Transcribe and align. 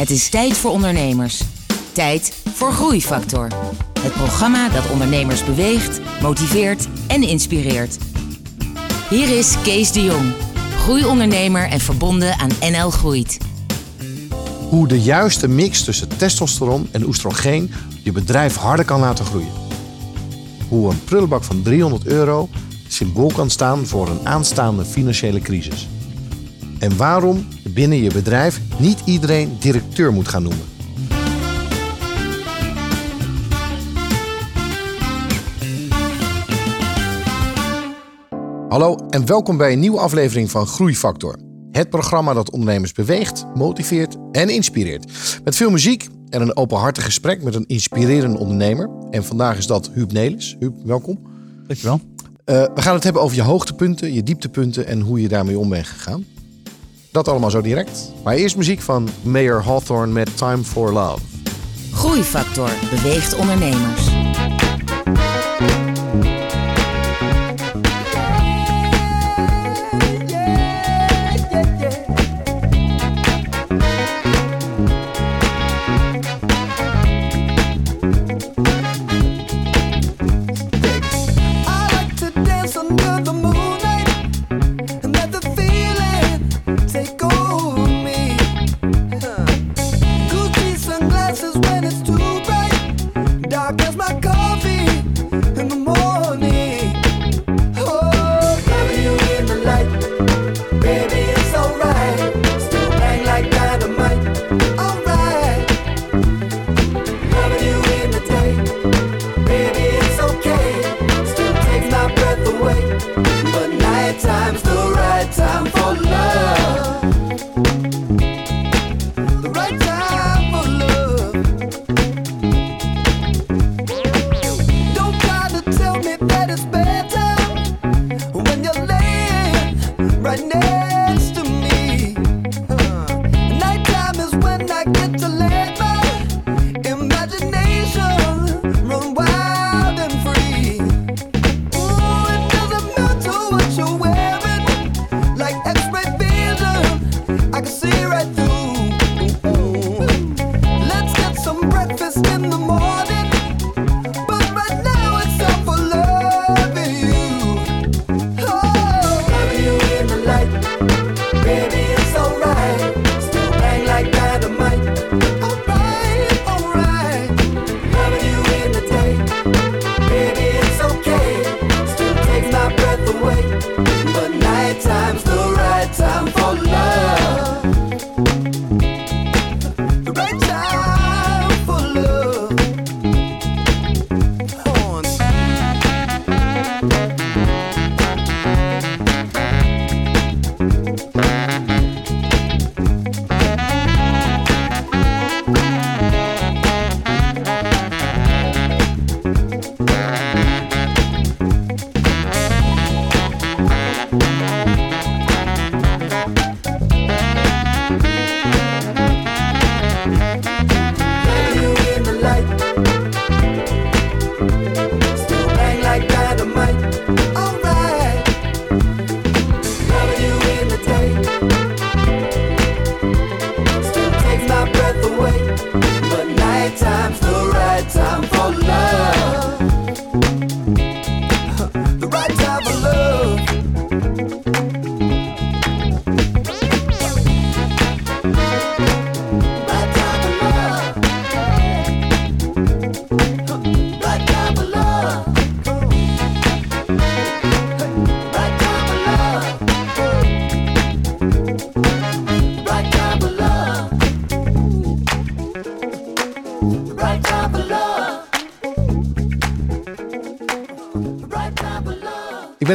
Het 0.00 0.10
is 0.10 0.28
tijd 0.28 0.56
voor 0.56 0.70
ondernemers. 0.70 1.42
Tijd 1.92 2.42
voor 2.54 2.72
Groeifactor. 2.72 3.48
Het 4.00 4.12
programma 4.12 4.68
dat 4.68 4.90
ondernemers 4.90 5.44
beweegt, 5.44 6.00
motiveert 6.22 6.88
en 7.06 7.22
inspireert. 7.22 7.98
Hier 9.10 9.38
is 9.38 9.54
Kees 9.62 9.92
de 9.92 10.02
Jong, 10.02 10.32
groeiondernemer 10.76 11.68
en 11.68 11.80
verbonden 11.80 12.38
aan 12.38 12.50
NL 12.60 12.90
Groeit. 12.90 13.38
Hoe 14.68 14.88
de 14.88 15.00
juiste 15.00 15.48
mix 15.48 15.84
tussen 15.84 16.16
testosteron 16.16 16.88
en 16.90 17.06
oestrogeen 17.06 17.72
je 18.02 18.12
bedrijf 18.12 18.56
harder 18.56 18.84
kan 18.84 19.00
laten 19.00 19.24
groeien. 19.24 19.52
Hoe 20.68 20.90
een 20.90 21.04
prullenbak 21.04 21.44
van 21.44 21.62
300 21.62 22.06
euro 22.06 22.48
symbool 22.88 23.32
kan 23.32 23.50
staan 23.50 23.86
voor 23.86 24.08
een 24.08 24.26
aanstaande 24.28 24.84
financiële 24.84 25.40
crisis. 25.40 25.88
En 26.80 26.96
waarom 26.96 27.46
binnen 27.68 27.98
je 27.98 28.12
bedrijf 28.12 28.60
niet 28.78 29.02
iedereen 29.04 29.56
directeur 29.58 30.12
moet 30.12 30.28
gaan 30.28 30.42
noemen. 30.42 30.64
Hallo 38.68 38.96
en 39.10 39.26
welkom 39.26 39.56
bij 39.56 39.72
een 39.72 39.78
nieuwe 39.78 39.98
aflevering 39.98 40.50
van 40.50 40.66
Groeifactor. 40.66 41.38
Het 41.70 41.90
programma 41.90 42.34
dat 42.34 42.50
ondernemers 42.50 42.92
beweegt, 42.92 43.46
motiveert 43.54 44.16
en 44.32 44.48
inspireert. 44.48 45.12
Met 45.44 45.56
veel 45.56 45.70
muziek 45.70 46.08
en 46.28 46.40
een 46.40 46.56
openhartig 46.56 47.04
gesprek 47.04 47.42
met 47.42 47.54
een 47.54 47.66
inspirerende 47.66 48.38
ondernemer. 48.38 48.90
En 49.10 49.24
vandaag 49.24 49.58
is 49.58 49.66
dat 49.66 49.90
Huub 49.92 50.12
Nelis. 50.12 50.56
Huub, 50.58 50.74
welkom. 50.84 51.18
Dankjewel. 51.66 52.00
Uh, 52.46 52.62
we 52.74 52.82
gaan 52.82 52.94
het 52.94 53.04
hebben 53.04 53.22
over 53.22 53.36
je 53.36 53.42
hoogtepunten, 53.42 54.12
je 54.12 54.22
dieptepunten 54.22 54.86
en 54.86 55.00
hoe 55.00 55.20
je 55.20 55.28
daarmee 55.28 55.58
om 55.58 55.68
bent 55.68 55.86
gegaan. 55.86 56.24
Dat 57.12 57.28
allemaal 57.28 57.50
zo 57.50 57.60
direct. 57.60 58.12
Maar 58.24 58.34
eerst 58.34 58.56
muziek 58.56 58.80
van 58.80 59.08
Mayor 59.22 59.62
Hawthorne 59.64 60.12
met 60.12 60.36
Time 60.36 60.62
for 60.62 60.92
Love. 60.92 61.20
Groeifactor 61.92 62.70
beweegt 62.90 63.36
ondernemers. 63.36 64.08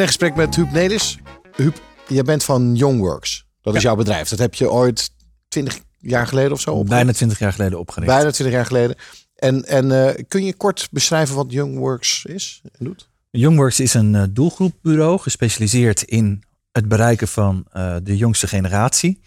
In 0.05 0.11
gesprek 0.11 0.35
met 0.35 0.55
Huub 0.55 0.71
Nelis. 0.71 1.17
Huub, 1.55 1.81
jij 2.07 2.23
bent 2.23 2.43
van 2.43 2.75
Youngworks. 2.75 3.45
Dat 3.61 3.75
is 3.75 3.81
jouw 3.81 3.95
bedrijf. 3.95 4.29
Dat 4.29 4.39
heb 4.39 4.53
je 4.53 4.71
ooit 4.71 5.11
20 5.47 5.79
jaar 5.99 6.27
geleden 6.27 6.51
of 6.51 6.59
zo 6.59 6.69
opgericht? 6.69 6.95
Bijna 6.95 7.11
20 7.11 7.39
jaar 7.39 7.51
geleden 7.51 7.79
opgericht. 7.79 8.11
Bijna 8.11 8.31
20 8.31 8.55
jaar 8.55 8.65
geleden. 8.65 8.95
En, 9.35 9.65
en 9.65 9.85
uh, 9.85 10.25
kun 10.27 10.45
je 10.45 10.53
kort 10.53 10.87
beschrijven 10.91 11.35
wat 11.35 11.51
Youngworks 11.51 12.25
is 12.25 12.61
en 12.63 12.85
doet? 12.85 13.09
Youngworks 13.29 13.79
is 13.79 13.93
een 13.93 14.13
uh, 14.13 14.23
doelgroepbureau 14.29 15.19
gespecialiseerd 15.19 16.01
in 16.01 16.43
het 16.71 16.87
bereiken 16.87 17.27
van 17.27 17.65
uh, 17.73 17.95
de 18.03 18.17
jongste 18.17 18.47
generatie. 18.47 19.21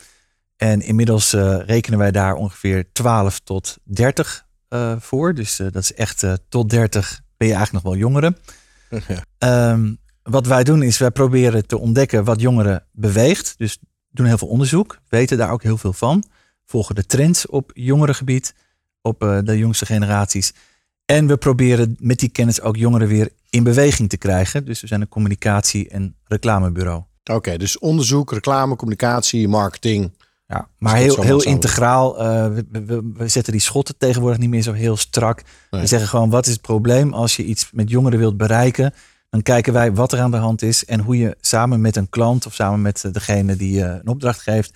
En 0.56 0.80
inmiddels 0.80 1.32
rekenen 1.66 1.98
wij 1.98 2.10
daar 2.10 2.34
ongeveer 2.34 2.92
12 2.92 3.40
tot 3.40 3.76
30 3.84 4.46
voor. 4.98 5.34
Dus 5.34 5.56
dat 5.56 5.76
is 5.76 5.94
echt 5.94 6.26
tot 6.48 6.70
30 6.70 7.20
ben 7.36 7.48
je 7.48 7.54
eigenlijk 7.54 7.84
nog 7.84 7.92
wel 7.92 8.02
jongeren. 8.02 8.36
Ja. 9.38 9.70
Um, 9.72 9.98
wat 10.28 10.46
wij 10.46 10.64
doen 10.64 10.82
is, 10.82 10.98
wij 10.98 11.10
proberen 11.10 11.66
te 11.66 11.78
ontdekken 11.78 12.24
wat 12.24 12.40
jongeren 12.40 12.84
beweegt. 12.92 13.54
Dus 13.56 13.78
doen 14.10 14.26
heel 14.26 14.38
veel 14.38 14.48
onderzoek, 14.48 14.98
weten 15.08 15.38
daar 15.38 15.50
ook 15.50 15.62
heel 15.62 15.78
veel 15.78 15.92
van. 15.92 16.24
volgen 16.64 16.94
de 16.94 17.06
trends 17.06 17.46
op 17.46 17.70
jongerengebied, 17.74 18.54
op 19.02 19.22
uh, 19.22 19.38
de 19.44 19.58
jongste 19.58 19.86
generaties. 19.86 20.52
En 21.04 21.26
we 21.26 21.36
proberen 21.36 21.96
met 21.98 22.18
die 22.18 22.28
kennis 22.28 22.60
ook 22.60 22.76
jongeren 22.76 23.08
weer 23.08 23.30
in 23.50 23.62
beweging 23.62 24.08
te 24.08 24.16
krijgen. 24.16 24.64
Dus 24.64 24.80
we 24.80 24.86
zijn 24.86 25.00
een 25.00 25.08
communicatie- 25.08 25.88
en 25.88 26.14
reclamebureau. 26.24 27.02
Oké, 27.24 27.56
dus 27.56 27.78
onderzoek, 27.78 28.32
reclame, 28.32 28.76
communicatie, 28.76 29.48
marketing. 29.48 30.12
Ja, 30.46 30.68
maar 30.78 30.96
heel, 30.96 31.22
heel 31.22 31.42
integraal. 31.42 32.20
Uh, 32.20 32.54
we, 32.54 32.84
we, 32.84 33.10
we, 33.14 33.28
zetten 33.28 33.52
die 33.52 33.60
schotten 33.60 33.96
tegenwoordig 33.98 34.38
niet 34.38 34.48
meer 34.48 34.62
zo 34.62 34.72
heel 34.72 34.96
strak. 34.96 35.42
We 35.70 35.86
zeggen 35.86 36.08
gewoon, 36.08 36.30
wat 36.30 36.46
is 36.46 36.52
het 36.52 36.60
probleem 36.60 37.12
als 37.12 37.36
je 37.36 37.44
iets 37.44 37.70
met 37.72 37.90
jongeren 37.90 38.18
wilt 38.18 38.36
bereiken? 38.36 38.94
Dan 39.30 39.42
kijken 39.42 39.72
wij 39.72 39.92
wat 39.92 40.12
er 40.12 40.20
aan 40.20 40.30
de 40.30 40.36
hand 40.36 40.62
is 40.62 40.84
en 40.84 41.00
hoe 41.00 41.18
je 41.18 41.36
samen 41.40 41.80
met 41.80 41.96
een 41.96 42.08
klant 42.08 42.46
of 42.46 42.54
samen 42.54 42.82
met 42.82 43.08
degene 43.12 43.56
die 43.56 43.72
je 43.72 43.84
een 43.84 44.08
opdracht 44.08 44.40
geeft, 44.40 44.74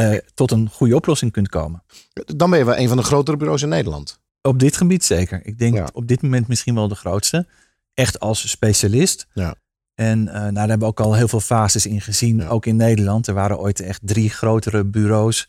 uh, 0.00 0.18
tot 0.34 0.50
een 0.50 0.68
goede 0.70 0.96
oplossing 0.96 1.32
kunt 1.32 1.48
komen. 1.48 1.82
Dan 2.12 2.50
ben 2.50 2.58
je 2.58 2.64
wel 2.64 2.76
een 2.76 2.88
van 2.88 2.96
de 2.96 3.02
grotere 3.02 3.36
bureaus 3.36 3.62
in 3.62 3.68
Nederland. 3.68 4.20
Op 4.42 4.58
dit 4.58 4.76
gebied 4.76 5.04
zeker. 5.04 5.40
Ik 5.46 5.58
denk 5.58 5.88
op 5.92 6.08
dit 6.08 6.22
moment 6.22 6.48
misschien 6.48 6.74
wel 6.74 6.88
de 6.88 6.94
grootste. 6.94 7.46
Echt 7.94 8.20
als 8.20 8.50
specialist. 8.50 9.26
Ja. 9.32 9.54
En 9.94 10.18
uh, 10.26 10.32
nou, 10.32 10.52
daar 10.52 10.68
hebben 10.68 10.78
we 10.78 10.84
ook 10.84 11.00
al 11.00 11.14
heel 11.14 11.28
veel 11.28 11.40
fases 11.40 11.86
in 11.86 12.00
gezien. 12.00 12.48
Ook 12.48 12.66
in 12.66 12.76
Nederland. 12.76 13.26
Er 13.26 13.34
waren 13.34 13.58
ooit 13.58 13.80
echt 13.80 14.00
drie 14.02 14.30
grotere 14.30 14.84
bureaus. 14.84 15.48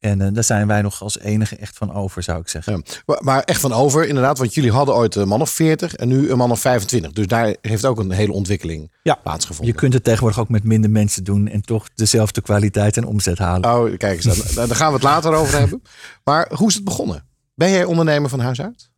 En 0.00 0.20
uh, 0.20 0.28
daar 0.32 0.44
zijn 0.44 0.66
wij 0.66 0.82
nog 0.82 1.02
als 1.02 1.18
enige 1.18 1.56
echt 1.56 1.76
van 1.76 1.94
over, 1.94 2.22
zou 2.22 2.40
ik 2.40 2.48
zeggen. 2.48 2.84
Ja, 3.06 3.18
maar 3.20 3.42
echt 3.42 3.60
van 3.60 3.72
over, 3.72 4.06
inderdaad. 4.06 4.38
Want 4.38 4.54
jullie 4.54 4.72
hadden 4.72 4.94
ooit 4.94 5.14
een 5.14 5.28
man 5.28 5.40
of 5.40 5.50
40 5.50 5.94
en 5.94 6.08
nu 6.08 6.30
een 6.30 6.36
man 6.36 6.50
of 6.50 6.60
25. 6.60 7.12
Dus 7.12 7.26
daar 7.26 7.56
heeft 7.60 7.84
ook 7.84 7.98
een 7.98 8.10
hele 8.10 8.32
ontwikkeling 8.32 8.92
ja, 9.02 9.14
plaatsgevonden. 9.14 9.74
Je 9.74 9.80
kunt 9.80 9.92
het 9.92 10.04
tegenwoordig 10.04 10.40
ook 10.40 10.48
met 10.48 10.64
minder 10.64 10.90
mensen 10.90 11.24
doen 11.24 11.48
en 11.48 11.60
toch 11.60 11.88
dezelfde 11.94 12.40
kwaliteit 12.40 12.96
en 12.96 13.04
omzet 13.04 13.38
halen. 13.38 13.74
Oh, 13.74 13.96
kijk 13.96 14.24
eens, 14.24 14.54
daar 14.54 14.68
gaan 14.76 14.88
we 14.88 14.94
het 14.94 15.02
later 15.02 15.34
over 15.34 15.58
hebben. 15.58 15.82
Maar 16.24 16.50
hoe 16.54 16.68
is 16.68 16.74
het 16.74 16.84
begonnen? 16.84 17.24
Ben 17.54 17.70
jij 17.70 17.84
ondernemer 17.84 18.30
van 18.30 18.40
huis 18.40 18.60
uit? 18.60 18.90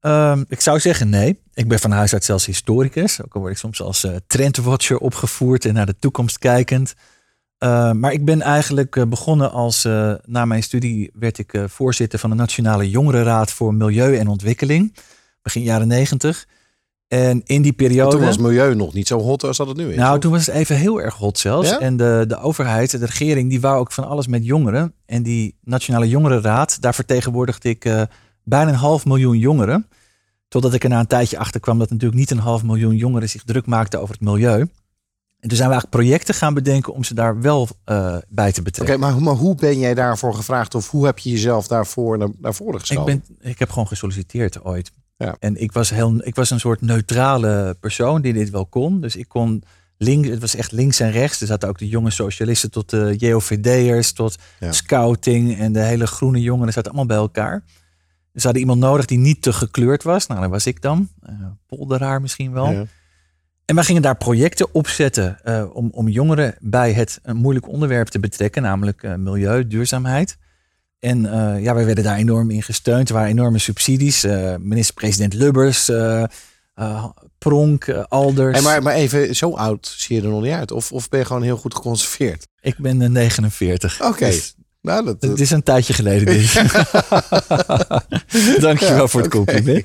Um, 0.00 0.44
ik 0.48 0.60
zou 0.60 0.80
zeggen 0.80 1.08
nee. 1.08 1.40
Ik 1.54 1.68
ben 1.68 1.78
van 1.78 1.90
huis 1.90 2.12
uit 2.12 2.24
zelfs 2.24 2.46
historicus. 2.46 3.22
Ook 3.22 3.34
al 3.34 3.40
word 3.40 3.52
ik 3.52 3.58
soms 3.58 3.82
als 3.82 4.04
uh, 4.04 4.16
trendwatcher 4.26 4.98
opgevoerd 4.98 5.64
en 5.64 5.74
naar 5.74 5.86
de 5.86 5.98
toekomst 5.98 6.38
kijkend. 6.38 6.94
Uh, 7.66 7.92
maar 7.92 8.12
ik 8.12 8.24
ben 8.24 8.40
eigenlijk 8.40 8.96
uh, 8.96 9.04
begonnen 9.04 9.50
als, 9.50 9.82
na 10.24 10.44
mijn 10.44 10.62
studie 10.62 11.10
werd 11.14 11.38
ik 11.38 11.62
voorzitter 11.66 12.18
van 12.18 12.30
de 12.30 12.36
Nationale 12.36 12.90
Jongerenraad 12.90 13.50
voor 13.50 13.74
Milieu 13.74 14.16
en 14.16 14.28
Ontwikkeling. 14.28 14.94
Begin 15.42 15.62
jaren 15.62 15.88
negentig. 15.88 16.46
En 17.08 17.42
in 17.44 17.62
die 17.62 17.72
periode. 17.72 18.10
toen 18.10 18.24
was 18.24 18.38
milieu 18.38 18.74
nog 18.74 18.94
niet 18.94 19.06
zo 19.06 19.18
hot 19.18 19.44
als 19.44 19.56
dat 19.56 19.68
het 19.68 19.76
nu 19.76 19.90
is. 19.90 19.96
Nou, 19.96 20.20
toen 20.20 20.32
was 20.32 20.46
het 20.46 20.54
even 20.54 20.76
heel 20.76 21.00
erg 21.00 21.14
hot 21.14 21.38
zelfs. 21.38 21.70
Ja? 21.70 21.80
En 21.80 21.96
de, 21.96 22.24
de 22.28 22.38
overheid, 22.38 22.90
de 22.90 23.06
regering, 23.06 23.50
die 23.50 23.60
wou 23.60 23.78
ook 23.78 23.92
van 23.92 24.08
alles 24.08 24.26
met 24.26 24.44
jongeren. 24.44 24.94
En 25.06 25.22
die 25.22 25.58
Nationale 25.60 26.08
Jongerenraad, 26.08 26.80
daar 26.80 26.94
vertegenwoordigde 26.94 27.68
ik 27.68 28.06
bijna 28.44 28.70
een 28.70 28.76
half 28.76 29.04
miljoen 29.04 29.38
jongeren. 29.38 29.88
Totdat 30.48 30.74
ik 30.74 30.82
er 30.82 30.88
na 30.88 31.00
een 31.00 31.06
tijdje 31.06 31.38
achter 31.38 31.60
kwam 31.60 31.78
dat 31.78 31.90
natuurlijk 31.90 32.18
niet 32.18 32.30
een 32.30 32.38
half 32.38 32.62
miljoen 32.62 32.96
jongeren 32.96 33.28
zich 33.28 33.44
druk 33.44 33.66
maakten 33.66 34.00
over 34.00 34.14
het 34.14 34.24
milieu. 34.24 34.66
En 35.46 35.52
toen 35.52 35.60
zijn 35.60 35.70
we 35.70 35.76
eigenlijk 35.76 36.08
projecten 36.08 36.34
gaan 36.34 36.54
bedenken 36.54 36.92
om 36.92 37.04
ze 37.04 37.14
daar 37.14 37.40
wel 37.40 37.68
uh, 37.86 38.16
bij 38.28 38.52
te 38.52 38.62
betrekken. 38.62 38.96
Oké, 38.96 39.04
maar, 39.04 39.22
maar, 39.22 39.34
hoe 39.34 39.54
ben 39.54 39.78
jij 39.78 39.94
daarvoor 39.94 40.34
gevraagd 40.34 40.74
of 40.74 40.90
hoe 40.90 41.06
heb 41.06 41.18
je 41.18 41.30
jezelf 41.30 41.66
daarvoor 41.66 42.18
naar, 42.18 42.28
naar 42.38 42.54
voren 42.54 42.80
gesteld? 42.80 43.08
Ik, 43.08 43.20
ben, 43.24 43.50
ik 43.50 43.58
heb 43.58 43.70
gewoon 43.70 43.86
gesolliciteerd 43.86 44.64
ooit. 44.64 44.92
Ja. 45.16 45.36
En 45.38 45.60
ik 45.60 45.72
was, 45.72 45.90
heel, 45.90 46.26
ik 46.26 46.34
was 46.34 46.50
een 46.50 46.60
soort 46.60 46.80
neutrale 46.80 47.76
persoon 47.80 48.20
die 48.22 48.32
dit 48.32 48.50
wel 48.50 48.66
kon. 48.66 49.00
Dus 49.00 49.16
ik 49.16 49.28
kon 49.28 49.62
links, 49.96 50.28
het 50.28 50.40
was 50.40 50.54
echt 50.54 50.72
links 50.72 51.00
en 51.00 51.10
rechts. 51.10 51.40
Er 51.40 51.46
zaten 51.46 51.68
ook 51.68 51.78
de 51.78 51.88
jonge 51.88 52.10
socialisten 52.10 52.70
tot 52.70 52.90
de 52.90 53.14
JOVD'ers, 53.16 54.12
tot 54.12 54.36
scouting 54.70 55.58
en 55.58 55.72
de 55.72 55.82
hele 55.82 56.06
groene 56.06 56.40
jongeren 56.40 56.72
zaten 56.72 56.90
allemaal 56.90 57.16
bij 57.16 57.24
elkaar. 57.24 57.62
Dus 58.32 58.42
ze 58.42 58.50
hadden 58.50 58.60
iemand 58.60 58.80
nodig 58.80 59.06
die 59.06 59.18
niet 59.18 59.42
te 59.42 59.52
gekleurd 59.52 60.02
was. 60.02 60.26
Nou, 60.26 60.40
dat 60.40 60.50
was 60.50 60.66
ik 60.66 60.82
dan. 60.82 61.08
Uh, 61.30 61.46
polderaar 61.66 62.20
misschien 62.20 62.52
wel. 62.52 62.70
Ja. 62.70 62.84
En 63.66 63.74
wij 63.74 63.84
gingen 63.84 64.02
daar 64.02 64.16
projecten 64.16 64.74
opzetten 64.74 65.38
uh, 65.44 65.64
om, 65.72 65.90
om 65.92 66.08
jongeren 66.08 66.54
bij 66.60 66.92
het 66.92 67.18
een 67.22 67.36
moeilijk 67.36 67.68
onderwerp 67.68 68.08
te 68.08 68.18
betrekken, 68.18 68.62
namelijk 68.62 69.02
uh, 69.02 69.14
milieu, 69.14 69.66
duurzaamheid. 69.66 70.36
En 70.98 71.24
uh, 71.24 71.62
ja, 71.62 71.74
wij 71.74 71.84
werden 71.84 72.04
daar 72.04 72.16
enorm 72.16 72.50
in 72.50 72.62
gesteund. 72.62 73.08
Er 73.08 73.14
waren 73.14 73.30
enorme 73.30 73.58
subsidies. 73.58 74.26
Minister-president 74.58 75.34
Lubbers, 75.34 75.90
Pronk, 77.38 77.88
Alders. 78.08 78.54
Hey, 78.54 78.62
maar, 78.62 78.82
maar 78.82 78.94
even, 78.94 79.36
zo 79.36 79.54
oud 79.54 79.94
zie 79.96 80.16
je 80.16 80.22
er 80.22 80.28
nog 80.28 80.42
niet 80.42 80.52
uit? 80.52 80.70
Of, 80.70 80.92
of 80.92 81.08
ben 81.08 81.18
je 81.18 81.26
gewoon 81.26 81.42
heel 81.42 81.56
goed 81.56 81.74
geconserveerd? 81.74 82.46
Ik 82.60 82.78
ben 82.78 83.12
49. 83.12 84.00
Oké. 84.00 84.10
Okay. 84.10 84.30
Dus 84.30 84.54
nou, 84.80 85.04
dat, 85.04 85.22
Het 85.22 85.40
is 85.40 85.50
een 85.50 85.62
tijdje 85.62 85.92
geleden. 85.92 86.26
Dit. 86.26 86.54
Dankjewel 88.60 89.00
ja, 89.00 89.06
voor 89.06 89.20
het 89.20 89.30
compliment. 89.30 89.84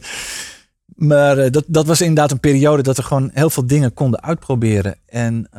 Maar 1.07 1.51
dat, 1.51 1.63
dat 1.67 1.85
was 1.85 2.01
inderdaad 2.01 2.31
een 2.31 2.39
periode 2.39 2.83
dat 2.83 2.97
we 2.97 3.03
gewoon 3.03 3.29
heel 3.33 3.49
veel 3.49 3.67
dingen 3.67 3.93
konden 3.93 4.23
uitproberen. 4.23 4.95
En 5.05 5.49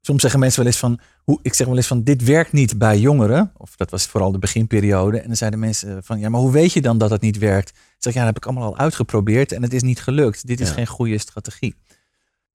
soms 0.00 0.20
zeggen 0.20 0.40
mensen 0.40 0.62
wel 0.62 0.70
eens 0.70 0.80
van, 0.80 1.00
hoe, 1.24 1.38
ik 1.42 1.54
zeg 1.54 1.66
wel 1.66 1.76
eens 1.76 1.86
van, 1.86 2.02
dit 2.02 2.24
werkt 2.24 2.52
niet 2.52 2.78
bij 2.78 2.98
jongeren. 2.98 3.52
Of 3.56 3.76
dat 3.76 3.90
was 3.90 4.06
vooral 4.06 4.32
de 4.32 4.38
beginperiode. 4.38 5.18
En 5.18 5.26
dan 5.26 5.36
zeiden 5.36 5.58
mensen 5.58 6.04
van, 6.04 6.18
ja, 6.18 6.28
maar 6.28 6.40
hoe 6.40 6.52
weet 6.52 6.72
je 6.72 6.80
dan 6.80 6.98
dat 6.98 7.10
het 7.10 7.20
niet 7.20 7.38
werkt? 7.38 7.68
Ik 7.68 7.74
zeg, 7.98 8.12
ja, 8.12 8.18
dat 8.18 8.28
heb 8.28 8.36
ik 8.36 8.46
allemaal 8.46 8.68
al 8.68 8.78
uitgeprobeerd 8.78 9.52
en 9.52 9.62
het 9.62 9.72
is 9.72 9.82
niet 9.82 10.00
gelukt. 10.00 10.46
Dit 10.46 10.60
is 10.60 10.68
ja. 10.68 10.74
geen 10.74 10.86
goede 10.86 11.18
strategie. 11.18 11.74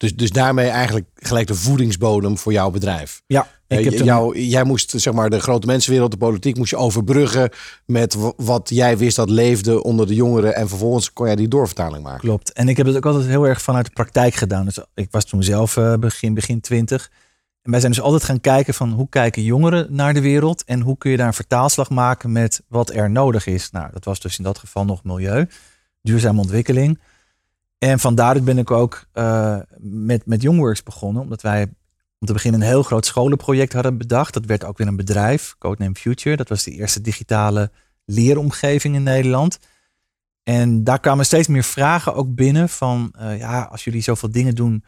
Dus, 0.02 0.16
dus 0.16 0.30
daarmee 0.30 0.68
eigenlijk 0.68 1.08
gelijk 1.16 1.48
de 1.48 1.56
voedingsbodem 1.56 2.38
voor 2.38 2.52
jouw 2.52 2.70
bedrijf. 2.70 3.22
Ja. 3.28 3.48
Ik 3.68 3.84
heb 3.84 3.94
jou, 3.94 4.40
jij 4.40 4.64
moest 4.64 4.94
zeg 4.96 5.14
maar 5.14 5.30
de 5.30 5.40
grote 5.40 5.68
mensenwereld, 5.68 6.12
de 6.12 6.18
politiek, 6.18 6.58
moest 6.58 6.70
je 6.70 6.78
overbruggen 6.78 7.50
met 7.86 8.18
wat 8.36 8.70
jij 8.70 8.98
wist 8.98 9.16
dat 9.16 9.30
leefde 9.30 9.84
onder 9.84 10.08
de 10.08 10.16
jongeren. 10.16 10.56
En 10.56 10.68
vervolgens 10.68 11.14
kon 11.14 11.26
jij 11.26 11.36
die 11.36 11.48
doorvertaling 11.48 12.04
maken. 12.04 12.20
Klopt. 12.20 12.54
En 12.54 12.70
ik 12.70 12.78
heb 12.78 12.86
het 12.86 12.96
ook 12.96 13.06
altijd 13.06 13.26
heel 13.26 13.48
erg 13.48 13.62
vanuit 13.62 13.86
de 13.86 13.92
praktijk 13.92 14.34
gedaan. 14.34 14.66
Dus 14.66 14.80
ik 14.94 15.12
was 15.12 15.26
toen 15.26 15.44
zelf 15.44 15.78
uh, 15.78 15.94
begin, 15.94 16.34
begin 16.34 16.62
twintig. 16.62 17.12
En 17.62 17.72
wij 17.72 17.80
zijn 17.80 17.92
dus 17.92 18.02
altijd 18.02 18.24
gaan 18.24 18.42
kijken 18.42 18.74
van 18.74 18.92
hoe 18.92 19.10
kijken 19.10 19.44
jongeren 19.44 19.88
naar 19.90 20.14
de 20.14 20.22
wereld 20.22 20.64
en 20.64 20.82
hoe 20.82 20.98
kun 20.98 21.12
je 21.12 21.18
daar 21.18 21.28
een 21.28 21.34
vertaalslag 21.34 21.90
maken 21.90 22.32
met 22.32 22.62
wat 22.68 22.94
er 22.94 23.10
nodig 23.10 23.46
is. 23.46 23.72
Nou, 23.72 23.90
dat 23.94 24.06
was 24.06 24.20
dus 24.20 24.38
in 24.38 24.44
dat 24.44 24.58
geval 24.58 24.86
nog 24.86 25.04
milieu, 25.04 25.48
duurzame 26.02 26.40
ontwikkeling. 26.40 27.00
En 27.84 28.00
van 28.00 28.16
daaruit 28.16 28.46
ben 28.46 28.58
ik 28.58 28.72
ook 28.72 29.06
uh, 29.14 29.60
met, 29.78 30.26
met 30.26 30.42
Youngworks 30.42 30.84
begonnen, 30.84 31.22
omdat 31.22 31.42
wij 31.42 31.64
om 32.20 32.28
te 32.28 32.34
beginnen 32.34 32.62
een 32.62 32.68
heel 32.68 32.84
groot 32.84 33.06
scholenproject 33.06 33.74
hadden 33.74 33.98
bedacht. 33.98 34.34
Dat 34.34 34.46
werd 34.46 34.64
ook 34.64 34.78
weer 34.78 34.88
een 34.88 34.96
bedrijf, 34.96 35.56
Codename 35.58 35.96
Future. 35.96 36.36
Dat 36.36 36.50
was 36.50 36.64
de 36.64 36.72
eerste 36.72 37.02
digitale 37.02 37.72
leeromgeving 38.06 38.96
in 38.96 39.04
Nederland. 39.04 39.60
En 40.44 40.84
daar 40.84 41.00
kwamen 41.00 41.26
steeds 41.26 41.48
meer 41.48 41.64
vragen 41.64 42.14
ook 42.14 42.36
binnen 42.36 42.70
van, 42.70 43.14
uh, 43.20 43.38
ja, 43.38 43.62
als 43.62 43.84
jullie 43.84 44.02
zoveel 44.02 44.32
dingen 44.32 44.56
doen 44.56 44.84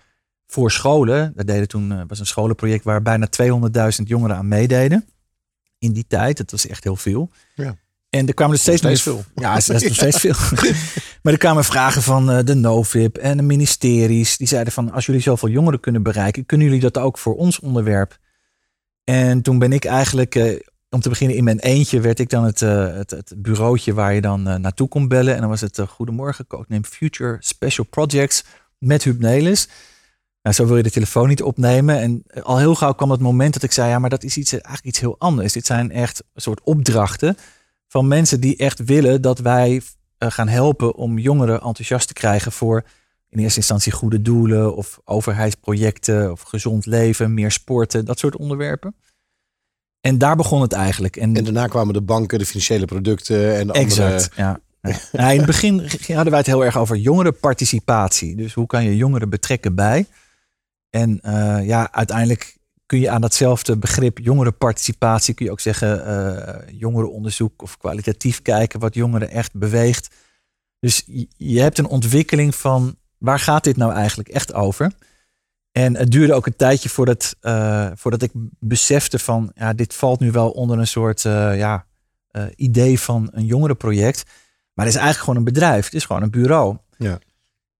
voor 0.45 0.71
scholen. 0.71 1.33
Dat 1.35 1.47
deden 1.47 1.67
toen 1.67 1.91
uh, 1.91 2.01
was 2.07 2.19
een 2.19 2.25
scholenproject 2.25 2.83
waar 2.83 3.01
bijna 3.01 3.27
200.000 3.41 4.03
jongeren 4.03 4.35
aan 4.35 4.47
meededen. 4.47 5.07
In 5.77 5.93
die 5.93 6.05
tijd, 6.07 6.37
dat 6.37 6.51
was 6.51 6.67
echt 6.67 6.83
heel 6.83 6.95
veel. 6.95 7.29
Ja. 7.55 7.75
En 8.13 8.27
er 8.27 8.33
kwamen 8.33 8.53
er 8.53 8.61
steeds, 8.61 8.77
steeds 8.77 9.05
meer, 9.05 9.15
veel. 9.15 9.25
Ja, 9.43 9.53
dat 9.53 9.69
is 9.69 9.83
nog 9.83 9.93
steeds 9.93 10.19
veel. 10.25 10.35
maar 11.21 11.33
er 11.33 11.39
kwamen 11.39 11.63
vragen 11.63 12.01
van 12.01 12.31
uh, 12.31 12.39
de 12.43 12.53
NoVip 12.53 13.17
en 13.17 13.37
de 13.37 13.43
ministeries. 13.43 14.37
Die 14.37 14.47
zeiden 14.47 14.73
van, 14.73 14.91
als 14.91 15.05
jullie 15.05 15.21
zoveel 15.21 15.49
jongeren 15.49 15.79
kunnen 15.79 16.03
bereiken, 16.03 16.45
kunnen 16.45 16.67
jullie 16.67 16.81
dat 16.81 16.97
ook 16.97 17.17
voor 17.17 17.35
ons 17.35 17.59
onderwerp? 17.59 18.17
En 19.03 19.41
toen 19.41 19.59
ben 19.59 19.73
ik 19.73 19.85
eigenlijk, 19.85 20.35
uh, 20.35 20.59
om 20.89 20.99
te 20.99 21.09
beginnen 21.09 21.37
in 21.37 21.43
mijn 21.43 21.59
eentje, 21.59 21.99
werd 21.99 22.19
ik 22.19 22.29
dan 22.29 22.43
het, 22.43 22.61
uh, 22.61 22.95
het, 22.95 23.11
het, 23.11 23.33
bureautje 23.37 23.93
waar 23.93 24.13
je 24.13 24.21
dan 24.21 24.43
naartoe 24.43 24.87
kon 24.87 25.07
bellen. 25.07 25.33
En 25.33 25.39
dan 25.39 25.49
was 25.49 25.61
het 25.61 25.79
Goedemorgen, 25.87 26.47
codename 26.47 26.85
Future 26.85 27.37
Special 27.39 27.85
Projects 27.85 28.43
met 28.77 29.03
Huub 29.03 29.19
Nelis. 29.19 29.67
Nou, 30.41 30.55
zo 30.55 30.65
wil 30.65 30.77
je 30.77 30.83
de 30.83 30.91
telefoon 30.91 31.27
niet 31.27 31.43
opnemen. 31.43 31.99
En 31.99 32.23
al 32.43 32.57
heel 32.57 32.75
gauw 32.75 32.93
kwam 32.93 33.11
het 33.11 33.21
moment 33.21 33.53
dat 33.53 33.63
ik 33.63 33.71
zei: 33.71 33.89
ja, 33.89 33.99
maar 33.99 34.09
dat 34.09 34.23
is 34.23 34.37
iets, 34.37 34.51
eigenlijk 34.51 34.85
iets 34.85 34.99
heel 34.99 35.15
anders. 35.19 35.53
Dit 35.53 35.65
zijn 35.65 35.91
echt 35.91 36.23
een 36.33 36.41
soort 36.41 36.61
opdrachten 36.63 37.37
van 37.93 38.07
mensen 38.07 38.39
die 38.39 38.57
echt 38.57 38.83
willen 38.83 39.21
dat 39.21 39.39
wij 39.39 39.71
uh, 39.73 39.81
gaan 40.31 40.47
helpen 40.47 40.95
om 40.95 41.17
jongeren 41.17 41.61
enthousiast 41.61 42.07
te 42.07 42.13
krijgen 42.13 42.51
voor 42.51 42.83
in 43.29 43.39
eerste 43.39 43.59
instantie 43.59 43.91
goede 43.91 44.21
doelen 44.21 44.75
of 44.75 44.99
overheidsprojecten 45.05 46.31
of 46.31 46.41
gezond 46.41 46.85
leven, 46.85 47.33
meer 47.33 47.51
sporten, 47.51 48.05
dat 48.05 48.19
soort 48.19 48.35
onderwerpen. 48.35 48.95
En 50.01 50.17
daar 50.17 50.35
begon 50.35 50.61
het 50.61 50.73
eigenlijk. 50.73 51.15
En, 51.17 51.35
en 51.35 51.43
daarna 51.43 51.67
kwamen 51.67 51.93
de 51.93 52.01
banken, 52.01 52.39
de 52.39 52.45
financiële 52.45 52.85
producten 52.85 53.55
en 53.57 53.67
de 53.67 53.73
exact, 53.73 54.29
andere... 54.35 54.59
ja. 54.81 54.99
ja. 55.11 55.29
in 55.31 55.37
het 55.37 55.45
begin 55.45 55.79
hadden 56.07 56.29
wij 56.29 56.37
het 56.37 56.47
heel 56.47 56.65
erg 56.65 56.77
over 56.77 56.95
jongerenparticipatie. 56.95 58.35
Dus 58.35 58.53
hoe 58.53 58.65
kan 58.65 58.83
je 58.83 58.97
jongeren 58.97 59.29
betrekken 59.29 59.75
bij? 59.75 60.05
En 60.89 61.19
uh, 61.25 61.65
ja, 61.65 61.91
uiteindelijk 61.91 62.57
kun 62.93 63.01
je 63.01 63.09
aan 63.09 63.21
datzelfde 63.21 63.77
begrip 63.77 64.17
jongerenparticipatie, 64.17 65.33
kun 65.33 65.45
je 65.45 65.51
ook 65.51 65.59
zeggen 65.59 66.07
uh, 66.07 66.79
jongerenonderzoek 66.79 67.61
of 67.61 67.77
kwalitatief 67.77 68.41
kijken 68.41 68.79
wat 68.79 68.93
jongeren 68.93 69.29
echt 69.29 69.53
beweegt. 69.53 70.15
Dus 70.79 71.03
je 71.37 71.61
hebt 71.61 71.77
een 71.77 71.85
ontwikkeling 71.85 72.55
van 72.55 72.95
waar 73.17 73.39
gaat 73.39 73.63
dit 73.63 73.77
nou 73.77 73.93
eigenlijk 73.93 74.29
echt 74.29 74.53
over? 74.53 74.91
En 75.71 75.95
het 75.95 76.11
duurde 76.11 76.33
ook 76.33 76.45
een 76.45 76.55
tijdje 76.55 76.89
voordat, 76.89 77.35
uh, 77.41 77.87
voordat 77.95 78.21
ik 78.21 78.31
besefte 78.59 79.19
van 79.19 79.51
ja, 79.55 79.73
dit 79.73 79.93
valt 79.93 80.19
nu 80.19 80.31
wel 80.31 80.49
onder 80.49 80.79
een 80.79 80.87
soort 80.87 81.23
uh, 81.23 81.57
ja, 81.57 81.85
eh, 82.27 82.45
idee 82.55 82.99
van 82.99 83.29
een 83.31 83.45
jongerenproject. 83.45 84.23
Maar 84.73 84.85
het 84.85 84.93
is 84.95 85.01
eigenlijk 85.01 85.19
gewoon 85.19 85.35
een 85.35 85.53
bedrijf. 85.53 85.85
Het 85.85 85.93
is 85.93 86.05
gewoon 86.05 86.21
een 86.21 86.31
bureau. 86.31 86.77
Ja. 86.97 87.19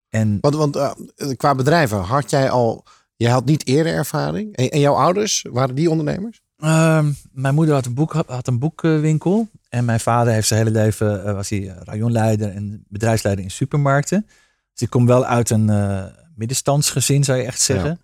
En 0.08 0.38
Want, 0.40 0.54
want 0.54 0.76
eh, 0.76 0.92
qua 1.36 1.54
bedrijven 1.54 1.98
had 1.98 2.30
jij 2.30 2.50
al, 2.50 2.84
jij 3.24 3.32
had 3.32 3.44
niet 3.44 3.66
eerder 3.66 3.92
ervaring. 3.92 4.56
En, 4.56 4.68
en 4.70 4.80
jouw 4.80 4.94
ouders, 4.94 5.44
waren 5.50 5.74
die 5.74 5.90
ondernemers? 5.90 6.40
Ehm, 6.58 7.12
mijn 7.32 7.54
moeder 7.54 7.74
had 7.74 7.86
een, 7.86 7.94
boek, 7.94 8.12
had 8.26 8.46
een 8.46 8.58
boekwinkel. 8.58 9.48
En 9.68 9.84
mijn 9.84 10.00
vader 10.00 10.32
heeft 10.32 10.48
zijn 10.48 10.66
hele 10.66 10.78
leven, 10.78 11.24
eh, 11.24 11.32
was 11.34 11.48
hij 11.48 11.74
rayonleider 11.78 12.50
en 12.50 12.84
bedrijfsleider 12.88 13.44
in 13.44 13.50
supermarkten. 13.50 14.26
Dus 14.72 14.82
ik 14.82 14.90
kom 14.90 15.06
wel 15.06 15.24
uit 15.24 15.50
een 15.50 15.70
eh, 15.70 16.04
middenstandsgezin, 16.36 17.24
zou 17.24 17.38
je 17.38 17.44
echt 17.44 17.60
zeggen. 17.60 18.00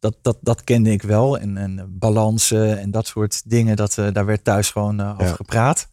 Dat, 0.00 0.16
dat, 0.22 0.36
dat 0.40 0.64
kende 0.64 0.90
ik 0.90 1.02
wel. 1.02 1.38
En, 1.38 1.56
en 1.56 1.86
balansen 1.98 2.78
en 2.78 2.90
dat 2.90 3.06
soort 3.06 3.42
dingen, 3.50 3.76
dat, 3.76 3.98
eh, 3.98 4.06
daar 4.12 4.26
werd 4.26 4.44
thuis 4.44 4.70
gewoon 4.70 5.00
over 5.00 5.24
Ja. 5.26 5.32
gepraat. 5.32 5.88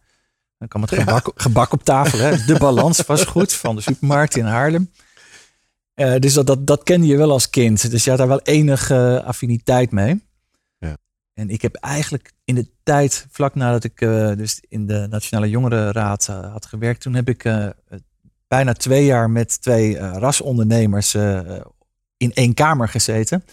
Dan 0.58 0.68
kwam 0.68 0.82
het 0.82 0.94
gebak, 0.94 1.30
gebak 1.34 1.72
op 1.72 1.84
tafel. 1.84 2.18
Hè. 2.18 2.44
De 2.44 2.58
balans 2.58 3.06
was 3.06 3.24
goed 3.24 3.52
van 3.52 3.76
de 3.76 3.82
supermarkt 3.82 4.36
in 4.36 4.44
Haarlem. 4.44 4.90
Eh, 5.94 6.16
dus 6.16 6.34
dat, 6.34 6.46
dat, 6.46 6.66
dat 6.66 6.82
kende 6.82 7.06
je 7.06 7.16
wel 7.16 7.30
als 7.30 7.50
kind. 7.50 7.90
Dus 7.90 8.04
je 8.04 8.10
had 8.10 8.18
daar 8.18 8.28
wel 8.28 8.42
enige 8.42 9.22
affiniteit 9.24 9.90
mee. 9.90 10.22
Ja. 10.78 10.96
En 11.34 11.50
ik 11.50 11.62
heb 11.62 11.74
eigenlijk 11.74 12.32
in 12.44 12.54
de 12.54 12.68
tijd, 12.82 13.26
vlak 13.30 13.54
nadat 13.54 13.84
ik 13.84 14.00
eh, 14.00 14.32
dus 14.36 14.62
in 14.68 14.86
de 14.86 15.06
Nationale 15.10 15.50
Jongerenraad 15.50 16.28
eh, 16.28 16.52
had 16.52 16.66
gewerkt, 16.66 17.00
toen 17.00 17.14
heb 17.14 17.28
ik 17.28 17.44
eh, 17.44 17.68
bijna 18.56 18.72
twee 18.72 19.04
jaar 19.04 19.30
met 19.30 19.62
twee 19.62 19.98
eh, 19.98 20.12
rasondernemers 20.16 21.14
eh, 21.14 21.40
in 22.16 22.32
één 22.32 22.54
kamer 22.54 22.88
gezeten. 22.88 23.44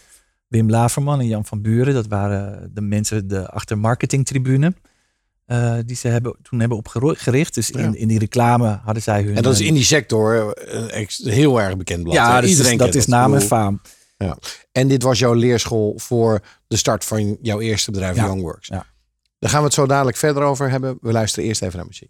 Wim 0.47 0.69
Laverman 0.69 1.19
en 1.19 1.27
Jan 1.27 1.45
van 1.45 1.61
Buren, 1.61 1.93
dat 1.93 2.07
waren 2.07 2.71
de 2.73 2.81
mensen 2.81 3.27
de 3.27 3.49
achter 3.49 3.77
marketingtribune. 3.77 4.73
Eh, 5.49 5.75
die 5.85 5.95
ze 5.95 6.07
hebben, 6.07 6.35
toen 6.41 6.59
hebben 6.59 6.77
opgericht. 6.77 7.53
Dus 7.53 7.71
in, 7.71 7.91
Ja. 7.91 7.97
in 7.97 8.07
die 8.07 8.19
reclame 8.19 8.79
hadden 8.83 9.03
zij 9.03 9.21
hun. 9.23 9.35
En 9.35 9.43
dat 9.43 9.53
is 9.53 9.59
eh, 9.59 9.67
in 9.67 9.73
die 9.73 9.83
sector 9.83 10.53
eh, 10.53 10.99
een 10.99 11.31
heel 11.31 11.61
erg 11.61 11.77
bekend 11.77 12.03
blad. 12.03 12.15
ja, 12.15 12.41
dus 12.41 12.49
Iedereen 12.49 12.77
dat 12.77 12.89
kent 12.89 12.95
is 12.99 13.07
naam 13.07 13.33
en 13.33 13.41
faam. 13.41 13.81
En 14.71 14.87
dit 14.87 15.03
was 15.03 15.19
jouw 15.19 15.33
leerschool 15.33 15.93
voor 15.97 16.39
de 16.67 16.75
start 16.77 17.05
van 17.05 17.37
jouw 17.41 17.59
eerste 17.59 17.91
bedrijf, 17.91 18.15
Ja. 18.15 18.25
Youngworks. 18.25 18.67
Ja. 18.67 18.85
Daar 19.39 19.49
gaan 19.49 19.59
we 19.59 19.65
het 19.65 19.75
zo 19.75 19.85
dadelijk 19.85 20.17
verder 20.17 20.43
over 20.43 20.69
hebben. 20.69 20.97
We 21.01 21.11
luisteren 21.11 21.47
eerst 21.47 21.61
even 21.61 21.77
naar 21.77 21.87
muziek. 21.87 22.09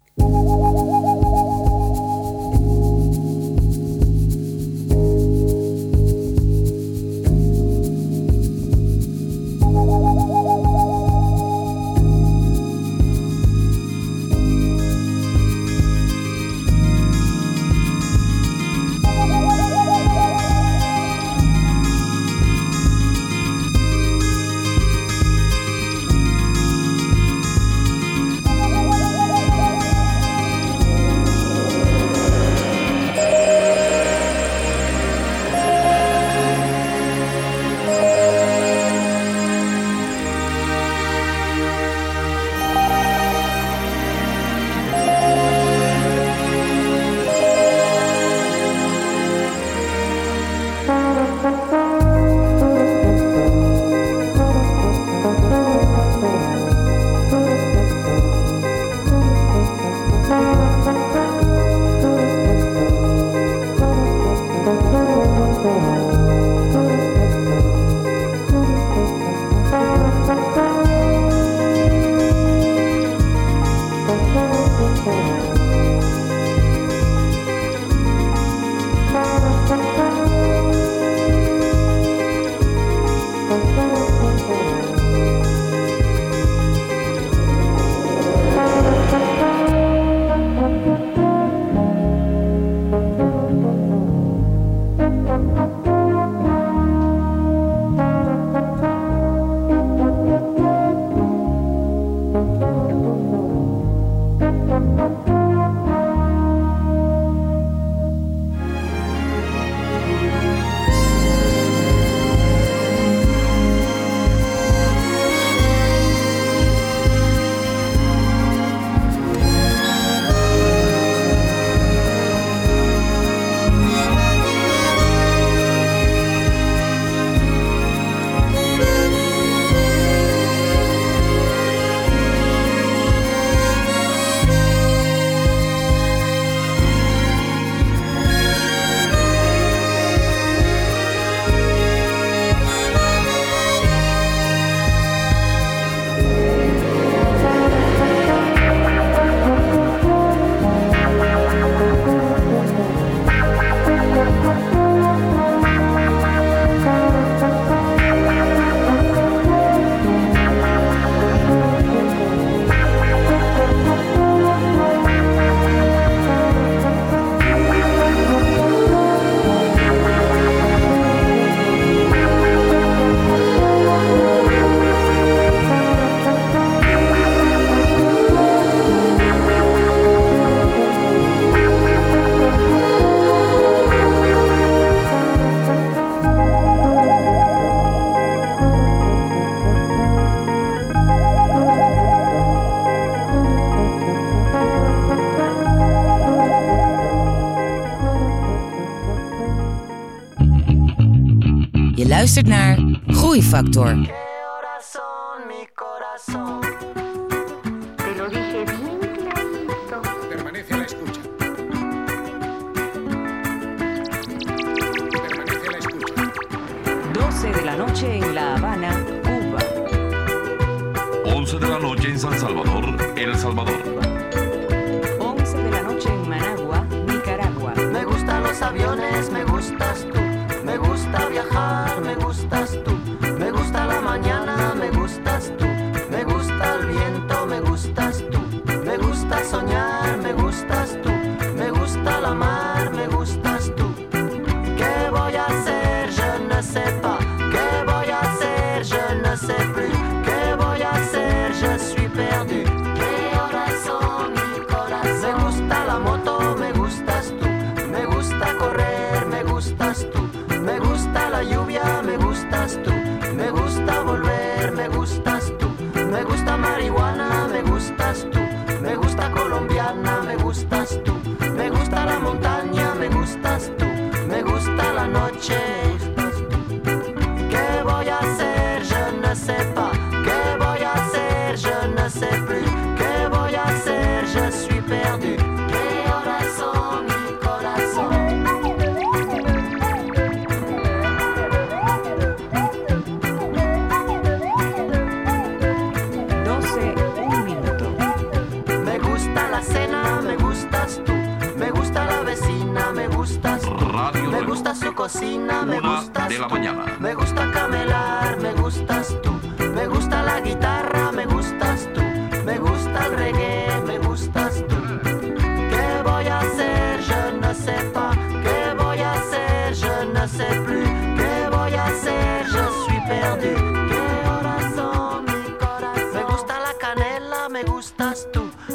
Luistert 202.34 202.46
naar 202.46 203.00
Groeifactor. 203.06 204.19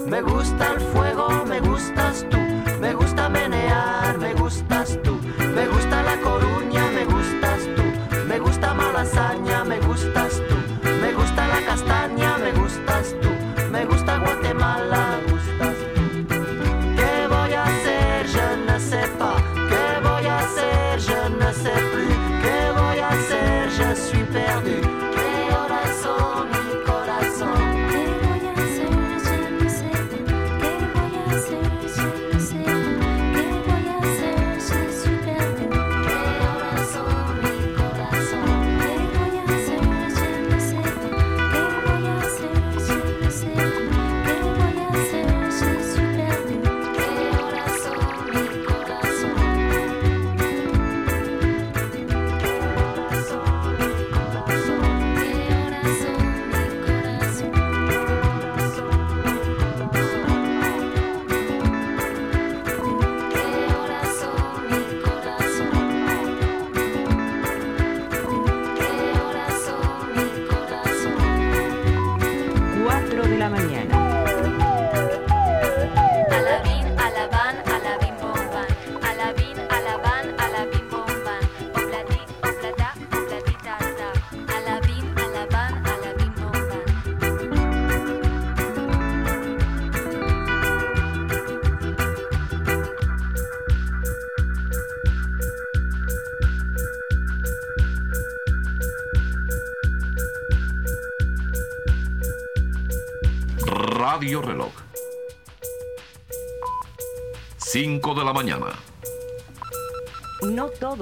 Me 0.08 0.22
gusta 0.22 0.74
el 0.74 0.80
fuego, 0.80 1.46
me 1.46 1.60
gustas 1.60 2.25
tú. 2.30 2.38
Me 2.80 2.94
gusta 2.94 3.30
menear, 3.30 4.18
me 4.18 4.34
gustas 4.34 5.00
tú. 5.04 5.15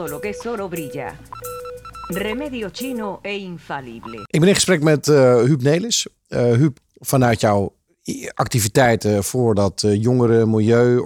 Todo 0.03 0.15
lo 0.15 0.21
que 0.21 0.29
es 0.29 0.45
oro 0.45 0.67
brilla. 0.67 1.15
Remedio 2.09 2.69
chino 2.71 3.19
e 3.21 3.37
infalible. 3.37 4.19
Ik 4.27 4.39
ben 4.39 4.49
in 4.49 4.55
gesprek 4.55 4.81
met 4.81 5.07
eh 5.07 5.35
Huub 5.35 5.61
Nelis. 5.61 6.07
Eh 6.27 6.39
Huub, 6.39 6.77
vanuit 6.93 7.39
jouw 7.39 7.73
activiteiten 8.33 9.23
voor 9.23 9.55
dat 9.55 9.83
eh, 9.83 10.01
jongeren 10.01 10.49
milieu 10.49 11.03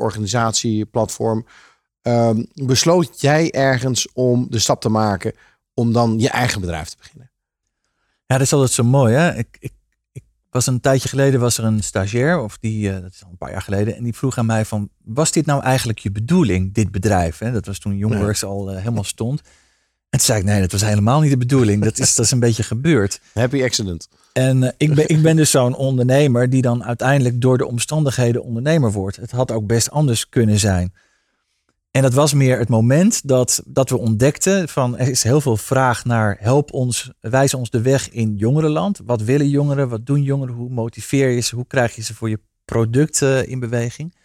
platform 0.91 1.45
ehm, 2.01 2.43
besloot 2.53 3.21
jij 3.21 3.51
ergens 3.51 4.07
om 4.13 4.47
de 4.49 4.60
stap 4.60 4.81
te 4.81 4.89
maken 4.89 5.33
om 5.73 5.93
dan 5.93 6.19
je 6.19 6.29
eigen 6.29 6.62
bedrijf 6.62 6.89
te 6.89 6.97
beginnen. 6.97 7.31
Ja, 8.25 8.38
dat 8.38 8.45
is 8.45 8.53
altijd 8.53 8.71
zo 8.71 8.83
mooi. 8.83 9.13
Hè? 9.13 9.38
Ik 9.38 9.73
was 10.49 10.67
een 10.67 10.79
tijdje 10.79 11.10
geleden 11.10 11.39
was 11.39 11.57
er 11.57 11.63
een 11.63 11.83
stagiair, 11.83 12.39
of 12.39 12.57
die, 12.57 12.89
eh, 12.89 13.01
dat 13.01 13.12
is 13.12 13.23
al 13.23 13.29
een 13.29 13.38
paar 13.38 13.51
jaar 13.51 13.62
geleden, 13.62 13.95
en 13.95 14.03
die 14.03 14.15
vroeg 14.15 14.38
aan 14.38 14.45
mij 14.45 14.65
van, 14.65 14.89
was 15.03 15.31
dit 15.31 15.45
nou 15.45 15.63
eigenlijk 15.63 15.99
je 15.99 16.12
bedoeling, 16.12 16.73
dit 16.73 16.91
bedrijf? 16.91 17.38
Hè? 17.38 17.51
Dat 17.51 17.65
was 17.65 17.79
toen 17.79 17.97
Youngworks 17.97 18.43
al 18.43 18.71
eh, 18.71 18.77
helemaal 18.77 19.03
stond. 19.03 19.41
En 20.10 20.19
toen 20.19 20.27
zei 20.27 20.39
ik, 20.39 20.45
nee, 20.45 20.62
dat 20.62 20.71
was 20.71 20.81
helemaal 20.81 21.19
niet 21.19 21.31
de 21.31 21.38
bedoeling. 21.38 21.83
Dat 21.83 21.99
is, 21.99 22.15
dat 22.15 22.25
is 22.25 22.31
een 22.31 22.39
beetje 22.39 22.63
gebeurd. 22.63 23.21
Happy 23.33 23.63
accident. 23.63 24.07
En 24.33 24.63
eh, 24.63 24.71
ik, 24.77 24.93
ben, 24.93 25.10
ik 25.10 25.21
ben 25.21 25.36
dus 25.36 25.51
zo'n 25.51 25.75
ondernemer 25.75 26.49
die 26.49 26.62
dan 26.62 26.83
uiteindelijk 26.83 27.41
door 27.41 27.57
de 27.57 27.65
omstandigheden 27.65 28.43
ondernemer 28.43 28.91
wordt. 28.91 29.15
Het 29.15 29.31
had 29.31 29.51
ook 29.51 29.67
best 29.67 29.91
anders 29.91 30.29
kunnen 30.29 30.60
zijn. 30.60 30.93
En 31.91 32.02
dat 32.02 32.13
was 32.13 32.34
meer 32.34 32.60
het 32.60 32.69
moment 32.69 33.28
dat, 33.28 33.62
dat 33.65 33.89
we 33.89 33.97
ontdekten 33.97 34.69
van 34.69 34.97
er 34.97 35.08
is 35.08 35.23
heel 35.23 35.41
veel 35.41 35.58
vraag 35.58 36.06
naar 36.06 36.38
help 36.39 36.73
ons, 36.73 37.12
wijs 37.19 37.54
ons 37.54 37.69
de 37.69 37.82
weg 37.82 38.10
in 38.10 38.36
jongerenland. 38.36 39.02
Wat 39.06 39.21
willen 39.21 39.50
jongeren? 39.50 39.89
Wat 39.89 40.06
doen 40.06 40.23
jongeren? 40.23 40.56
Hoe 40.56 40.69
motiveer 40.69 41.30
je 41.30 41.39
ze? 41.39 41.56
Hoe 41.56 41.67
krijg 41.67 41.95
je 41.95 42.02
ze 42.02 42.13
voor 42.13 42.30
je 42.30 42.39
product 42.65 43.21
eh, 43.21 43.47
in 43.47 43.60
beweging? 43.60 44.15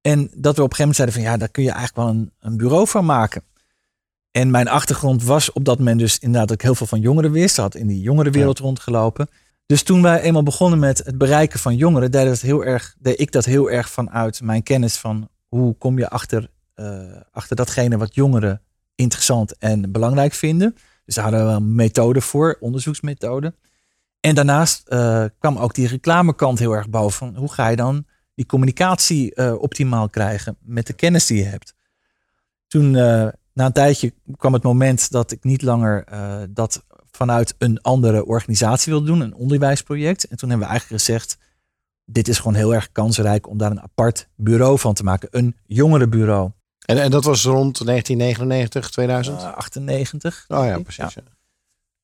En 0.00 0.30
dat 0.36 0.56
we 0.56 0.62
op 0.62 0.70
een 0.70 0.76
gegeven 0.76 0.78
moment 0.78 0.96
zeiden 0.96 1.14
van 1.14 1.24
ja, 1.24 1.36
daar 1.36 1.48
kun 1.48 1.62
je 1.62 1.70
eigenlijk 1.70 1.96
wel 1.96 2.08
een, 2.08 2.32
een 2.40 2.56
bureau 2.56 2.88
van 2.88 3.04
maken. 3.04 3.42
En 4.30 4.50
mijn 4.50 4.68
achtergrond 4.68 5.24
was 5.24 5.52
op 5.52 5.64
dat 5.64 5.78
moment 5.78 5.98
dus 5.98 6.18
inderdaad 6.18 6.48
dat 6.48 6.56
ik 6.56 6.62
heel 6.62 6.74
veel 6.74 6.86
van 6.86 7.00
jongeren 7.00 7.32
wist. 7.32 7.56
Had 7.56 7.74
in 7.74 7.86
die 7.86 8.00
jongerenwereld 8.00 8.58
rondgelopen. 8.58 9.28
Dus 9.66 9.82
toen 9.82 10.02
wij 10.02 10.20
eenmaal 10.20 10.42
begonnen 10.42 10.78
met 10.78 10.98
het 10.98 11.18
bereiken 11.18 11.58
van 11.58 11.76
jongeren, 11.76 12.10
deed, 12.10 12.26
dat 12.26 12.40
heel 12.40 12.64
erg, 12.64 12.96
deed 12.98 13.20
ik 13.20 13.32
dat 13.32 13.44
heel 13.44 13.70
erg 13.70 13.90
vanuit 13.90 14.42
mijn 14.42 14.62
kennis 14.62 14.96
van 14.96 15.28
hoe 15.48 15.74
kom 15.78 15.98
je 15.98 16.08
achter, 16.08 16.50
achter 17.32 17.56
datgene 17.56 17.98
wat 17.98 18.14
jongeren 18.14 18.62
interessant 18.94 19.58
en 19.58 19.92
belangrijk 19.92 20.32
vinden. 20.32 20.76
Dus 21.04 21.14
daar 21.14 21.24
hadden 21.24 21.46
we 21.46 21.52
een 21.52 21.74
methode 21.74 22.20
voor, 22.20 22.56
onderzoeksmethode. 22.60 23.54
En 24.20 24.34
daarnaast 24.34 24.88
eh, 24.88 25.24
kwam 25.38 25.56
ook 25.56 25.74
die 25.74 25.88
reclamekant 25.88 26.58
heel 26.58 26.72
erg 26.72 26.88
boven. 26.88 27.36
Hoe 27.36 27.52
ga 27.52 27.68
je 27.68 27.76
dan 27.76 28.06
die 28.34 28.46
communicatie 28.46 29.34
eh, 29.34 29.54
optimaal 29.58 30.08
krijgen 30.08 30.56
met 30.60 30.86
de 30.86 30.92
kennis 30.92 31.26
die 31.26 31.38
je 31.38 31.44
hebt? 31.44 31.74
Toen, 32.66 32.96
eh, 32.96 33.28
na 33.52 33.66
een 33.66 33.72
tijdje, 33.72 34.14
kwam 34.36 34.52
het 34.52 34.62
moment 34.62 35.10
dat 35.10 35.30
ik 35.30 35.44
niet 35.44 35.62
langer 35.62 36.04
eh, 36.04 36.42
dat 36.50 36.84
vanuit 37.10 37.54
een 37.58 37.80
andere 37.80 38.26
organisatie 38.26 38.92
wilde 38.92 39.06
doen, 39.06 39.20
een 39.20 39.34
onderwijsproject. 39.34 40.24
En 40.24 40.36
toen 40.36 40.48
hebben 40.48 40.66
we 40.66 40.72
eigenlijk 40.72 41.02
gezegd, 41.02 41.38
dit 42.04 42.28
is 42.28 42.38
gewoon 42.38 42.54
heel 42.54 42.74
erg 42.74 42.92
kansrijk 42.92 43.48
om 43.48 43.58
daar 43.58 43.70
een 43.70 43.82
apart 43.82 44.28
bureau 44.36 44.78
van 44.78 44.94
te 44.94 45.04
maken. 45.04 45.28
Een 45.30 45.56
jongerenbureau. 45.66 46.50
En, 46.90 47.02
en 47.02 47.10
dat 47.10 47.24
was 47.24 47.44
rond 47.44 47.84
1999, 47.86 48.90
2000? 48.90 49.40
Uh, 49.40 49.52
98. 49.54 50.44
oh 50.48 50.64
ja, 50.64 50.78
precies. 50.78 51.14
Ja. 51.14 51.22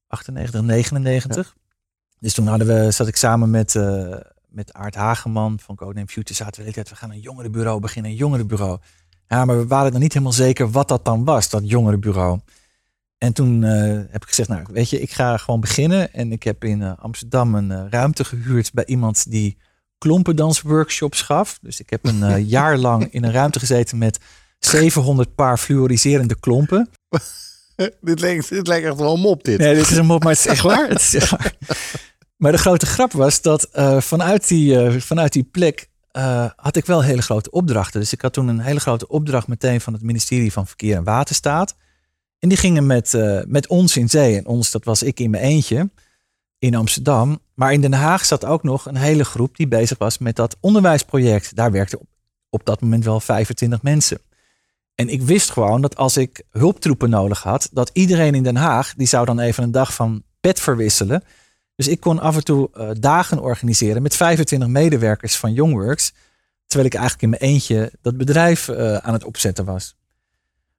98, 0.07 0.63
99. 0.63 1.55
Ja. 1.57 1.63
Dus 2.19 2.35
toen 2.35 2.47
hadden 2.47 2.67
we, 2.67 2.91
zat 2.91 3.09
ik 3.09 3.17
samen 3.17 3.51
met, 3.51 3.75
uh, 3.75 4.15
met 4.49 4.73
Aart 4.73 4.95
Hageman 4.95 5.59
van 5.61 5.77
Codename 5.77 6.07
Future. 6.07 6.35
Zaten 6.35 6.53
we 6.53 6.57
de 6.57 6.63
hele 6.63 6.75
tijd, 6.75 6.89
we 6.89 6.97
gaan 6.97 7.11
een 7.11 7.21
jongerenbureau 7.21 7.81
beginnen, 7.81 8.11
een 8.11 8.17
jongerenbureau. 8.17 8.79
Ja, 9.29 9.45
maar 9.45 9.57
we 9.57 9.67
waren 9.67 9.93
nog 9.93 10.01
niet 10.01 10.13
helemaal 10.13 10.33
zeker 10.33 10.71
wat 10.71 10.89
dat 10.89 11.05
dan 11.05 11.25
was, 11.25 11.49
dat 11.49 11.71
jongerenbureau. 11.71 12.41
En 13.19 13.33
toen 13.33 13.63
uh, 13.63 13.71
heb 14.11 14.23
ik 14.23 14.29
gezegd, 14.29 14.49
nou 14.49 14.67
weet 14.73 14.91
je, 14.91 15.01
ik 15.01 15.13
ga 15.13 15.37
gewoon 15.37 15.61
beginnen. 15.61 16.13
En 16.13 16.33
ik 16.33 16.43
heb 16.43 16.65
in 16.65 16.81
uh, 16.81 16.93
Amsterdam 16.99 17.55
een 17.55 17.71
uh, 17.71 17.85
ruimte 17.91 18.25
gehuurd 18.25 18.73
bij 18.73 18.85
iemand 18.85 19.31
die 19.31 19.57
klompendansworkshops 19.99 21.23
gaf. 21.23 21.59
Dus 21.63 21.81
ik 21.81 21.91
heb 21.91 22.07
een 22.07 22.45
jaar 22.57 22.79
lang 22.79 23.13
in 23.13 23.25
een 23.25 23.33
ruimte 23.33 23.59
gezeten 23.59 23.99
met 23.99 24.19
700 24.67 25.35
paar 25.35 25.59
fluoriserende 25.59 26.39
klompen. 26.41 26.89
dit, 28.01 28.21
lijkt, 28.21 28.49
dit 28.49 28.67
lijkt 28.67 28.87
echt 28.87 28.97
wel 28.97 29.15
een 29.15 29.21
mop 29.21 29.45
dit. 29.45 29.59
Nee, 29.59 29.75
dit 29.75 29.91
is 29.91 29.97
een 29.97 30.07
mop, 30.07 30.23
maar 30.23 30.33
het 30.33 30.41
is 30.41 30.47
echt 30.47 30.63
waar. 30.63 30.89
Het 30.89 31.01
is 31.01 31.15
echt 31.15 31.31
waar. 31.31 31.55
Maar 32.37 32.53
de 32.53 32.59
grote 32.59 32.87
grap 32.87 33.13
was 33.13 33.43
dat 33.43 33.69
vanuit, 33.99 34.49
die, 34.49 34.91
vanuit 35.01 35.33
die 35.33 35.49
plek 35.51 35.89
uh, 36.13 36.51
had 36.57 36.77
ik 36.77 36.87
wel 36.87 37.03
hele 37.03 37.23
grote 37.23 37.51
opdrachten. 37.51 38.01
Dus 38.01 38.13
ik 38.13 38.21
had 38.21 38.33
toen 38.33 38.49
een 38.49 38.61
hele 38.61 38.81
grote 38.81 39.09
opdracht 39.09 39.47
meteen 39.47 39.81
van 39.81 39.93
het 39.93 40.03
ministerie 40.03 40.53
van 40.53 40.67
Verkeer 40.67 40.97
en 40.97 41.05
Waterstaat. 41.05 41.75
En 42.39 42.49
die 42.49 42.59
gingen 42.59 42.87
met, 42.87 43.13
met 43.47 43.67
ons 43.67 43.97
in 43.97 44.09
zee. 44.09 44.37
En 44.37 44.47
ons, 44.47 44.71
dat 44.71 44.85
was 44.85 45.03
ik 45.03 45.21
in 45.21 45.31
mijn 45.31 45.43
eentje 45.43 45.91
in 46.59 46.75
Amsterdam. 46.75 47.41
Maar 47.55 47.73
in 47.73 47.81
Den 47.81 47.93
Haag 47.93 48.25
zat 48.25 48.45
ook 48.45 48.63
nog 48.63 48.87
een 48.87 48.97
hele 48.97 49.25
groep 49.25 49.57
die 49.57 49.69
bezig 49.69 49.99
was 49.99 50.19
met 50.19 50.37
dat 50.37 50.57
onderwijsproject. 50.61 51.57
Daar 51.57 51.73
werkten 51.73 52.01
op, 52.01 52.07
op 52.51 52.65
dat 52.65 52.81
moment 52.81 53.05
wel 53.05 53.21
25 53.21 53.83
mensen. 53.83 54.19
En 54.97 55.09
ik 55.09 55.23
wist 55.23 55.51
gewoon 55.51 55.81
dat 55.81 55.97
als 55.97 56.17
ik 56.17 56.43
hulptroepen 56.51 57.11
nodig 57.11 57.43
had, 57.43 57.69
dat 57.73 57.91
iedereen 57.93 58.35
in 58.35 58.43
Den 58.43 58.57
Haag, 58.57 58.95
die 58.95 59.07
zou 59.07 59.27
dan 59.27 59.39
even 59.39 59.63
een 59.63 59.71
dag 59.71 59.95
van 59.95 60.23
pet 60.41 60.61
verwisselen. 60.61 61.23
Dus 61.75 61.89
ik 61.89 62.01
kon 62.01 62.19
af 62.19 62.37
en 62.37 62.45
toe 62.45 62.71
eh, 62.73 62.89
dagen 63.01 63.41
organiseren 63.41 64.03
met 64.03 64.17
25 64.17 64.69
medewerkers 64.69 65.37
van 65.37 65.53
Youngworks. 65.53 66.13
Terwijl 66.67 66.89
ik 66.89 66.95
eigenlijk 66.95 67.23
in 67.23 67.31
mijn 67.31 67.53
eentje 67.53 67.93
dat 68.03 68.17
bedrijf 68.17 68.69
eh, 68.69 68.97
aan 68.97 69.13
het 69.13 69.25
opzetten 69.25 69.65
was. 69.65 69.97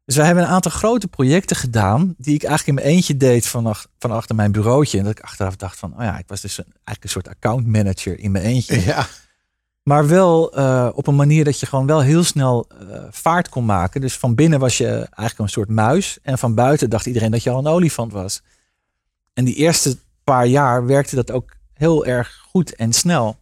Dus 0.06 0.15
wij 0.15 0.25
hebben 0.25 0.43
een 0.43 0.49
aantal 0.49 0.71
grote 0.71 1.08
projecten 1.08 1.56
gedaan. 1.56 2.15
die 2.17 2.36
ik 2.36 2.43
eigenlijk 2.43 2.67
in 2.67 2.86
mijn 2.86 2.95
eentje 2.95 3.17
deed 3.17 3.47
van, 3.47 3.75
van 3.99 4.12
achter 4.12 4.36
mijn 4.36 4.51
bureautje. 4.51 4.97
En 4.97 5.03
dat 5.03 5.17
ik 5.17 5.23
achteraf 5.23 5.56
dacht 5.56 5.77
van, 5.77 5.93
oh 5.93 6.03
ja, 6.03 6.17
ik 6.17 6.27
was 6.27 6.41
dus 6.41 6.58
eigenlijk 6.58 7.03
een 7.03 7.10
soort 7.10 7.27
account 7.27 7.67
manager 7.67 8.19
in 8.19 8.32
mijn 8.32 8.45
eentje. 8.45 8.86
Ja. 8.86 9.08
Maar 9.88 10.08
wel 10.08 10.54
eh, 10.54 10.89
op 10.93 11.08
een 11.08 11.15
manier 11.15 11.43
dat 11.43 11.60
je 11.60 11.65
gewoon 11.65 11.86
wel 11.86 12.02
heel 12.02 12.23
snel 12.23 12.67
eh, 12.69 13.04
vaart 13.10 13.50
kon 13.50 13.65
maken. 13.65 14.02
Dus 14.02 14.17
van 14.17 14.36
binnen 14.36 14.60
was 14.60 14.78
je 14.78 14.88
eigenlijk 14.88 15.39
een 15.39 15.50
soort 15.50 15.69
muis. 15.69 16.17
En 16.21 16.38
van 16.38 16.56
buiten 16.56 16.89
dacht 16.89 17.06
iedereen 17.06 17.32
dat 17.32 17.43
je 17.43 17.50
al 17.50 17.60
een 17.60 17.67
olifant 17.67 18.12
was. 18.12 18.41
En 19.34 19.45
die 19.45 19.56
eerste 19.56 19.97
paar 20.23 20.45
jaar 20.45 20.86
werkte 20.86 21.15
dat 21.15 21.32
ook 21.32 21.56
heel 21.73 22.06
erg 22.06 22.39
goed 22.52 22.76
en 22.76 22.93
snel. 22.93 23.38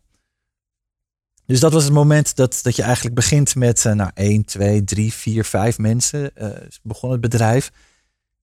Dus 1.46 1.60
dat 1.60 1.74
was 1.74 1.84
het 1.84 1.94
moment 1.94 2.36
dat, 2.36 2.60
dat 2.64 2.76
je 2.76 2.84
eigenlijk 2.84 3.16
begint 3.16 3.56
met 3.56 3.86
eh, 3.86 3.94
nou, 3.94 4.12
1, 4.14 4.46
2, 4.46 4.84
3, 4.84 5.14
4, 5.14 5.46
5 5.46 5.78
mensen. 5.78 6.32
begon 6.84 7.12
het 7.12 7.22
bedrijf. 7.22 7.72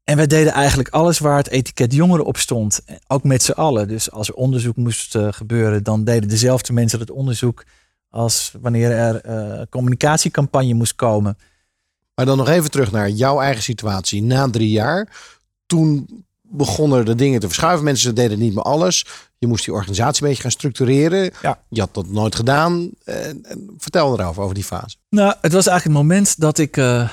En 0.05 0.17
wij 0.17 0.27
deden 0.27 0.53
eigenlijk 0.53 0.89
alles 0.89 1.19
waar 1.19 1.37
het 1.37 1.49
etiket 1.49 1.93
jongeren 1.95 2.25
op 2.25 2.37
stond. 2.37 2.81
Ook 3.07 3.25
met 3.25 3.43
z'n 3.43 3.53
allen. 3.53 3.89
Dus 3.89 4.11
als 4.11 4.29
er 4.29 4.35
onderzoek 4.35 4.77
moest 4.77 5.19
gebeuren, 5.19 5.83
dan 5.83 6.05
deden 6.05 6.29
dezelfde 6.29 6.73
mensen 6.73 7.01
het 7.01 7.11
onderzoek 7.11 7.65
als 8.13 8.55
wanneer 8.61 8.91
er 8.91 9.21
eh 9.21 9.63
communicatiecampagne 9.71 10.75
moest 10.75 10.95
komen. 10.95 11.39
Maar 12.15 12.27
dan 12.27 12.37
nog 12.37 12.49
even 12.49 12.71
terug 12.71 12.93
naar 12.93 13.11
jouw 13.11 13.41
eigen 13.41 13.63
situatie. 13.63 14.23
Na 14.23 14.51
drie 14.51 14.71
jaar, 14.71 15.09
toen 15.67 16.25
begonnen 16.43 17.05
de 17.05 17.15
dingen 17.15 17.41
te 17.41 17.47
verschuiven. 17.47 17.85
Mensen 17.85 18.15
deden 18.15 18.39
niet 18.39 18.55
meer 18.55 18.63
alles. 18.63 19.07
Je 19.39 19.47
moest 19.47 19.65
die 19.65 19.75
organisatie 19.75 20.23
een 20.23 20.29
beetje 20.29 20.43
gaan 20.43 20.51
structureren. 20.51 21.31
Ja. 21.43 21.63
Je 21.69 21.81
had 21.81 21.95
dat 21.95 22.07
nooit 22.09 22.35
gedaan. 22.35 22.91
Vertel 23.79 24.19
erover, 24.19 24.43
over 24.43 24.55
die 24.55 24.65
fase. 24.65 24.97
Nou, 25.09 25.35
het 25.41 25.53
was 25.53 25.67
eigenlijk 25.67 25.99
het 25.99 26.07
moment 26.07 26.41
dat 26.41 26.59
ik, 26.59 26.77
eh, 26.77 27.09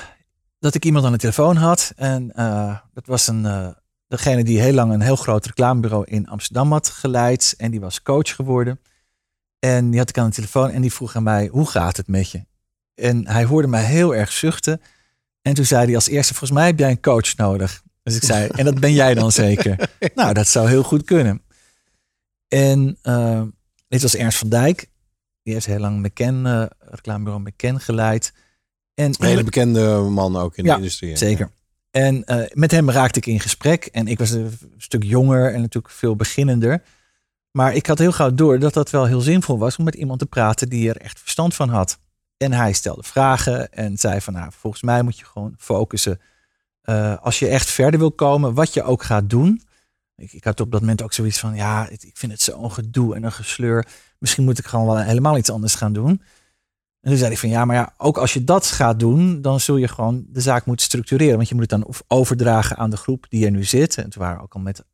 dat 0.58 0.74
ik 0.74 0.84
iemand 0.84 1.04
aan 1.04 1.12
de 1.12 1.18
telefoon 1.18 1.56
had. 1.56 1.92
En 1.96 2.32
eh, 2.34 2.76
dat 2.94 3.06
was 3.06 3.26
een, 3.26 3.74
degene 4.08 4.44
die 4.44 4.60
heel 4.60 4.74
lang 4.74 4.92
een 4.92 5.00
heel 5.00 5.16
groot 5.16 5.46
reclamebureau 5.46 6.04
in 6.06 6.28
Amsterdam 6.28 6.72
had 6.72 6.88
geleid. 6.88 7.54
En 7.56 7.70
die 7.70 7.80
was 7.80 8.02
coach 8.02 8.34
geworden. 8.34 8.80
En 9.60 9.90
die 9.90 9.98
had 9.98 10.08
ik 10.08 10.18
aan 10.18 10.28
de 10.28 10.34
telefoon 10.34 10.70
en 10.70 10.80
die 10.80 10.92
vroeg 10.92 11.16
aan 11.16 11.22
mij, 11.22 11.48
hoe 11.52 11.66
gaat 11.66 11.96
het 11.96 12.08
met 12.08 12.30
je? 12.30 12.44
En 12.94 13.28
hij 13.28 13.44
hoorde 13.44 13.68
mij 13.68 13.84
heel 13.84 14.14
erg 14.14 14.32
zuchten. 14.32 14.80
En 15.42 15.54
toen 15.54 15.64
zei 15.64 15.84
hij 15.84 15.94
als 15.94 16.08
eerste, 16.08 16.34
volgens 16.34 16.58
mij 16.58 16.66
heb 16.66 16.78
jij 16.78 16.90
een 16.90 17.00
coach 17.00 17.36
nodig. 17.36 17.82
Dus 18.02 18.16
ik 18.16 18.22
zei, 18.22 18.48
en 18.48 18.64
dat 18.64 18.80
ben 18.80 18.92
jij 18.92 19.14
dan 19.14 19.32
zeker? 19.32 19.90
nou, 20.14 20.32
dat 20.34 20.48
zou 20.48 20.68
heel 20.68 20.82
goed 20.82 21.04
kunnen. 21.04 21.42
En 22.48 22.98
eh, 23.02 23.42
dit 23.88 24.02
was 24.02 24.16
Ernst 24.16 24.38
van 24.38 24.48
Dijk. 24.48 24.88
Die 25.42 25.52
heeft 25.54 25.66
heel 25.66 25.78
lang 25.78 26.02
McKen, 26.02 26.46
eh 26.46 26.66
reclamebureau 26.78 27.42
McKen 27.42 27.80
geleid. 27.80 28.32
En 28.94 29.06
Een 29.06 29.26
hele 29.26 29.44
bekende 29.44 29.98
man 29.98 30.36
ook 30.36 30.56
in 30.56 30.64
Ja, 30.64 30.70
de 30.70 30.76
industrie. 30.76 31.16
Zeker. 31.16 31.50
En 31.90 32.24
eh, 32.24 32.50
met 32.52 32.70
hem 32.70 32.90
raakte 32.90 33.18
ik 33.18 33.26
in 33.26 33.40
gesprek. 33.40 33.84
En 33.84 34.06
ik 34.08 34.18
was 34.18 34.30
een 34.30 34.58
stuk 34.76 35.02
jonger 35.02 35.54
en 35.54 35.60
natuurlijk 35.60 35.94
veel 35.94 36.16
beginnender. 36.16 36.82
Maar 37.50 37.74
ik 37.74 37.86
had 37.86 37.98
heel 37.98 38.12
gauw 38.12 38.34
door 38.34 38.58
dat 38.58 38.74
dat 38.74 38.90
wel 38.90 39.04
heel 39.06 39.20
zinvol 39.20 39.58
was 39.58 39.76
om 39.76 39.84
met 39.84 39.94
iemand 39.94 40.18
te 40.18 40.26
praten 40.26 40.68
die 40.68 40.88
er 40.88 40.96
echt 40.96 41.20
verstand 41.20 41.54
van 41.54 41.68
had. 41.68 41.98
En 42.36 42.52
hij 42.52 42.72
stelde 42.72 43.02
vragen 43.02 43.72
en 43.72 43.98
zei 43.98 44.20
van 44.20 44.32
nou, 44.32 44.52
volgens 44.56 44.82
mij 44.82 45.02
moet 45.02 45.18
je 45.18 45.24
gewoon 45.24 45.54
focussen. 45.58 46.20
eh, 46.80 47.16
als 47.22 47.38
je 47.38 47.48
echt 47.48 47.70
verder 47.70 48.00
wil 48.00 48.12
komen, 48.12 48.54
wat 48.54 48.74
je 48.74 48.82
ook 48.82 49.02
gaat 49.02 49.30
doen. 49.30 49.62
Ik, 50.16 50.32
ik 50.32 50.44
had 50.44 50.60
op 50.60 50.70
dat 50.72 50.80
moment 50.80 51.02
ook 51.02 51.12
zoiets 51.12 51.38
van 51.38 51.54
ja, 51.54 51.88
ik 51.88 52.10
vind 52.14 52.32
het 52.32 52.42
zo'n 52.42 52.72
gedoe 52.72 53.14
en 53.14 53.22
een 53.24 53.32
gesleur. 53.32 53.86
Misschien 54.18 54.44
moet 54.44 54.58
ik 54.58 54.66
gewoon 54.66 54.86
wel 54.86 54.98
helemaal 54.98 55.36
iets 55.36 55.50
anders 55.50 55.74
gaan 55.74 55.92
doen. 55.92 56.22
En 57.00 57.10
toen 57.10 57.16
zei 57.16 57.30
hij 57.30 57.38
van 57.40 57.48
ja, 57.48 57.64
maar 57.64 57.76
ja, 57.76 57.94
ook 57.96 58.18
als 58.18 58.32
je 58.32 58.44
dat 58.44 58.66
gaat 58.66 58.98
doen, 58.98 59.42
dan 59.42 59.60
zul 59.60 59.76
je 59.76 59.88
gewoon 59.88 60.24
de 60.28 60.40
zaak 60.40 60.66
moeten 60.66 60.86
structureren. 60.86 61.36
Want 61.36 61.48
je 61.48 61.54
moet 61.54 61.70
het 61.70 61.80
dan 61.80 61.94
overdragen 62.06 62.76
aan 62.76 62.90
de 62.90 62.96
groep 62.96 63.26
die 63.28 63.44
er 63.44 63.50
nu 63.50 63.64
zit. 63.64 63.96
En 63.96 64.04
het 64.04 64.14
waren 64.14 64.42
ook 64.42 64.54
al 64.54 64.60
met 64.60 64.84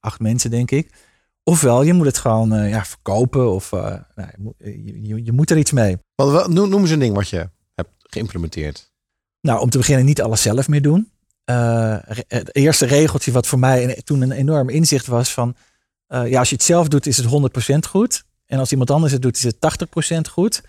acht 0.00 0.20
mensen, 0.20 0.50
denk 0.50 0.70
ik. 0.70 0.92
Ofwel, 1.44 1.82
je 1.82 1.92
moet 1.92 2.06
het 2.06 2.18
gewoon 2.18 2.52
eh, 2.54 2.68
ja, 2.70 2.84
verkopen 2.84 3.52
of 3.52 3.72
eh, 3.72 3.80
nou, 4.14 4.28
je, 4.30 4.36
moet- 4.38 4.54
je, 5.06 5.24
je- 5.24 5.32
moet 5.32 5.50
er 5.50 5.56
iets 5.58 5.72
mee. 5.72 5.96
Wat, 6.14 6.48
noem, 6.48 6.72
eens 6.80 6.90
een 6.90 6.98
ding 6.98 7.14
wat 7.14 7.28
je 7.28 7.48
hebt 7.74 7.90
geïmplementeerd. 7.98 8.92
Nou, 9.40 9.60
om 9.60 9.70
te 9.70 9.78
beginnen 9.78 10.04
niet 10.04 10.22
alles 10.22 10.42
zelf 10.42 10.68
meer 10.68 10.82
doen. 10.82 11.12
Eh, 11.44 11.96
het 12.28 12.54
eerste 12.56 12.86
regeltje 12.86 13.32
wat 13.32 13.46
voor 13.46 13.58
mij 13.58 14.00
toen 14.04 14.20
een 14.20 14.32
enorm 14.32 14.68
inzicht 14.68 15.06
was 15.06 15.32
van... 15.32 15.56
eh, 16.06 16.30
ja, 16.30 16.38
als 16.38 16.48
je 16.48 16.54
het 16.54 16.64
zelf 16.64 16.88
doet 16.88 17.06
is 17.06 17.16
het 17.16 17.26
100% 17.26 17.88
goed. 17.88 18.24
En 18.46 18.58
als 18.58 18.70
iemand 18.70 18.90
anders 18.90 19.12
het 19.12 19.22
doet 19.22 19.36
is 19.36 19.42
het 19.42 19.56
80% 20.16 20.30
goed. 20.30 20.62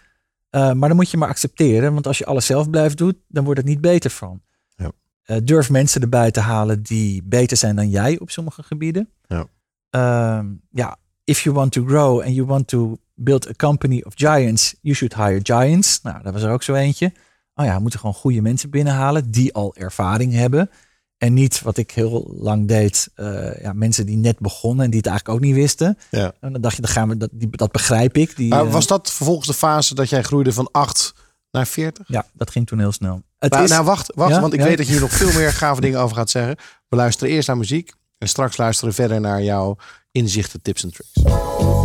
Eh, 0.49 0.71
maar 0.71 0.87
dan 0.89 0.97
moet 0.97 1.11
je 1.11 1.17
maar 1.17 1.29
accepteren. 1.29 1.93
Want 1.93 2.07
als 2.07 2.17
je 2.17 2.25
alles 2.25 2.45
zelf 2.45 2.69
blijft 2.69 2.97
doen, 2.97 3.21
dan 3.27 3.43
wordt 3.43 3.59
het 3.59 3.69
niet 3.69 3.81
beter 3.81 4.09
van. 4.11 4.41
Ja. 4.75 4.91
Eh, 5.23 5.37
durf 5.43 5.69
mensen 5.69 6.01
erbij 6.01 6.31
te 6.31 6.39
halen 6.39 6.83
die 6.83 7.21
beter 7.23 7.57
zijn 7.57 7.75
dan 7.75 7.89
jij 7.89 8.19
op 8.19 8.29
sommige 8.29 8.63
gebieden. 8.63 9.09
Ja. 9.27 9.47
Ehm, 9.95 10.45
ja, 10.71 10.97
if 11.23 11.41
you 11.41 11.55
want 11.55 11.71
to 11.71 11.85
grow 11.85 12.21
and 12.21 12.35
you 12.35 12.45
want 12.45 12.67
to 12.67 12.97
build 13.13 13.47
a 13.47 13.53
company 13.57 14.01
of 14.05 14.13
giants, 14.15 14.75
you 14.81 14.95
should 14.95 15.15
hire 15.15 15.39
giants. 15.43 16.01
Nou, 16.01 16.23
dat 16.23 16.33
was 16.33 16.43
er 16.43 16.51
ook 16.51 16.63
zo 16.63 16.73
eentje. 16.73 17.13
Oh 17.55 17.65
ja, 17.65 17.75
we 17.75 17.81
moeten 17.81 17.99
gewoon 17.99 18.15
goede 18.15 18.41
mensen 18.41 18.69
binnenhalen 18.69 19.31
die 19.31 19.53
al 19.53 19.75
ervaring 19.75 20.33
hebben. 20.33 20.69
En 21.17 21.33
niet 21.33 21.61
wat 21.61 21.77
ik 21.77 21.91
heel 21.91 22.33
lang 22.37 22.67
deed, 22.67 23.09
eh, 23.15 23.61
ja, 23.61 23.73
mensen 23.73 24.05
die 24.05 24.17
net 24.17 24.39
begonnen 24.39 24.85
en 24.85 24.91
die 24.91 24.99
het 24.99 25.07
eigenlijk 25.09 25.37
ook 25.37 25.45
niet 25.45 25.55
wisten. 25.55 25.97
Ja. 26.11 26.33
En 26.39 26.51
dan 26.51 26.61
dacht 26.61 26.75
je, 26.75 26.81
dan 26.81 26.91
gaan 26.91 27.09
we, 27.09 27.17
dat, 27.17 27.29
die, 27.31 27.57
dat 27.57 27.71
begrijp 27.71 28.17
ik. 28.17 28.35
Die, 28.35 28.49
Maar 28.49 28.65
eh, 28.65 28.71
was 28.71 28.87
dat 28.87 29.11
vervolgens 29.11 29.47
de 29.47 29.53
fase 29.53 29.95
dat 29.95 30.09
jij 30.09 30.23
groeide 30.23 30.53
van 30.53 30.69
8 30.71 31.13
naar 31.51 31.67
40? 31.67 32.07
Ja, 32.07 32.25
dat 32.33 32.51
ging 32.51 32.67
toen 32.67 32.79
heel 32.79 32.91
snel. 32.91 33.21
Het 33.37 33.51
Nou, 33.51 33.63
is, 33.63 33.69
nou, 33.69 33.85
wacht, 33.85 34.15
wacht 34.15 34.33
Ja, 34.33 34.41
want 34.41 34.53
ik 34.53 34.59
ja. 34.59 34.65
weet 34.65 34.77
dat 34.77 34.85
je 34.85 34.91
hier 34.91 35.01
nog 35.01 35.11
veel 35.11 35.33
meer 35.33 35.51
gave 35.51 35.81
dingen 35.85 35.99
over 35.99 36.15
gaat 36.15 36.29
zeggen. 36.29 36.55
We 36.87 36.95
luisteren 36.95 37.33
eerst 37.33 37.47
naar 37.47 37.57
muziek 37.57 37.93
en 38.17 38.27
straks 38.27 38.57
luisteren 38.57 38.89
we 38.89 38.95
verder 38.95 39.21
naar 39.21 39.43
jouw 39.43 39.75
inzichten, 40.11 40.61
tips 40.61 40.83
en 40.83 40.91
tricks. 40.91 41.84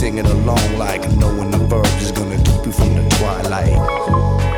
singing 0.00 0.24
along 0.24 0.78
like 0.78 1.02
knowing 1.18 1.50
the 1.50 1.58
verbs 1.58 2.02
is 2.02 2.10
gonna 2.10 2.38
keep 2.38 2.64
you 2.64 2.72
from 2.72 2.94
the 2.94 3.06
twilight. 3.18 4.49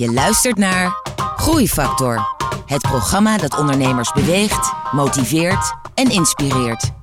Je 0.00 0.12
luistert 0.12 0.56
naar 0.56 1.02
Groeifactor. 1.36 2.36
Het 2.66 2.82
programma 2.82 3.36
dat 3.36 3.58
ondernemers 3.58 4.12
beweegt, 4.12 4.72
motiveert 4.92 5.74
en 5.94 6.10
inspireert. 6.10 6.99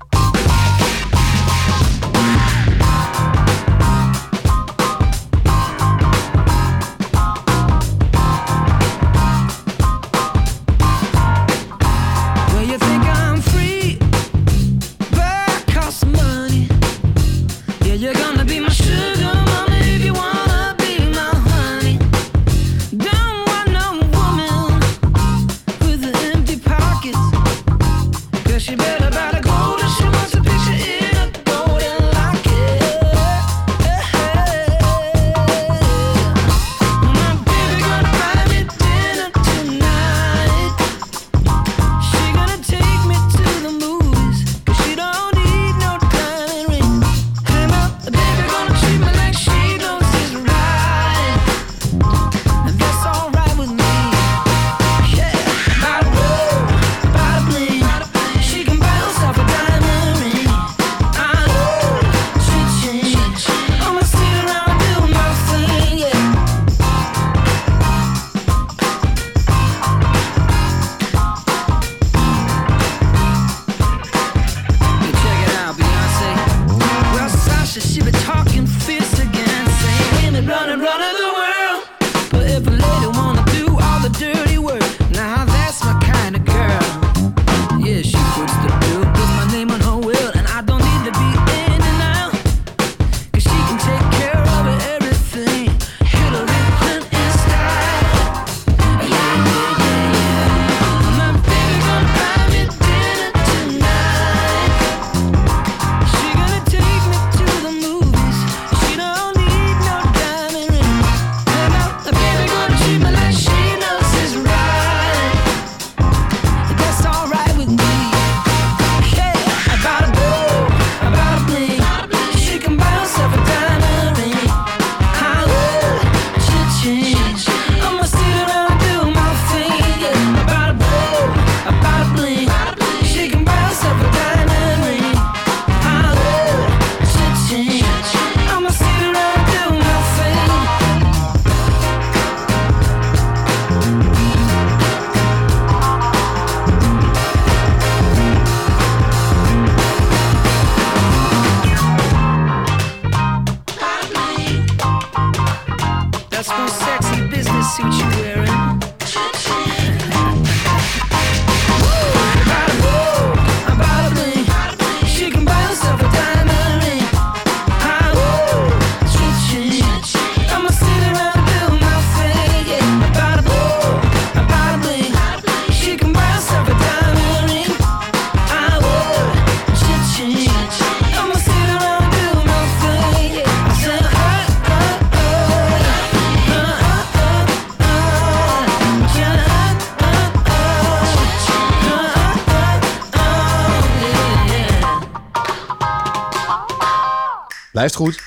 Blijft 197.77 197.95
goed. 197.95 198.21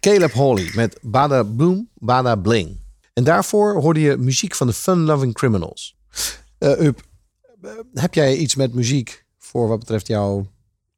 Caleb 0.00 0.32
Hawley 0.32 0.70
met 0.74 0.98
Bada 1.02 1.42
Bloom, 1.42 1.88
Bada 1.94 2.36
Bling. 2.36 2.80
En 3.12 3.24
daarvoor 3.24 3.80
hoorde 3.80 4.00
je 4.00 4.16
muziek 4.16 4.54
van 4.54 4.66
de 4.66 4.72
Fun 4.72 4.98
Loving 4.98 5.34
Criminals. 5.34 5.96
Eh 6.58 6.80
Up, 6.80 7.02
eh, 7.62 7.70
heb 7.94 8.14
jij 8.14 8.36
iets 8.36 8.54
met 8.54 8.74
muziek 8.74 9.26
voor 9.38 9.68
wat 9.68 9.78
betreft 9.78 10.06
jouw 10.06 10.46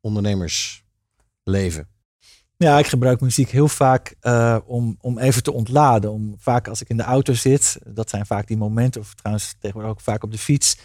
ondernemersleven? 0.00 1.88
Ja, 2.56 2.78
ik 2.78 2.86
gebruik 2.86 3.20
muziek 3.20 3.50
heel 3.50 3.68
vaak 3.68 4.14
eh, 4.20 4.58
om, 4.64 4.96
om 5.00 5.18
even 5.18 5.42
te 5.42 5.52
ontladen. 5.52 6.12
Om, 6.12 6.36
vaak 6.38 6.68
als 6.68 6.80
ik 6.80 6.88
in 6.88 6.96
de 6.96 7.02
auto 7.02 7.32
zit, 7.32 7.78
dat 7.86 8.10
zijn 8.10 8.26
vaak 8.26 8.46
die 8.46 8.56
momenten, 8.56 9.00
of 9.00 9.14
trouwens 9.14 9.54
tegenwoordig 9.58 9.92
ook 9.92 10.00
vaak 10.00 10.22
op 10.22 10.30
de 10.32 10.38
fiets, 10.38 10.76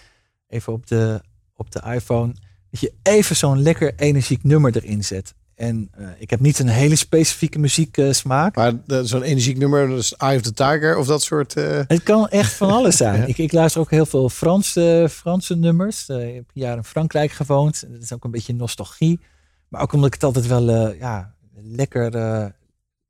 even 0.47 0.73
op 0.73 0.87
de, 0.87 1.21
op 1.55 1.71
de 1.71 1.81
iPhone, 1.85 2.35
dat 2.71 2.79
je 2.79 2.93
even 3.03 3.35
zo'n 3.35 3.61
lekker 3.61 3.95
energiek 3.95 4.43
nummer 4.43 4.75
erin 4.75 5.03
zet. 5.03 5.35
En 5.57 5.89
eh, 5.91 6.07
ik 6.17 6.29
heb 6.29 6.39
niet 6.39 6.59
een 6.59 6.67
hele 6.67 6.95
specifieke 6.95 7.59
muzieksmaak. 7.59 8.55
Maar 8.55 8.73
eh, 8.87 8.99
zo'n 9.03 9.21
energiek 9.23 9.57
nummer, 9.57 9.89
is 9.97 10.13
Eye 10.13 10.35
of 10.35 10.41
the 10.41 10.53
Tiger 10.53 10.97
of 10.97 11.07
dat 11.07 11.21
soort... 11.21 11.53
eh, 11.55 11.79
Het 11.87 12.03
kan 12.03 12.27
echt 12.29 12.53
van 12.53 12.69
alles 12.71 12.97
zijn. 13.05 13.27
ik, 13.27 13.37
ik 13.37 13.51
luister 13.51 13.81
ook 13.81 13.89
heel 13.91 14.05
veel 14.05 14.29
Franse, 14.29 15.07
Franse 15.11 15.55
nummers. 15.55 16.09
Eh, 16.09 16.27
ik 16.27 16.33
heb 16.35 16.43
een 16.53 16.61
jaar 16.61 16.77
in 16.77 16.83
Frankrijk 16.83 17.31
gewoond. 17.31 17.85
Dat 17.91 18.01
is 18.01 18.13
ook 18.13 18.23
een 18.23 18.31
beetje 18.31 18.53
nostalgie. 18.53 19.19
Maar 19.67 19.81
ook 19.81 19.93
omdat 19.93 20.07
ik 20.07 20.13
het 20.13 20.23
altijd 20.23 20.47
wel 20.47 20.69
eh, 20.69 20.99
ja, 20.99 21.33
lekker, 21.63 22.15
eh, 22.15 22.45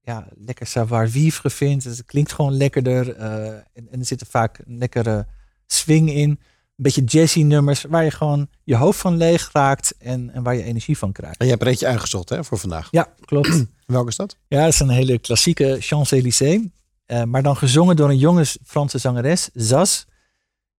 ja, 0.01 0.27
lekker 0.45 0.65
savoir-vivre 0.67 1.49
vind. 1.49 1.83
Dus 1.83 1.97
het 1.97 2.05
klinkt 2.05 2.33
gewoon 2.33 2.57
lekkerder. 2.57 3.15
eh, 3.15 3.45
en, 3.47 3.87
en 3.91 3.99
er 3.99 4.05
zit 4.05 4.21
er 4.21 4.27
vaak 4.27 4.59
een 4.65 4.77
lekkere 4.77 5.25
swing 5.65 6.11
in. 6.11 6.39
Een 6.77 6.83
beetje 6.83 7.03
jazzy 7.03 7.41
nummers 7.43 7.83
waar 7.89 8.03
je 8.03 8.11
gewoon 8.11 8.47
je 8.63 8.75
hoofd 8.75 8.99
van 8.99 9.17
leeg 9.17 9.49
raakt 9.53 9.93
en, 9.99 10.29
en 10.33 10.43
waar 10.43 10.55
je 10.55 10.63
energie 10.63 10.97
van 10.97 11.11
krijgt. 11.11 11.37
En 11.37 11.45
je 11.45 11.51
hebt 11.51 11.63
er 11.63 11.69
eentje 11.69 11.87
uitgezocht 11.87 12.29
hè, 12.29 12.43
voor 12.43 12.57
vandaag. 12.57 12.87
Ja, 12.91 13.13
klopt. 13.25 13.65
Welke 13.85 14.09
is 14.09 14.15
dat? 14.15 14.37
Ja, 14.47 14.63
dat 14.63 14.73
is 14.73 14.79
een 14.79 14.89
hele 14.89 15.19
klassieke 15.19 15.77
Champs-Élysées. 15.79 16.61
Eh, 17.05 17.23
maar 17.23 17.43
dan 17.43 17.57
gezongen 17.57 17.95
door 17.95 18.09
een 18.09 18.17
jonge 18.17 18.45
Franse 18.65 18.97
zangeres, 18.97 19.49
Zaz. 19.53 20.03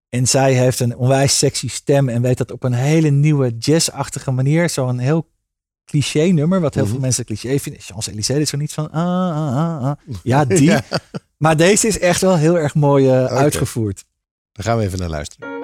En 0.08 0.28
zij 0.28 0.52
heeft 0.54 0.80
een 0.80 0.96
onwijs 0.96 1.38
sexy 1.38 1.68
stem 1.68 2.08
en 2.08 2.22
weet 2.22 2.38
dat 2.38 2.50
op 2.52 2.62
een 2.64 2.72
hele 2.72 3.10
nieuwe 3.10 3.54
jazzachtige 3.58 4.30
manier. 4.30 4.70
Zo'n 4.70 4.98
heel 4.98 5.28
cliché 5.84 6.20
nummer, 6.26 6.60
wat 6.60 6.74
heel 6.74 6.82
Mhm. 6.82 6.92
veel 6.92 7.00
mensen 7.00 7.24
cliché 7.24 7.58
vinden. 7.58 7.82
Champs-Élysées 7.82 8.38
is 8.38 8.48
zo 8.48 8.56
niet 8.56 8.72
van 8.72 8.90
ah, 8.90 9.04
ah, 9.36 9.56
ah, 9.56 9.82
ah. 9.84 9.96
Ja, 10.22 10.44
die. 10.44 10.62
Ja. 10.62 10.82
Maar 11.36 11.56
deze 11.56 11.86
is 11.86 11.98
echt 11.98 12.20
wel 12.20 12.36
heel 12.36 12.58
erg 12.58 12.74
mooi 12.74 13.08
eh, 13.08 13.24
uitgevoerd. 13.24 14.04
Daar 14.52 14.64
gaan 14.64 14.76
we 14.78 14.84
even 14.84 14.98
naar 14.98 15.08
luisteren. 15.08 15.57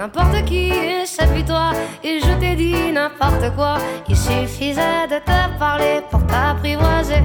N'importe 0.00 0.46
qui, 0.46 0.72
et 1.04 1.44
toi. 1.44 1.72
Et 2.02 2.20
je 2.20 2.32
t'ai 2.40 2.54
dit 2.56 2.90
n'importe 2.90 3.54
quoi, 3.54 3.76
il 4.08 4.16
suffisait 4.16 5.06
de 5.10 5.18
te 5.18 5.58
parler 5.58 6.00
pour 6.10 6.26
t'apprivoiser. 6.26 7.22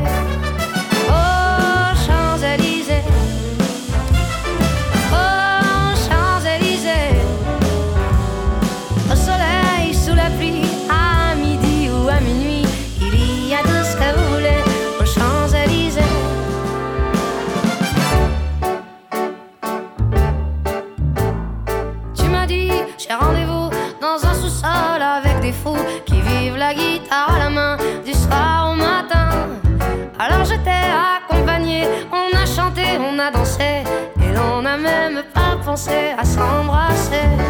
à 35.76 36.24
s'embrasser. 36.24 37.45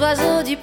oiseaux 0.00 0.42
du 0.42 0.56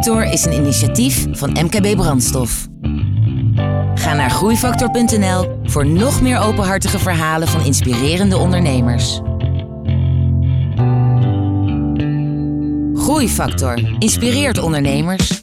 Groeifactor 0.00 0.32
is 0.32 0.44
een 0.44 0.62
initiatief 0.62 1.26
van 1.32 1.50
MKB 1.50 1.96
Brandstof. 1.96 2.68
Ga 3.94 4.14
naar 4.14 4.30
groeifactor.nl 4.30 5.60
voor 5.62 5.86
nog 5.86 6.20
meer 6.20 6.38
openhartige 6.38 6.98
verhalen 6.98 7.48
van 7.48 7.64
inspirerende 7.64 8.36
ondernemers. 8.36 9.20
Groeifactor 12.94 13.96
inspireert 13.98 14.58
ondernemers. 14.58 15.39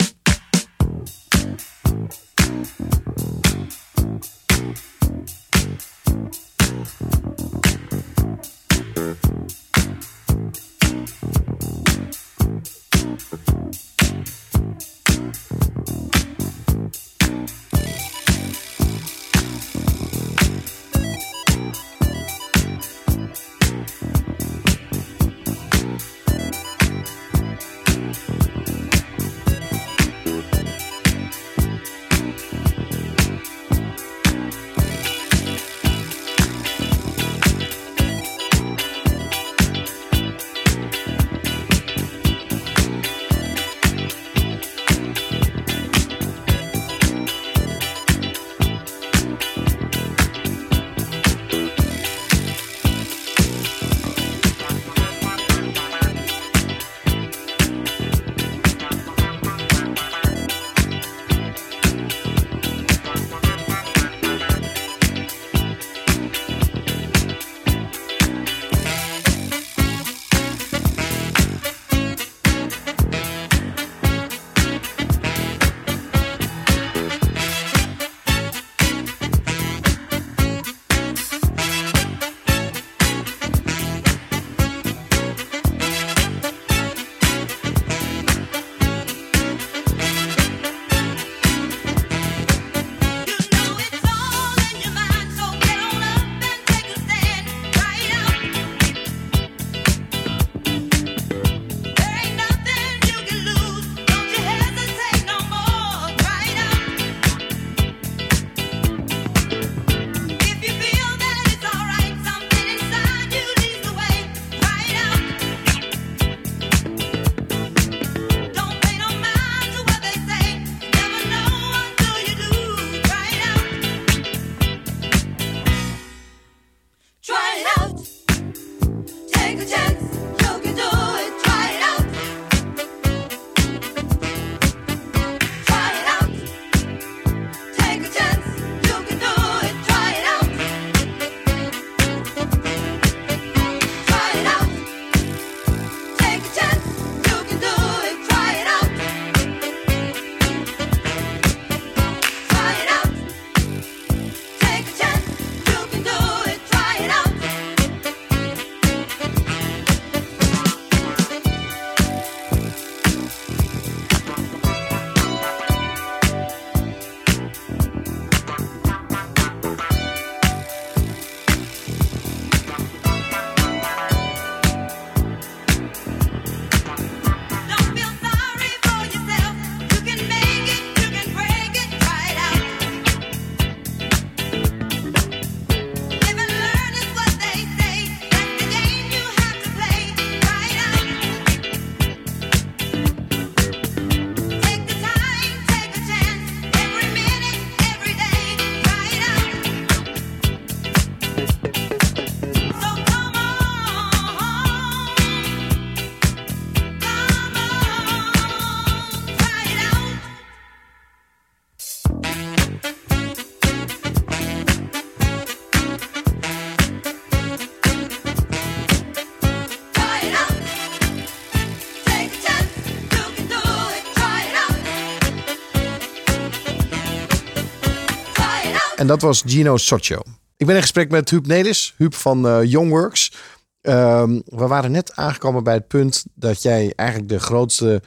Dat 229.20 229.30
was 229.30 229.44
Gino 229.46 229.78
Socio. 229.78 230.22
Ik 230.58 230.66
ben 230.66 230.76
in 230.76 230.82
gesprek 230.82 231.12
met 231.12 231.30
Huub 231.30 231.46
Nelis, 231.46 231.94
Huub 231.98 232.14
van 232.14 232.48
eh 232.48 232.64
Youngworks. 232.64 233.34
Ehm, 233.82 234.40
we 234.46 234.68
waren 234.68 234.92
net 234.92 235.16
aangekomen 235.16 235.64
bij 235.64 235.74
het 235.74 235.88
punt 235.88 236.26
dat 236.34 236.62
jij 236.62 236.94
eigenlijk 236.96 237.30
de 237.30 237.40
grootste 237.40 238.02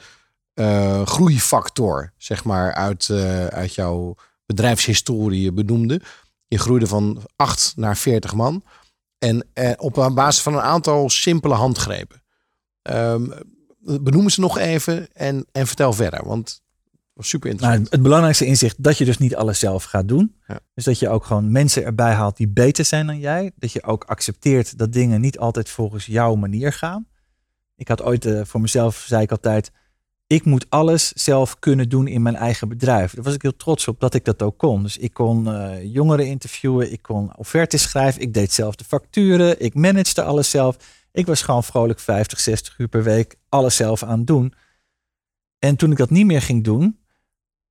eh, 0.53 1.05
groeifactor, 1.05 2.13
zeg 2.17 2.43
maar, 2.43 2.73
uit, 2.73 3.09
eh, 3.09 3.45
uit 3.45 3.75
jouw 3.75 4.15
bedrijfshistorie 4.45 5.51
benoemde. 5.51 6.01
Je 6.47 6.57
groeide 6.57 6.87
van 6.87 7.21
8 7.35 7.73
naar 7.75 7.97
40 7.97 8.33
man. 8.33 8.63
En 9.17 9.47
op 9.77 10.11
basis 10.13 10.41
van 10.41 10.53
een 10.53 10.61
aantal 10.61 11.09
simpele 11.09 11.53
handgrepen. 11.53 12.23
Ehm 12.81 13.23
benoem 13.83 14.29
ze 14.29 14.39
nog 14.39 14.57
even 14.57 15.13
en, 15.13 15.45
en 15.51 15.67
vertel 15.67 15.93
verder. 15.93 16.25
Want 16.25 16.60
was 17.21 17.29
super 17.29 17.49
Nou, 17.49 17.61
interessant. 17.61 17.91
het 17.91 18.01
belangrijkste 18.01 18.45
inzicht 18.45 18.83
dat 18.83 18.97
je 18.97 19.05
dus 19.05 19.17
niet 19.17 19.35
alles 19.35 19.59
zelf 19.59 19.83
gaat 19.83 20.07
doen. 20.07 20.35
Ja. 20.47 20.59
Dus 20.73 20.83
dat 20.83 20.99
je 20.99 21.09
ook 21.09 21.25
gewoon 21.25 21.51
mensen 21.51 21.85
erbij 21.85 22.13
haalt 22.13 22.37
die 22.37 22.47
beter 22.47 22.85
zijn 22.85 23.05
dan 23.05 23.19
jij. 23.19 23.51
Dat 23.55 23.71
je 23.71 23.83
ook 23.83 24.03
accepteert 24.03 24.77
dat 24.77 24.93
dingen 24.93 25.21
niet 25.21 25.39
altijd 25.39 25.69
volgens 25.69 26.05
jouw 26.05 26.35
manier 26.35 26.73
gaan. 26.73 27.07
Ik 27.75 27.87
had 27.87 28.01
ooit 28.03 28.25
eh, 28.25 28.41
voor 28.43 28.61
mezelf, 28.61 29.03
zei 29.07 29.21
ik 29.21 29.31
altijd, 29.31 29.71
ik 30.27 30.45
moet 30.45 30.65
alles 30.69 31.11
zelf 31.11 31.59
kunnen 31.59 31.89
doen 31.89 32.07
in 32.07 32.21
mijn 32.21 32.35
eigen 32.35 32.67
bedrijf. 32.67 33.13
Daar 33.13 33.23
was 33.23 33.33
ik 33.33 33.41
heel 33.41 33.55
trots 33.55 33.87
op 33.87 33.99
dat 33.99 34.13
ik 34.13 34.25
dat 34.25 34.41
ook 34.41 34.57
kon. 34.57 34.83
Dus 34.83 34.97
ik 34.97 35.13
kon 35.13 35.53
eh, 35.53 35.83
jongeren 35.93 36.27
interviewen, 36.27 36.91
ik 36.91 37.01
kon 37.01 37.37
offertes 37.37 37.81
schrijven, 37.81 38.21
ik 38.21 38.33
deed 38.33 38.53
zelf 38.53 38.75
de 38.75 38.83
facturen, 38.83 39.61
ik 39.61 39.73
managede 39.73 40.23
alles 40.23 40.49
zelf. 40.49 40.77
Ik 41.11 41.25
was 41.25 41.41
gewoon 41.41 41.63
vrolijk 41.63 41.99
50, 41.99 42.39
60 42.39 42.77
uur 42.77 42.87
per 42.87 43.03
week 43.03 43.35
alles 43.49 43.75
zelf 43.75 44.03
aan 44.03 44.17
het 44.17 44.27
doen. 44.27 44.53
En 45.59 45.75
toen 45.75 45.91
ik 45.91 45.97
dat 45.97 46.09
niet 46.09 46.25
meer 46.25 46.41
ging 46.41 46.63
doen, 46.63 46.99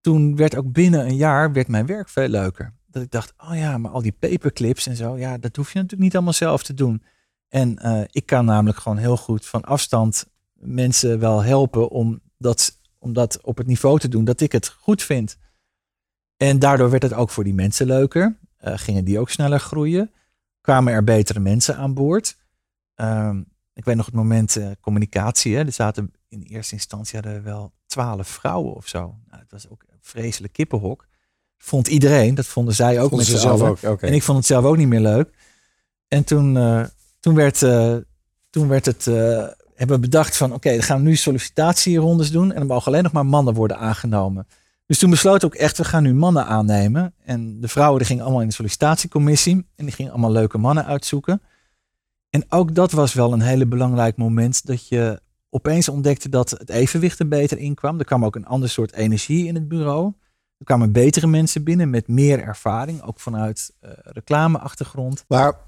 toen 0.00 0.36
werd 0.36 0.56
ook 0.56 0.72
binnen 0.72 1.06
een 1.06 1.16
jaar 1.16 1.52
werd 1.52 1.68
mijn 1.68 1.86
werk 1.86 2.08
veel 2.08 2.28
leuker. 2.28 2.74
Dat 2.86 3.02
ik 3.02 3.10
dacht, 3.10 3.34
oh 3.36 3.56
ja, 3.56 3.78
maar 3.78 3.90
al 3.90 4.02
die 4.02 4.16
paperclips 4.18 4.86
en 4.86 4.96
zo, 4.96 5.18
ja, 5.18 5.38
dat 5.38 5.56
hoef 5.56 5.72
je 5.72 5.74
natuurlijk 5.74 6.02
niet 6.02 6.14
allemaal 6.14 6.32
zelf 6.32 6.62
te 6.62 6.74
doen. 6.74 7.02
En 7.48 7.78
eh, 7.78 8.02
ik 8.10 8.26
kan 8.26 8.44
namelijk 8.44 8.78
gewoon 8.78 8.98
heel 8.98 9.16
goed 9.16 9.46
van 9.46 9.62
afstand 9.62 10.26
mensen 10.52 11.18
wel 11.18 11.42
helpen 11.42 11.90
om 11.90 12.20
dat, 12.38 12.78
om 12.98 13.12
dat 13.12 13.40
op 13.40 13.56
het 13.56 13.66
niveau 13.66 13.98
te 13.98 14.08
doen 14.08 14.24
dat 14.24 14.40
ik 14.40 14.52
het 14.52 14.68
goed 14.68 15.02
vind. 15.02 15.38
En 16.36 16.58
daardoor 16.58 16.90
werd 16.90 17.02
het 17.02 17.14
ook 17.14 17.30
voor 17.30 17.44
die 17.44 17.54
mensen 17.54 17.86
leuker. 17.86 18.38
Eh, 18.56 18.78
gingen 18.78 19.04
die 19.04 19.18
ook 19.18 19.30
sneller 19.30 19.60
groeien. 19.60 20.12
Kwamen 20.60 20.92
er 20.92 21.04
betere 21.04 21.40
mensen 21.40 21.76
aan 21.76 21.94
boord. 21.94 22.36
Ehm, 22.94 23.42
ik 23.72 23.84
weet 23.84 23.96
nog 23.96 24.06
het 24.06 24.14
moment 24.14 24.56
eh, 24.56 24.70
communicatie. 24.80 25.56
Hè. 25.56 25.64
Er 25.64 25.72
zaten 25.72 26.12
in 26.28 26.42
eerste 26.42 26.74
instantie 26.74 27.14
hadden 27.14 27.34
we 27.34 27.40
wel 27.40 27.72
twaalf 27.86 28.28
vrouwen 28.28 28.74
of 28.74 28.88
zo. 28.88 29.00
Nou, 29.26 29.42
het 29.42 29.50
was 29.50 29.68
ook 29.68 29.84
vreselijk 30.02 30.52
kippenhok. 30.52 31.06
Vond 31.58 31.88
iedereen. 31.88 32.34
Dat 32.34 32.46
vonden 32.46 32.74
zij 32.74 33.00
ook 33.00 33.08
Vonden 33.08 33.32
met 33.32 33.40
z'n 33.40 33.48
allen. 33.48 33.76
ook. 33.84 34.02
En 34.02 34.12
ik 34.12 34.22
vond 34.22 34.38
het 34.38 34.46
zelf 34.46 34.64
ook 34.64 34.76
niet 34.76 34.88
meer 34.88 35.00
leuk. 35.00 35.30
En 36.08 36.24
toen, 36.24 36.56
eh, 36.56 36.84
toen, 37.20 37.34
werd, 37.34 37.62
eh, 37.62 37.96
toen 38.50 38.68
werd 38.68 38.86
het, 38.86 39.06
eh, 39.06 39.14
hebben 39.74 39.96
we 39.96 39.98
bedacht 39.98 40.36
van 40.36 40.52
oké, 40.52 40.70
dan 40.70 40.82
gaan 40.82 41.02
we 41.02 41.08
nu 41.08 41.16
sollicitatierondes 41.16 42.30
doen. 42.30 42.52
En 42.52 42.58
dan 42.58 42.66
mogen 42.66 42.86
alleen 42.86 43.02
nog 43.02 43.12
maar 43.12 43.26
mannen 43.26 43.54
worden 43.54 43.78
aangenomen. 43.78 44.46
Dus 44.86 44.98
toen 44.98 45.10
besloot 45.10 45.44
ook 45.44 45.54
echt, 45.54 45.78
we 45.78 45.84
gaan 45.84 46.02
nu 46.02 46.14
mannen 46.14 46.46
aannemen. 46.46 47.14
En 47.24 47.60
de 47.60 47.68
vrouwen 47.68 47.98
die 47.98 48.06
gingen 48.06 48.22
allemaal 48.22 48.40
in 48.40 48.48
de 48.48 48.54
sollicitatiecommissie. 48.54 49.54
En 49.76 49.84
die 49.84 49.94
gingen 49.94 50.12
allemaal 50.12 50.32
leuke 50.32 50.58
mannen 50.58 50.86
uitzoeken. 50.86 51.42
En 52.30 52.44
ook 52.48 52.74
dat 52.74 52.92
was 52.92 53.14
wel 53.14 53.32
een 53.32 53.40
hele 53.40 53.66
belangrijk 53.66 54.16
moment. 54.16 54.66
Dat 54.66 54.88
je 54.88 55.20
opeens 55.50 55.88
ontdekte 55.88 56.28
dat 56.28 56.50
het 56.50 56.70
evenwicht 56.70 57.18
er 57.18 57.28
beter 57.28 57.58
in 57.58 57.74
kwam. 57.74 57.98
Er 57.98 58.04
kwam 58.04 58.24
ook 58.24 58.36
een 58.36 58.46
ander 58.46 58.68
soort 58.68 58.92
energie 58.92 59.46
in 59.46 59.54
het 59.54 59.68
bureau. 59.68 60.12
Er 60.58 60.64
kwamen 60.64 60.92
betere 60.92 61.26
mensen 61.26 61.64
binnen 61.64 61.90
met 61.90 62.08
meer 62.08 62.42
ervaring. 62.42 63.02
Ook 63.02 63.20
vanuit 63.20 63.72
eh, 63.80 63.90
reclameachtergrond. 63.94 65.24
Maar 65.28 65.58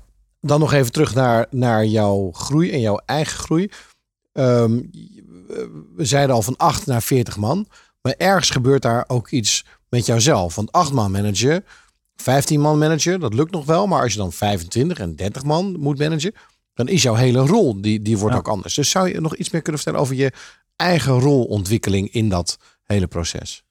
dan 0.41 0.61
nog 0.61 0.73
even 0.73 0.93
terug 0.93 1.15
naar, 1.15 1.47
naar 1.51 1.87
jouw 1.87 2.31
groei 2.33 2.71
en 2.71 2.81
jouw 2.81 3.01
eigen 3.07 3.39
groei. 3.39 3.71
Ehm, 4.33 4.81
we 5.97 6.05
zeiden 6.05 6.35
al 6.35 6.43
van 6.43 6.57
8 6.57 6.87
naar 6.87 7.03
40 7.03 7.37
man. 7.37 7.67
Maar 8.03 8.15
ergens 8.17 8.51
gebeurt 8.51 8.83
daar 8.83 9.05
ook 9.07 9.31
iets 9.31 9.65
met 9.89 10.07
jouzelf. 10.07 10.55
Want 10.55 10.73
8 10.73 10.93
man 10.93 11.11
manager, 11.11 11.65
15 12.17 12.61
man 12.61 12.79
manager, 12.79 13.19
dat 13.19 13.35
lukt 13.35 13.53
nog 13.53 13.65
wel. 13.65 13.87
Maar 13.87 14.03
als 14.03 14.13
je 14.13 14.19
dan 14.19 14.33
25 14.33 14.99
en 14.99 15.17
30 15.17 15.43
man 15.43 15.77
moet 15.79 15.99
managen, 15.99 16.35
dan 16.75 16.89
is 16.89 17.03
jouw 17.03 17.15
hele 17.15 17.39
rol, 17.47 17.81
die, 17.81 18.03
die 18.03 18.19
wordt 18.19 18.33
Ja. 18.35 18.41
ook 18.41 18.49
anders. 18.49 18.75
Dus 18.75 18.91
zou 18.91 19.09
je 19.09 19.21
nog 19.21 19.37
iets 19.37 19.51
meer 19.51 19.63
kunnen 19.63 19.81
vertellen 19.81 20.05
over 20.07 20.17
je 20.17 20.33
eigen 20.77 21.19
rolontwikkeling 21.19 22.11
in 22.13 22.29
dat 22.29 22.59
hele 22.83 23.07
proces? 23.07 23.65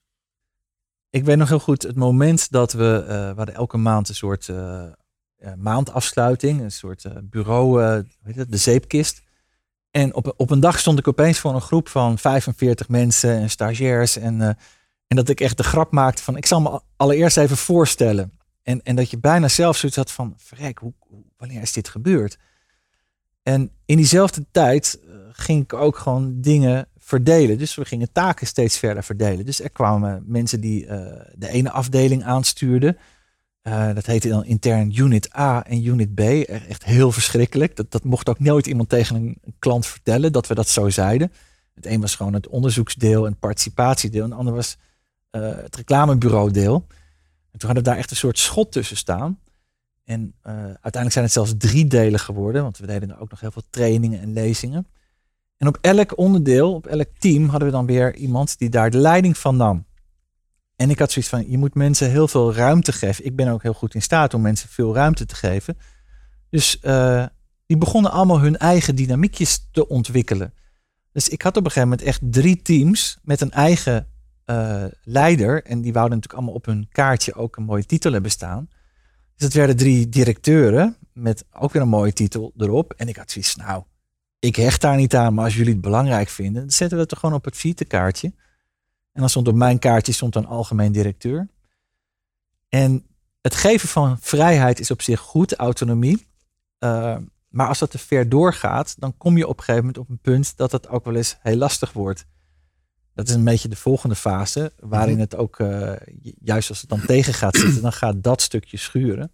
Ik 1.09 1.23
weet 1.25 1.37
nog 1.37 1.49
heel 1.49 1.59
goed 1.59 1.81
het 1.81 1.95
moment 1.95 2.51
dat 2.51 2.73
we, 2.73 3.03
we 3.07 3.33
hadden 3.35 3.55
elke 3.55 3.77
maand 3.77 4.09
een 4.09 4.15
soort 4.15 4.49
eh, 4.49 4.83
maandafsluiting, 5.57 6.61
een 6.61 6.71
soort 6.71 7.05
eh, 7.05 7.11
bureau, 7.23 7.81
weet 8.21 8.35
het, 8.35 8.51
de 8.51 8.57
zeepkist. 8.57 9.21
En 9.91 10.13
op, 10.15 10.33
op 10.37 10.49
een 10.51 10.59
dag 10.59 10.79
stond 10.79 10.99
ik 10.99 11.07
opeens 11.07 11.39
voor 11.39 11.53
een 11.53 11.61
groep 11.61 11.87
van 11.89 12.17
45 12.17 12.89
mensen 12.89 13.37
en 13.37 13.49
stagiairs. 13.49 14.17
En, 14.17 14.41
en 15.07 15.15
dat 15.15 15.29
ik 15.29 15.39
echt 15.39 15.57
de 15.57 15.63
grap 15.63 15.91
maakte 15.91 16.23
van, 16.23 16.37
ik 16.37 16.45
zal 16.45 16.61
me 16.61 16.81
allereerst 16.95 17.37
even 17.37 17.57
voorstellen. 17.57 18.31
En, 18.63 18.81
en 18.83 18.95
dat 18.95 19.09
je 19.09 19.17
bijna 19.19 19.47
zelf 19.47 19.77
zoiets 19.77 19.97
had 19.97 20.11
van, 20.11 20.33
verrek, 20.37 20.77
hoe- 20.77 20.93
wanneer 21.37 21.61
is 21.61 21.73
dit 21.73 21.89
gebeurd? 21.89 22.37
En 23.43 23.71
in 23.85 23.97
diezelfde 23.97 24.45
tijd 24.51 24.99
eh, 25.07 25.15
ging 25.31 25.63
ik 25.63 25.73
ook 25.73 25.97
gewoon 25.97 26.41
dingen 26.41 26.87
verdelen. 26.97 27.57
Dus 27.57 27.75
we 27.75 27.85
gingen 27.85 28.11
taken 28.11 28.47
steeds 28.47 28.77
verder 28.77 29.03
verdelen. 29.03 29.45
Dus 29.45 29.61
er 29.61 29.69
kwamen 29.69 30.23
mensen 30.25 30.61
die 30.61 30.85
eh, 30.87 31.21
de 31.35 31.49
ene 31.49 31.71
afdeling 31.71 32.23
aanstuurden. 32.23 32.97
Eh, 33.61 33.93
dat 33.93 34.05
heette 34.05 34.29
dan 34.29 34.45
intern 34.45 34.99
Unit 34.99 35.37
A 35.37 35.65
en 35.65 35.85
Unit 35.85 36.15
B. 36.15 36.19
Echt 36.19 36.83
heel 36.83 37.11
verschrikkelijk. 37.11 37.75
Dat, 37.75 37.91
dat 37.91 38.03
mocht 38.03 38.29
ook 38.29 38.39
nooit 38.39 38.67
iemand 38.67 38.89
tegen 38.89 39.15
een, 39.15 39.37
klant 39.59 39.85
vertellen 39.85 40.31
dat 40.31 40.47
we 40.47 40.55
dat 40.55 40.69
zo 40.69 40.89
zeiden. 40.89 41.31
Het 41.73 41.85
een 41.85 42.01
was 42.01 42.15
gewoon 42.15 42.33
het 42.33 42.47
onderzoeksdeel 42.47 43.25
en 43.25 43.39
participatiedeel. 43.39 44.23
En 44.23 44.29
het 44.29 44.39
ander 44.39 44.53
was 44.53 44.77
het 45.31 45.75
reclamebureaudeel. 45.75 46.85
En 47.51 47.59
toen 47.59 47.69
hadden 47.69 47.83
we 47.83 47.89
daar 47.89 47.97
echt 47.97 48.11
een 48.11 48.17
soort 48.17 48.39
schot 48.39 48.71
tussen 48.71 48.97
staan. 48.97 49.39
En 50.03 50.33
eh, 50.41 50.53
uiteindelijk 50.53 51.11
zijn 51.11 51.25
het 51.25 51.33
zelfs 51.33 51.53
drie 51.57 51.87
delen 51.87 52.19
geworden. 52.19 52.61
Want 52.61 52.77
we 52.77 52.87
deden 52.87 53.19
ook 53.19 53.29
nog 53.29 53.39
heel 53.39 53.51
veel 53.51 53.63
trainingen 53.69 54.21
en 54.21 54.33
lezingen. 54.33 54.87
En 55.57 55.67
op 55.67 55.77
elk 55.81 56.17
onderdeel, 56.17 56.73
op 56.73 56.87
elk 56.87 57.09
team, 57.17 57.49
hadden 57.49 57.67
we 57.67 57.73
dan 57.73 57.85
weer 57.85 58.15
iemand 58.15 58.57
die 58.57 58.69
daar 58.69 58.89
de 58.89 58.97
leiding 58.97 59.37
van 59.37 59.55
nam. 59.55 59.85
En 60.75 60.89
ik 60.89 60.99
had 60.99 61.11
zoiets 61.11 61.31
van, 61.31 61.49
je 61.49 61.57
moet 61.57 61.75
mensen 61.75 62.09
heel 62.09 62.27
veel 62.27 62.53
ruimte 62.53 62.91
geven. 62.91 63.25
Ik 63.25 63.35
ben 63.35 63.47
ook 63.47 63.63
heel 63.63 63.73
goed 63.73 63.93
in 63.93 64.01
staat 64.01 64.33
om 64.33 64.41
mensen 64.41 64.69
veel 64.69 64.93
ruimte 64.93 65.25
te 65.25 65.35
geven. 65.35 65.77
Dus 66.49 66.79
eh, 66.79 67.25
die 67.65 67.77
begonnen 67.77 68.11
allemaal 68.11 68.39
hun 68.39 68.57
eigen 68.57 68.95
dynamiekjes 68.95 69.67
te 69.71 69.87
ontwikkelen. 69.87 70.53
Dus 71.11 71.29
ik 71.29 71.41
had 71.41 71.57
op 71.57 71.65
een 71.65 71.71
gegeven 71.71 71.89
moment 71.89 72.07
echt 72.07 72.21
drie 72.23 72.61
teams 72.61 73.17
met 73.23 73.41
een 73.41 73.51
eigen 73.51 74.07
eh, 74.45 74.83
leider. 75.03 75.63
En 75.63 75.81
die 75.81 75.93
wouden 75.93 76.15
natuurlijk 76.15 76.33
allemaal 76.33 76.59
op 76.59 76.65
hun 76.65 76.87
kaartje 76.91 77.33
ook 77.33 77.55
een 77.55 77.63
mooie 77.63 77.85
titel 77.85 78.11
hebben 78.11 78.31
staan. 78.31 78.69
Dus 79.41 79.53
werden 79.53 79.77
drie 79.77 80.09
directeuren 80.09 80.97
met 81.13 81.45
ook 81.51 81.73
weer 81.73 81.81
een 81.81 81.87
mooie 81.87 82.13
titel 82.13 82.53
erop. 82.57 82.93
En 82.93 83.07
ik 83.07 83.15
had 83.15 83.31
zoiets, 83.31 83.55
nou, 83.55 83.83
ik 84.39 84.55
hecht 84.55 84.81
daar 84.81 84.95
niet 84.95 85.15
aan, 85.15 85.33
maar 85.33 85.45
als 85.45 85.55
jullie 85.55 85.71
het 85.71 85.81
belangrijk 85.81 86.29
vinden, 86.29 86.61
dan 86.61 86.71
zetten 86.71 86.97
we 86.97 87.03
het 87.03 87.17
gewoon 87.17 87.35
op 87.35 87.45
het 87.45 87.57
visitekaartje. 87.57 88.27
En 89.11 89.19
dan 89.19 89.29
stond 89.29 89.47
op 89.47 89.55
mijn 89.55 89.79
kaartje 89.79 90.11
stond 90.11 90.35
een 90.35 90.45
algemeen 90.45 90.91
directeur. 90.91 91.47
En 92.69 93.05
het 93.41 93.55
geven 93.55 93.89
van 93.89 94.17
vrijheid 94.19 94.79
is 94.79 94.91
op 94.91 95.01
zich 95.01 95.19
goed, 95.19 95.55
autonomie. 95.55 96.27
Uh, 96.79 97.17
maar 97.47 97.67
als 97.67 97.79
dat 97.79 97.91
te 97.91 97.97
ver 97.97 98.29
doorgaat, 98.29 98.95
dan 98.99 99.17
kom 99.17 99.37
je 99.37 99.47
op 99.47 99.57
een 99.57 99.63
gegeven 99.63 99.85
moment 99.85 100.03
op 100.03 100.09
een 100.09 100.21
punt 100.21 100.57
dat 100.57 100.71
het 100.71 100.87
ook 100.87 101.05
wel 101.05 101.15
eens 101.15 101.37
heel 101.39 101.57
lastig 101.57 101.93
wordt. 101.93 102.25
Dat 103.13 103.27
is 103.27 103.33
een 103.33 103.43
beetje 103.43 103.67
de 103.67 103.75
volgende 103.75 104.15
fase, 104.15 104.71
waarin 104.79 105.19
het 105.19 105.35
ook, 105.35 105.59
uh, 105.59 105.93
juist 106.39 106.69
als 106.69 106.81
het 106.81 106.89
dan 106.89 107.05
tegen 107.05 107.33
gaat 107.33 107.55
zitten, 107.55 107.81
dan 107.81 107.93
gaat 107.93 108.23
dat 108.23 108.41
stukje 108.41 108.77
schuren. 108.77 109.31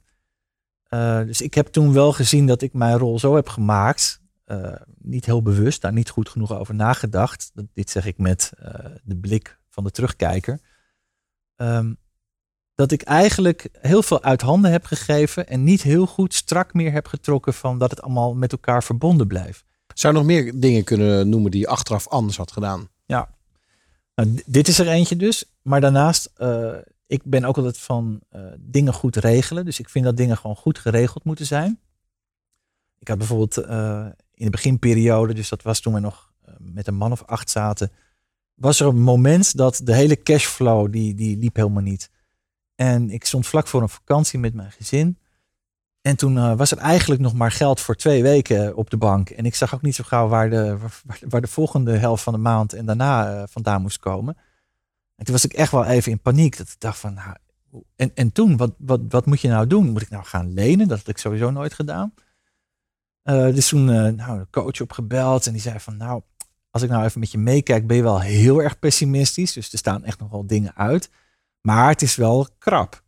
Uh, 0.89 1.21
dus 1.23 1.41
ik 1.41 1.53
heb 1.53 1.67
toen 1.67 1.93
wel 1.93 2.13
gezien 2.13 2.47
dat 2.47 2.61
ik 2.61 2.73
mijn 2.73 2.97
rol 2.97 3.19
zo 3.19 3.35
heb 3.35 3.49
gemaakt, 3.49 4.21
uh, 4.45 4.75
niet 4.97 5.25
heel 5.25 5.41
bewust, 5.41 5.81
daar 5.81 5.93
niet 5.93 6.09
goed 6.09 6.29
genoeg 6.29 6.53
over 6.53 6.75
nagedacht. 6.75 7.51
Dat, 7.53 7.65
dit 7.73 7.89
zeg 7.89 8.05
ik 8.05 8.17
met 8.17 8.51
de 9.03 9.17
blik 9.17 9.59
van 9.69 9.83
de 9.83 9.91
terugkijker. 9.91 10.59
Um, 11.55 11.97
dat 12.75 12.91
ik 12.91 13.01
eigenlijk 13.01 13.69
heel 13.71 14.03
veel 14.03 14.23
uit 14.23 14.41
handen 14.41 14.71
heb 14.71 14.85
gegeven 14.85 15.47
en 15.47 15.63
niet 15.63 15.81
heel 15.81 16.05
goed 16.05 16.33
strak 16.33 16.73
meer 16.73 16.91
heb 16.91 17.07
getrokken 17.07 17.53
van 17.53 17.77
dat 17.77 17.89
het 17.89 18.01
allemaal 18.01 18.35
met 18.35 18.51
elkaar 18.51 18.83
verbonden 18.83 19.27
blijft. 19.27 19.63
Zou 19.93 20.13
je 20.13 20.19
nog 20.19 20.27
meer 20.27 20.59
dingen 20.59 20.83
kunnen 20.83 21.29
noemen 21.29 21.51
die 21.51 21.59
je 21.59 21.67
achteraf 21.67 22.07
anders 22.07 22.37
had 22.37 22.51
gedaan? 22.51 22.89
Nou, 24.17 24.41
dit 24.45 24.67
is 24.67 24.79
er 24.79 24.87
eentje 24.87 25.15
dus. 25.15 25.45
Maar 25.61 25.81
daarnaast, 25.81 26.29
uh, 26.37 26.75
ik 27.07 27.21
ben 27.23 27.45
ook 27.45 27.57
altijd 27.57 27.77
van 27.77 28.19
uh, 28.35 28.41
dingen 28.59 28.93
goed 28.93 29.15
regelen. 29.15 29.65
Dus 29.65 29.79
ik 29.79 29.89
vind 29.89 30.05
dat 30.05 30.17
dingen 30.17 30.37
gewoon 30.37 30.55
goed 30.55 30.79
geregeld 30.79 31.23
moeten 31.23 31.45
zijn. 31.45 31.79
Ik 32.99 33.07
had 33.07 33.17
bijvoorbeeld 33.17 33.57
uh, 33.57 34.05
in 34.33 34.45
de 34.45 34.51
beginperiode, 34.51 35.33
dus 35.33 35.49
dat 35.49 35.61
was 35.61 35.79
toen 35.79 35.93
we 35.93 35.99
nog 35.99 36.31
met 36.57 36.87
een 36.87 36.95
man 36.95 37.11
of 37.11 37.23
acht 37.23 37.49
zaten, 37.49 37.91
was 38.53 38.79
er 38.79 38.87
een 38.87 39.01
moment 39.01 39.57
dat 39.57 39.81
de 39.83 39.93
hele 39.93 40.23
cashflow, 40.23 40.91
die, 40.91 41.15
die 41.15 41.37
liep 41.37 41.55
helemaal 41.55 41.83
niet. 41.83 42.09
En 42.75 43.09
ik 43.09 43.25
stond 43.25 43.47
vlak 43.47 43.67
voor 43.67 43.81
een 43.81 43.89
vakantie 43.89 44.39
met 44.39 44.53
mijn 44.53 44.71
gezin. 44.71 45.17
En 46.07 46.15
toen 46.15 46.37
eh, 46.37 46.57
was 46.57 46.71
er 46.71 46.77
eigenlijk 46.77 47.21
nog 47.21 47.33
maar 47.33 47.51
geld 47.51 47.79
voor 47.79 47.95
twee 47.95 48.23
weken 48.23 48.75
op 48.75 48.89
de 48.89 48.97
bank. 48.97 49.29
En 49.29 49.45
ik 49.45 49.55
zag 49.55 49.75
ook 49.75 49.81
niet 49.81 49.95
zo 49.95 50.03
gauw 50.03 50.27
waar 50.27 50.49
de, 50.49 50.77
waar, 51.29 51.41
de 51.41 51.47
volgende 51.47 51.97
helft 51.97 52.23
van 52.23 52.33
de 52.33 52.39
maand 52.39 52.73
en 52.73 52.85
daarna 52.85 53.33
eh, 53.33 53.43
vandaan 53.47 53.81
moest 53.81 53.99
komen. 53.99 54.37
En 55.15 55.25
toen 55.25 55.33
was 55.33 55.45
ik 55.45 55.53
echt 55.53 55.71
wel 55.71 55.85
even 55.85 56.11
in 56.11 56.19
paniek. 56.19 56.57
Dat 56.57 56.67
ik 56.67 56.79
dacht 56.79 56.99
van, 56.99 57.13
nou, 57.13 57.35
en, 57.95 58.11
en 58.15 58.31
toen, 58.31 58.57
wat, 58.57 58.71
wat, 58.77 58.99
wat 59.09 59.25
moet 59.25 59.41
je 59.41 59.47
nou 59.47 59.67
doen? 59.67 59.89
Moet 59.89 60.01
ik 60.01 60.09
nou 60.09 60.23
gaan 60.23 60.53
lenen? 60.53 60.87
Dat 60.87 60.97
had 60.97 61.07
ik 61.07 61.17
sowieso 61.17 61.51
nooit 61.51 61.73
gedaan. 61.73 62.13
Eh, 63.21 63.53
dus 63.53 63.67
toen 63.67 63.85
nou, 64.15 64.39
de 64.39 64.47
coach 64.51 64.81
opgebeld 64.81 65.45
en 65.45 65.51
die 65.51 65.61
zei 65.61 65.79
van, 65.79 65.97
nou, 65.97 66.21
als 66.69 66.81
ik 66.81 66.89
nou 66.89 67.03
even 67.03 67.19
met 67.19 67.31
je 67.31 67.37
meekijk, 67.37 67.87
ben 67.87 67.95
je 67.97 68.03
wel 68.03 68.21
heel 68.21 68.61
erg 68.61 68.79
pessimistisch. 68.79 69.53
Dus 69.53 69.71
er 69.71 69.77
staan 69.77 70.03
echt 70.03 70.19
nog 70.19 70.29
wel 70.29 70.47
dingen 70.47 70.75
uit. 70.75 71.09
Maar 71.61 71.89
het 71.89 72.01
is 72.01 72.15
wel 72.15 72.47
krap. 72.57 73.03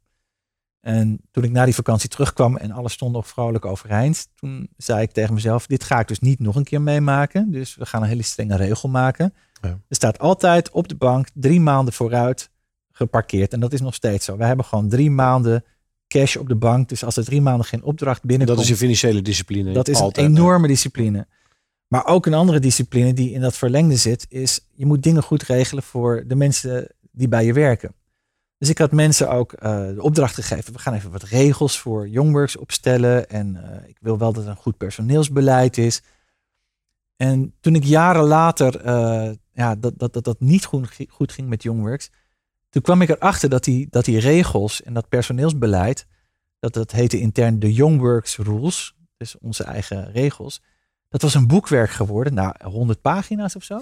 En 0.81 1.19
toen 1.31 1.43
ik 1.43 1.51
na 1.51 1.65
die 1.65 1.75
vakantie 1.75 2.09
terugkwam 2.09 2.57
en 2.57 2.71
alles 2.71 2.93
stond 2.93 3.13
nog 3.13 3.27
vrolijk 3.27 3.65
overeind, 3.65 4.27
toen 4.35 4.69
zei 4.77 5.01
ik 5.01 5.11
tegen 5.11 5.33
mezelf, 5.33 5.67
dit 5.67 5.83
ga 5.83 5.99
ik 5.99 6.07
dus 6.07 6.19
niet 6.19 6.39
nog 6.39 6.55
een 6.55 6.63
keer 6.63 6.81
meemaken. 6.81 7.51
Dus 7.51 7.75
we 7.75 7.85
gaan 7.85 8.01
een 8.01 8.07
hele 8.07 8.23
strenge 8.23 8.55
regel 8.55 8.89
maken. 8.89 9.33
Ja. 9.61 9.69
Er 9.69 9.95
staat 9.95 10.19
altijd 10.19 10.71
op 10.71 10.87
de 10.87 10.95
bank 10.95 11.27
drie 11.33 11.59
maanden 11.59 11.93
vooruit 11.93 12.49
geparkeerd. 12.91 13.53
En 13.53 13.59
dat 13.59 13.73
is 13.73 13.81
nog 13.81 13.93
steeds 13.93 14.25
zo. 14.25 14.37
We 14.37 14.45
hebben 14.45 14.65
gewoon 14.65 14.89
drie 14.89 15.11
maanden 15.11 15.63
cash 16.07 16.35
op 16.35 16.47
de 16.47 16.55
bank. 16.55 16.89
Dus 16.89 17.03
als 17.03 17.17
er 17.17 17.25
drie 17.25 17.41
maanden 17.41 17.65
geen 17.65 17.83
opdracht 17.83 18.23
binnenkomt. 18.23 18.57
Dat 18.57 18.67
is 18.67 18.71
je 18.71 18.77
financiële 18.77 19.21
discipline. 19.21 19.73
Dat 19.73 19.87
is 19.87 19.99
Altijd, 19.99 20.25
een 20.25 20.35
enorme 20.35 20.67
discipline. 20.67 21.27
Maar 21.87 22.05
ook 22.05 22.25
een 22.25 22.33
andere 22.33 22.59
discipline 22.59 23.13
die 23.13 23.31
in 23.31 23.41
dat 23.41 23.57
verlengde 23.57 23.95
zit, 23.95 24.25
is 24.29 24.67
je 24.73 24.85
moet 24.85 25.03
dingen 25.03 25.23
goed 25.23 25.43
regelen 25.43 25.83
voor 25.83 26.23
de 26.27 26.35
mensen 26.35 26.87
die 27.11 27.27
bij 27.27 27.45
je 27.45 27.53
werken. 27.53 27.93
Dus 28.59 28.69
ik 28.69 28.77
had 28.77 28.91
mensen 28.91 29.29
ook 29.29 29.53
eh, 29.53 29.87
de 29.87 30.01
opdracht 30.01 30.35
gegeven. 30.35 30.73
We 30.73 30.79
gaan 30.79 30.93
even 30.93 31.11
wat 31.11 31.23
regels 31.23 31.79
voor 31.79 32.07
Youngworks 32.07 32.57
opstellen. 32.57 33.29
En 33.29 33.55
eh, 33.55 33.89
ik 33.89 33.97
wil 34.01 34.17
wel 34.17 34.33
dat 34.33 34.43
er 34.43 34.49
een 34.49 34.55
goed 34.55 34.77
personeelsbeleid 34.77 35.77
is. 35.77 36.01
En 37.15 37.53
toen 37.59 37.75
ik 37.75 37.83
jaren 37.83 38.23
later 38.23 38.81
eh, 38.81 39.31
ja, 39.53 39.75
dat, 39.75 39.93
dat, 39.97 40.13
dat 40.13 40.23
dat 40.23 40.39
niet 40.39 40.65
goed, 40.65 40.97
goed 41.09 41.31
ging 41.31 41.49
met 41.49 41.63
Youngworks. 41.63 42.11
Toen 42.69 42.81
kwam 42.81 43.01
ik 43.01 43.09
erachter 43.09 43.49
dat 43.49 43.63
die, 43.63 43.87
dat 43.89 44.05
die 44.05 44.19
regels 44.19 44.83
en 44.83 44.93
dat 44.93 45.09
personeelsbeleid. 45.09 46.05
Dat 46.59 46.73
dat 46.73 46.91
heette 46.91 47.19
intern 47.19 47.59
de 47.59 47.73
Youngworks 47.73 48.37
Rules. 48.37 48.95
Dus 49.17 49.37
onze 49.37 49.63
eigen 49.63 50.11
regels. 50.11 50.61
Dat 51.09 51.21
was 51.21 51.33
een 51.33 51.47
boekwerk 51.47 51.89
geworden. 51.89 52.33
Nou, 52.33 52.53
100 52.63 53.01
pagina's 53.01 53.55
of 53.55 53.63
zo. 53.63 53.81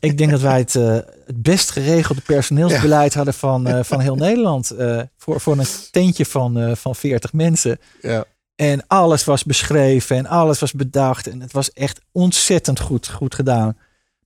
ik 0.00 0.18
denk 0.18 0.30
dat 0.30 0.40
wij 0.40 0.58
het, 0.58 0.74
eh, 0.74 0.94
het 1.26 1.42
best 1.42 1.70
geregelde 1.70 2.20
personeelsbeleid 2.20 3.14
hadden 3.14 3.34
van, 3.34 3.66
eh, 3.66 3.82
van 3.82 4.00
heel 4.00 4.16
Nederland. 4.16 4.70
eh, 4.70 5.02
voor, 5.16 5.40
voor 5.40 5.58
een 5.58 5.66
tentje 5.90 6.26
van, 6.26 6.76
van 6.76 6.94
40 6.94 7.32
mensen. 7.32 7.78
Ja. 8.00 8.24
En 8.54 8.86
alles 8.86 9.24
was 9.24 9.44
beschreven 9.44 10.16
en 10.16 10.26
alles 10.26 10.58
was 10.58 10.72
bedacht. 10.72 11.26
En 11.26 11.40
het 11.40 11.52
was 11.52 11.72
echt 11.72 12.00
ontzettend 12.12 12.80
goed, 12.80 13.08
goed 13.08 13.34
gedaan. 13.34 13.78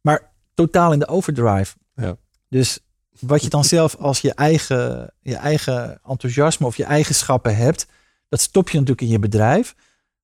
Maar 0.03 0.33
totaal 0.55 0.93
in 0.93 0.99
de 0.99 1.09
overdrive. 1.09 1.75
Ja. 1.95 2.17
Dus 2.49 2.79
wat 3.21 3.43
je 3.43 3.49
dan 3.49 3.65
zelf 3.65 3.97
als 3.97 4.21
je 4.21 4.35
eigen, 4.35 5.13
je 5.21 5.37
eigen 5.37 6.01
enthousiasme 6.09 6.67
of 6.67 6.77
je 6.77 6.85
eigenschappen 6.85 7.57
hebt, 7.57 7.87
dat 8.29 8.41
stop 8.41 8.69
je 8.69 8.79
natuurlijk 8.79 9.07
in 9.07 9.13
je 9.13 9.19
bedrijf. 9.19 9.75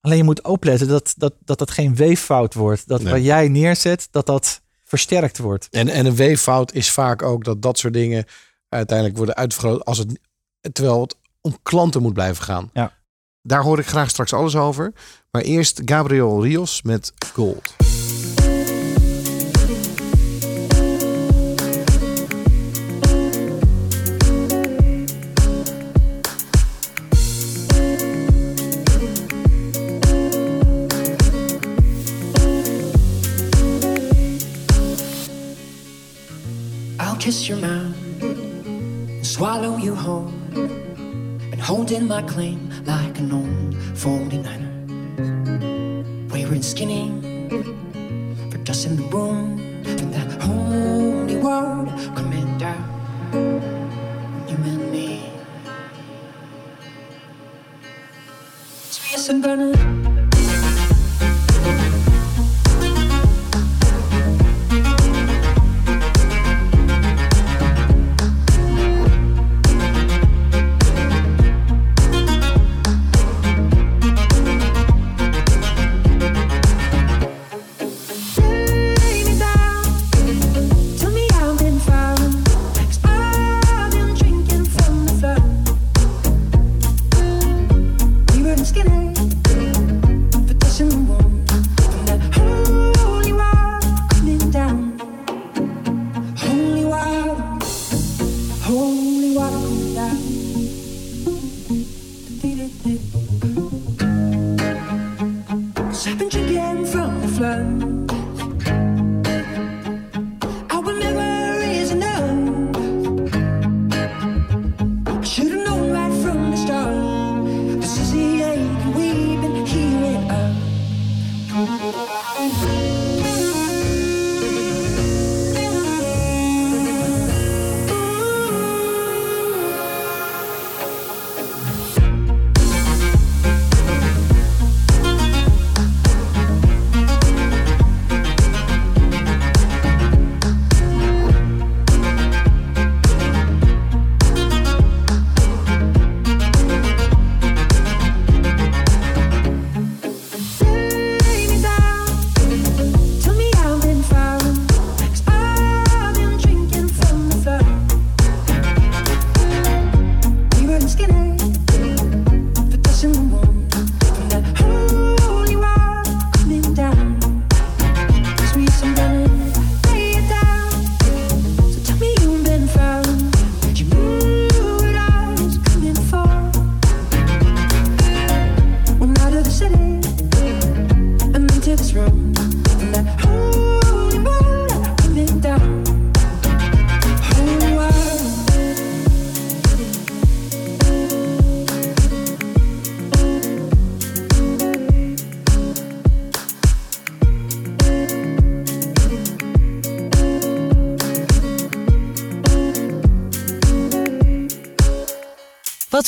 Alleen 0.07 0.19
je 0.19 0.25
moet 0.25 0.43
opletten 0.43 0.89
dat 0.89 1.15
dat, 1.17 1.35
dat, 1.45 1.59
dat 1.59 1.71
geen 1.71 1.95
weeffout 1.95 2.55
wordt. 2.55 2.89
Dat 2.89 3.03
Nee. 3.03 3.13
wat 3.13 3.25
jij 3.25 3.49
neerzet, 3.49 4.09
dat 4.11 4.27
dat 4.27 4.61
versterkt 4.85 5.39
wordt. 5.39 5.69
En, 5.71 5.89
en 5.89 6.07
een 6.07 6.15
weeffout 6.15 6.73
is 6.73 6.91
vaak 6.91 7.23
ook 7.23 7.45
dat 7.45 7.63
dat 7.63 7.79
soort 7.79 7.93
dingen 7.93 8.25
uiteindelijk 8.69 9.17
worden 9.17 9.37
uitvergroot 9.37 9.85
als 9.85 9.99
het, 9.99 10.19
terwijl 10.73 11.01
het 11.01 11.17
om 11.41 11.59
klanten 11.63 12.03
moet 12.03 12.13
blijven 12.13 12.45
gaan. 12.45 12.71
Ja. 12.73 12.93
Daar 13.43 13.63
hoor 13.63 13.79
ik 13.79 13.87
graag 13.87 14.11
straks 14.11 14.33
alles 14.33 14.57
over. 14.57 14.93
Maar 15.31 15.43
eerst 15.43 15.83
Gabriel 15.85 16.43
Rios 16.43 16.83
met 16.83 17.13
Gold. 17.33 17.75
Kiss 37.27 37.49
your 37.49 37.59
mouth 37.59 38.23
and 38.23 39.27
swallow 39.27 39.77
you 39.79 39.97
whole 39.97 40.31
and 40.55 41.61
hold 41.61 41.91
in 41.91 42.07
my 42.07 42.23
claim 42.23 42.71
like 42.85 43.19
an 43.19 43.33
old 43.33 43.75
49er. 43.99 46.31
Wearing 46.31 46.63
skinny 46.63 47.11
for 48.49 48.59
dust 48.59 48.87
in 48.87 48.95
the 48.95 49.03
room 49.11 49.59
and 49.87 50.15
that 50.15 50.41
holy 50.41 51.35
word 51.35 51.89
coming 52.15 52.59
down 52.59 52.85
you 54.49 54.57
and 54.71 54.93
me. 54.93 55.29
Sweet 58.89 59.29
and 59.31 60.26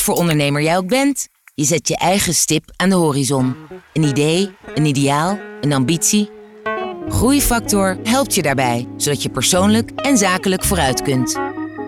voor 0.09 0.16
ondernemer 0.16 0.62
jij 0.62 0.76
ook 0.76 0.86
bent, 0.86 1.28
je 1.54 1.64
zet 1.64 1.88
je 1.88 1.96
eigen 1.96 2.34
stip 2.34 2.64
aan 2.76 2.88
de 2.88 2.94
horizon. 2.94 3.56
Een 3.92 4.02
idee, 4.02 4.50
een 4.74 4.84
ideaal, 4.84 5.38
een 5.61 5.72
ambitie. 5.72 6.30
Groeifactor 7.09 7.98
helpt 8.02 8.34
je 8.34 8.42
daarbij, 8.42 8.86
zodat 8.96 9.22
je 9.22 9.28
persoonlijk 9.28 9.90
en 9.90 10.18
zakelijk 10.18 10.64
vooruit 10.64 11.02
kunt. 11.02 11.38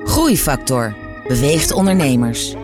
Groeifactor 0.05 0.95
beweegt 1.29 1.73
ondernemers. 1.73 2.55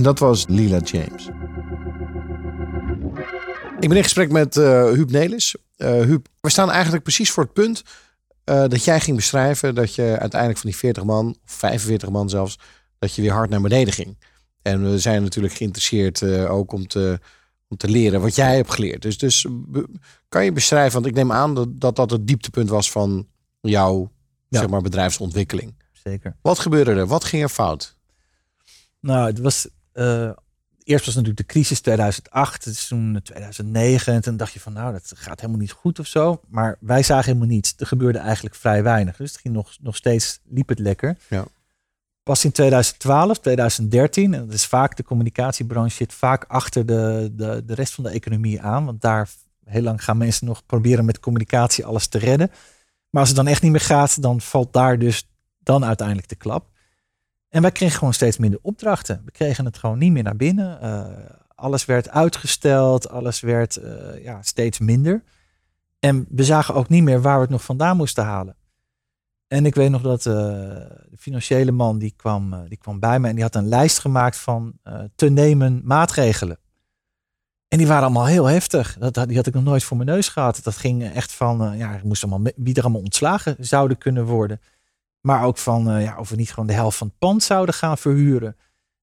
En 0.00 0.06
dat 0.06 0.18
was 0.18 0.46
Lila 0.46 0.78
James. 0.78 1.28
Ik 3.80 3.88
ben 3.88 3.96
in 3.96 4.02
gesprek 4.02 4.30
met 4.30 4.56
eh 4.56 4.84
Huub 4.84 5.10
Nelis. 5.10 5.56
Eh 5.76 5.90
Huub, 5.90 6.28
we 6.40 6.50
staan 6.50 6.70
eigenlijk 6.70 7.02
precies 7.02 7.30
voor 7.30 7.42
het 7.42 7.52
punt 7.52 7.82
eh, 8.44 8.64
dat 8.68 8.84
jij 8.84 9.00
ging 9.00 9.16
beschrijven 9.16 9.74
dat 9.74 9.94
je 9.94 10.02
uiteindelijk 10.02 10.60
van 10.60 10.70
die 10.70 10.78
40 10.78 11.04
man, 11.04 11.36
of 11.44 11.52
45 11.52 12.08
man 12.08 12.28
zelfs, 12.28 12.58
dat 12.98 13.14
je 13.14 13.22
weer 13.22 13.32
hard 13.32 13.50
naar 13.50 13.60
beneden 13.60 13.94
ging. 13.94 14.18
En 14.62 14.90
we 14.90 14.98
zijn 14.98 15.22
natuurlijk 15.22 15.54
geïnteresseerd 15.54 16.22
ook 16.48 16.72
om 16.72 16.86
te, 16.86 17.20
om 17.68 17.76
te 17.76 17.88
leren 17.88 18.20
wat 18.20 18.34
jij 18.34 18.56
hebt 18.56 18.74
geleerd. 18.74 19.02
Dus, 19.02 19.18
dus 19.18 19.46
kan 20.28 20.44
je 20.44 20.52
beschrijven, 20.52 20.92
want 20.92 21.06
ik 21.06 21.14
neem 21.14 21.32
aan 21.32 21.54
dat 21.54 21.80
dat, 21.80 21.96
dat 21.96 22.10
het 22.10 22.26
dieptepunt 22.26 22.68
was 22.68 22.90
van 22.90 23.26
jouw 23.60 24.10
zeg 24.48 24.68
maar, 24.68 24.82
bedrijfsontwikkeling. 24.82 25.74
Zeker. 25.92 26.36
Wat 26.42 26.58
gebeurde 26.58 26.90
er? 26.90 27.06
Wat 27.06 27.24
ging 27.24 27.42
er 27.42 27.48
fout? 27.48 27.98
Nou, 29.00 29.26
het 29.26 29.38
was. 29.38 29.68
Eh, 30.00 30.30
eerst 30.84 31.04
was 31.04 31.14
natuurlijk 31.14 31.48
de 31.48 31.52
crisis 31.52 31.80
2008, 31.80 32.64
het 32.64 32.74
is 32.74 32.86
toen 32.86 33.20
2009. 33.22 34.14
En 34.14 34.20
toen 34.20 34.36
dacht 34.36 34.52
je 34.52 34.60
van, 34.60 34.72
nou, 34.72 34.92
dat 34.92 35.12
gaat 35.14 35.40
helemaal 35.40 35.60
niet 35.60 35.72
goed 35.72 35.98
of 35.98 36.06
zo. 36.06 36.40
Maar 36.48 36.76
wij 36.80 37.02
zagen 37.02 37.24
helemaal 37.24 37.48
niets. 37.48 37.74
Er 37.76 37.86
gebeurde 37.86 38.18
eigenlijk 38.18 38.54
vrij 38.54 38.82
weinig. 38.82 39.16
Dus 39.16 39.32
het 39.32 39.40
ging 39.40 39.54
nog, 39.54 39.76
nog 39.80 39.96
steeds, 39.96 40.40
liep 40.44 40.68
het 40.68 40.78
lekker. 40.78 41.16
Ja. 41.28 41.44
Pas 42.22 42.44
in 42.44 42.52
2012, 42.52 43.38
2013, 43.38 44.34
en 44.34 44.46
dat 44.46 44.54
is 44.54 44.66
vaak, 44.66 44.96
de 44.96 45.02
communicatiebranche 45.02 45.96
zit 45.96 46.12
vaak 46.12 46.44
achter 46.48 46.86
de, 46.86 47.32
de, 47.32 47.62
de 47.66 47.74
rest 47.74 47.94
van 47.94 48.04
de 48.04 48.10
economie 48.10 48.60
aan. 48.60 48.84
Want 48.84 49.00
daar 49.00 49.28
heel 49.64 49.82
lang 49.82 50.04
gaan 50.04 50.16
mensen 50.16 50.46
nog 50.46 50.66
proberen 50.66 51.04
met 51.04 51.20
communicatie 51.20 51.84
alles 51.84 52.06
te 52.06 52.18
redden. 52.18 52.50
Maar 53.10 53.20
als 53.20 53.28
het 53.28 53.38
dan 53.38 53.46
echt 53.46 53.62
niet 53.62 53.72
meer 53.72 53.80
gaat, 53.80 54.22
dan 54.22 54.40
valt 54.40 54.72
daar 54.72 54.98
dus 54.98 55.28
dan 55.58 55.84
uiteindelijk 55.84 56.28
de 56.28 56.34
klap. 56.34 56.69
En 57.50 57.62
wij 57.62 57.70
kregen 57.70 57.98
gewoon 57.98 58.14
steeds 58.14 58.36
minder 58.36 58.58
opdrachten. 58.62 59.22
We 59.24 59.30
kregen 59.30 59.64
het 59.64 59.78
gewoon 59.78 59.98
niet 59.98 60.12
meer 60.12 60.22
naar 60.22 60.36
binnen. 60.36 60.80
Eh, 60.80 61.06
alles 61.54 61.84
werd 61.84 62.08
uitgesteld, 62.08 63.08
alles 63.08 63.40
werd 63.40 63.76
eh, 63.76 64.22
ja, 64.24 64.42
steeds 64.42 64.78
minder. 64.78 65.22
En 65.98 66.26
we 66.28 66.44
zagen 66.44 66.74
ook 66.74 66.88
niet 66.88 67.02
meer 67.02 67.20
waar 67.20 67.34
we 67.34 67.40
het 67.40 67.50
nog 67.50 67.64
vandaan 67.64 67.96
moesten 67.96 68.24
halen. 68.24 68.56
En 69.46 69.66
ik 69.66 69.74
weet 69.74 69.90
nog 69.90 70.02
dat 70.02 70.26
eh, 70.26 70.34
de 70.34 71.16
financiële 71.18 71.70
man 71.70 71.98
die 71.98 72.14
kwam, 72.16 72.68
die 72.68 72.78
kwam 72.78 73.00
bij 73.00 73.20
me 73.20 73.28
en 73.28 73.34
die 73.34 73.44
had 73.44 73.54
een 73.54 73.68
lijst 73.68 73.98
gemaakt 73.98 74.36
van 74.36 74.72
te 75.14 75.28
nemen 75.28 75.80
maatregelen. 75.84 76.58
En 77.68 77.78
die 77.78 77.86
waren 77.86 78.04
allemaal 78.04 78.26
heel 78.26 78.44
heftig. 78.44 78.96
Dat, 78.98 79.14
die 79.14 79.36
had 79.36 79.46
ik 79.46 79.54
nog 79.54 79.64
nooit 79.64 79.84
voor 79.84 79.96
mijn 79.96 80.08
neus 80.08 80.28
gehad. 80.28 80.60
Dat 80.62 80.76
ging 80.76 81.12
echt 81.12 81.32
van, 81.32 81.76
ja, 81.76 82.00
moest 82.04 82.24
allemaal, 82.24 82.52
wie 82.56 82.74
er 82.74 82.82
allemaal 82.82 83.00
ontslagen 83.00 83.56
zouden 83.58 83.98
kunnen 83.98 84.24
worden. 84.24 84.60
Maar 85.20 85.44
ook 85.44 85.58
van, 85.58 85.90
eh, 85.90 86.02
ja, 86.02 86.18
of 86.18 86.28
we 86.28 86.36
niet 86.36 86.50
gewoon 86.50 86.66
de 86.66 86.72
helft 86.72 86.96
van 86.96 87.06
het 87.06 87.18
pand 87.18 87.42
zouden 87.42 87.74
gaan 87.74 87.98
verhuren. 87.98 88.56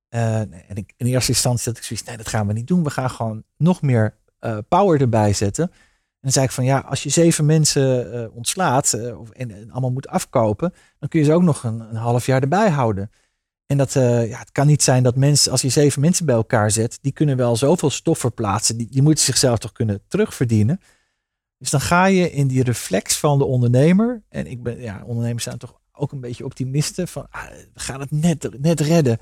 Eh, 0.07 0.39
en 0.39 0.75
ik, 0.75 0.93
in 0.97 1.05
eerste 1.05 1.31
instantie 1.31 1.65
had 1.65 1.77
ik 1.77 1.83
zoiets, 1.83 2.05
nee, 2.05 2.17
dat 2.17 2.27
gaan 2.27 2.47
we 2.47 2.53
niet 2.53 2.67
doen. 2.67 2.83
We 2.83 2.89
gaan 2.89 3.09
gewoon 3.09 3.43
nog 3.57 3.81
meer 3.81 4.15
eh, 4.39 4.57
power 4.67 5.01
erbij 5.01 5.33
zetten. 5.33 5.63
En 5.63 6.23
dan 6.23 6.31
zei 6.31 6.45
ik 6.45 6.51
van, 6.51 6.65
ja, 6.65 6.79
als 6.79 7.03
je 7.03 7.09
zeven 7.09 7.45
mensen 7.45 8.31
ontslaat 8.33 9.13
of, 9.17 9.29
en, 9.29 9.71
allemaal 9.71 9.91
moet 9.91 10.07
afkopen, 10.07 10.73
dan 10.99 11.09
kun 11.09 11.19
je 11.19 11.25
ze 11.25 11.33
ook 11.33 11.41
nog 11.41 11.63
een, 11.63 11.79
een 11.79 11.95
half 11.95 12.25
jaar 12.25 12.41
erbij 12.41 12.69
houden. 12.69 13.11
En 13.65 13.77
dat, 13.77 13.93
ja, 13.93 14.39
het 14.39 14.51
kan 14.51 14.67
niet 14.67 14.83
zijn 14.83 15.03
dat 15.03 15.15
mensen, 15.15 15.51
als 15.51 15.61
je 15.61 15.69
zeven 15.69 16.01
mensen 16.01 16.25
bij 16.25 16.35
elkaar 16.35 16.71
zet, 16.71 16.97
die 17.01 17.11
kunnen 17.11 17.37
wel 17.37 17.55
zoveel 17.55 17.89
stof 17.89 18.19
verplaatsen. 18.19 18.77
Die, 18.77 18.87
die 18.89 19.01
moeten 19.01 19.23
zichzelf 19.23 19.59
toch 19.59 19.71
kunnen 19.71 20.01
terugverdienen. 20.07 20.79
Dus 21.57 21.69
dan 21.69 21.81
ga 21.81 22.05
je 22.05 22.31
in 22.31 22.47
die 22.47 22.63
reflex 22.63 23.17
van 23.17 23.37
de 23.37 23.45
ondernemer. 23.45 24.23
En 24.29 24.47
ik 24.47 24.63
ben, 24.63 24.81
ja, 24.81 25.03
ondernemers 25.05 25.43
zijn 25.43 25.57
toch 25.57 25.79
ook 25.97 26.11
een 26.11 26.19
beetje 26.19 26.45
optimisten. 26.45 27.07
Van, 27.07 27.27
ah, 27.29 27.49
we 27.73 27.79
gaan 27.79 27.99
het 27.99 28.11
net, 28.11 28.59
net 28.59 28.79
redden. 28.79 29.17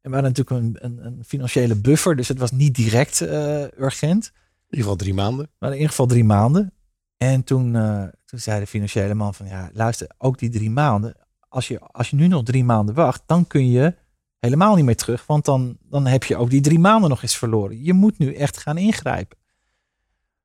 En 0.00 0.10
we 0.10 0.20
hadden 0.20 0.32
natuurlijk 0.34 0.50
een, 0.50 0.76
een, 0.84 1.06
een 1.06 1.24
financiële 1.24 1.74
buffer, 1.74 2.16
dus 2.16 2.28
het 2.28 2.38
was 2.38 2.50
niet 2.50 2.74
direct 2.74 3.20
eh, 3.20 3.62
urgent. 3.62 4.24
In 4.24 4.76
ieder 4.76 4.90
geval 4.90 4.96
drie 4.96 5.14
maanden. 5.14 5.50
Maar 5.58 5.68
in 5.68 5.74
ieder 5.74 5.90
geval 5.90 6.06
drie 6.06 6.24
maanden. 6.24 6.72
En 7.16 7.44
toen, 7.44 7.76
eh, 7.76 8.04
toen 8.24 8.38
zei 8.38 8.60
de 8.60 8.66
financiële 8.66 9.14
man 9.14 9.34
van 9.34 9.46
ja, 9.46 9.70
luister, 9.72 10.10
ook 10.18 10.38
die 10.38 10.50
drie 10.50 10.70
maanden. 10.70 11.14
Als 11.48 11.68
je, 11.68 11.80
als 11.80 12.10
je 12.10 12.16
nu 12.16 12.26
nog 12.26 12.42
drie 12.42 12.64
maanden 12.64 12.94
wacht, 12.94 13.22
dan 13.26 13.46
kun 13.46 13.70
je 13.70 13.94
helemaal 14.38 14.74
niet 14.74 14.84
meer 14.84 14.96
terug. 14.96 15.26
Want 15.26 15.44
dan, 15.44 15.76
dan 15.80 16.06
heb 16.06 16.24
je 16.24 16.36
ook 16.36 16.50
die 16.50 16.60
drie 16.60 16.78
maanden 16.78 17.10
nog 17.10 17.22
eens 17.22 17.36
verloren. 17.36 17.84
Je 17.84 17.92
moet 17.92 18.18
nu 18.18 18.34
echt 18.34 18.56
gaan 18.56 18.78
ingrijpen. 18.78 19.38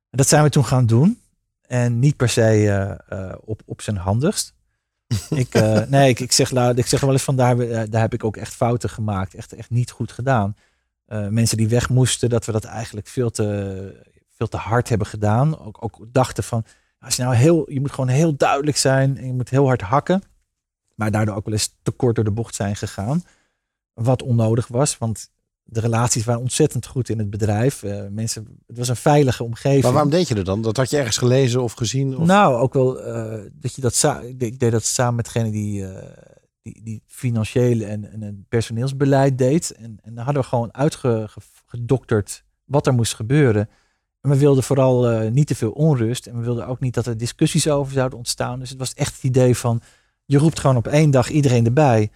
En 0.10 0.18
dat 0.18 0.28
zijn 0.28 0.44
we 0.44 0.50
toen 0.50 0.66
gaan 0.66 0.86
doen. 0.86 1.22
En 1.62 2.00
niet 2.00 2.16
per 2.16 2.30
se 2.30 2.70
eh, 3.08 3.36
op, 3.42 3.62
op 3.66 3.82
zijn 3.82 3.98
handigst. 3.98 4.54
ik, 5.44 5.54
eh, 5.54 5.82
nee, 5.88 6.10
ik, 6.10 6.32
zeg, 6.32 6.52
ik 6.76 6.86
zeg 6.86 7.00
wel 7.00 7.12
eens 7.12 7.24
van 7.24 7.36
daar, 7.36 7.60
eh, 7.60 7.84
daar 7.90 8.02
heb 8.02 8.14
ik 8.14 8.24
ook 8.24 8.38
echt 8.38 8.54
fouten 8.54 8.90
gemaakt. 8.90 9.34
Echt, 9.34 9.54
echt 9.54 9.70
niet 9.70 9.92
goed 9.92 10.12
gedaan. 10.12 10.56
Eh, 11.06 11.28
mensen 11.28 11.58
die 11.58 11.68
weg 11.68 11.90
moesten, 11.90 12.30
dat 12.30 12.46
we 12.46 12.52
dat 12.52 12.64
eigenlijk 12.64 13.08
veel 13.08 13.30
te, 13.30 14.06
veel 14.38 14.48
te 14.48 14.58
hard 14.58 14.90
hebben 14.90 15.08
gedaan. 15.08 15.60
Ook, 15.60 15.84
ook 15.84 16.06
dachten 16.12 16.44
van, 16.44 16.66
als 17.00 17.16
je 17.16 17.24
nou 17.24 17.36
heel, 17.36 17.72
je 17.72 17.80
moet 17.80 17.92
gewoon 17.92 18.10
heel 18.10 18.36
duidelijk 18.36 18.78
zijn 18.78 19.18
en 19.18 19.26
je 19.26 19.34
moet 19.34 19.50
heel 19.50 19.66
hard 19.66 19.82
hakken. 19.82 20.22
Maar 20.96 21.12
daardoor 21.12 21.36
ook 21.36 21.46
wel 21.46 21.54
eens 21.54 21.76
te 21.82 21.92
kort 21.92 22.16
door 22.16 22.24
de 22.24 22.32
bocht 22.32 22.56
zijn 22.56 22.76
gegaan. 22.76 23.24
Wat 23.94 24.22
onnodig 24.22 24.68
was, 24.68 24.98
want 24.98 25.32
de 25.64 25.80
relaties 25.80 26.24
waren 26.26 26.42
ontzettend 26.42 26.86
goed 26.86 27.10
in 27.10 27.18
het 27.18 27.30
bedrijf. 27.30 27.84
Eh, 27.84 28.02
mensen, 28.10 28.48
het 28.68 28.78
was 28.78 28.88
een 28.88 28.96
veilige 28.96 29.44
omgeving. 29.44 29.84
Maar 29.84 29.92
waarom 29.92 30.12
deed 30.12 30.28
je 30.28 30.36
dat 30.36 30.46
dan? 30.46 30.62
Dat 30.62 30.78
had 30.78 30.90
je 30.90 30.98
ergens 30.98 31.18
gelezen 31.18 31.64
of 31.64 31.74
gezien? 31.74 32.18
Of... 32.18 32.28
Nou, 32.28 32.56
ook 32.56 32.74
wel 32.74 33.02
eh, 33.02 33.40
dat 33.54 33.76
je 33.76 33.82
dat 33.82 34.22
ik 34.22 34.60
deed- 34.60 34.72
dat 34.72 34.84
samen 34.84 35.16
met 35.16 35.26
degene 35.26 35.52
die, 35.52 35.88
eh, 35.88 36.10
die, 36.62 36.84
die 36.84 37.04
financiële 37.06 37.86
en, 37.86 38.12
en 38.12 38.22
het 38.22 38.48
personeelsbeleid 38.50 39.38
deed. 39.38 39.72
En, 39.72 39.98
en 40.02 40.16
dan 40.16 40.24
hadden 40.24 40.44
we 40.44 40.50
gewoon 40.50 40.74
uitgedokterd 40.74 42.44
wat 42.66 42.88
er 42.88 42.94
moest 42.94 43.14
gebeuren. 43.14 43.70
En 44.22 44.30
we 44.30 44.38
wilden 44.38 44.64
vooral 44.64 45.30
niet 45.30 45.48
te 45.48 45.56
veel 45.56 45.72
onrust. 45.72 46.28
En 46.28 46.38
we 46.38 46.44
wilden 46.44 46.68
ook 46.68 46.80
niet 46.80 46.94
dat 46.94 47.06
er 47.06 47.18
discussies 47.18 47.68
over 47.68 47.94
zouden 47.94 48.18
ontstaan. 48.18 48.60
Dus 48.60 48.70
het 48.70 48.80
was 48.80 48.94
echt 48.94 49.14
het 49.14 49.24
idee 49.24 49.58
van, 49.58 49.82
je 50.26 50.38
roept 50.38 50.60
gewoon 50.60 50.76
op 50.76 50.88
één 50.88 51.12
dag 51.12 51.30
iedereen 51.30 51.66
erbij. 51.66 52.12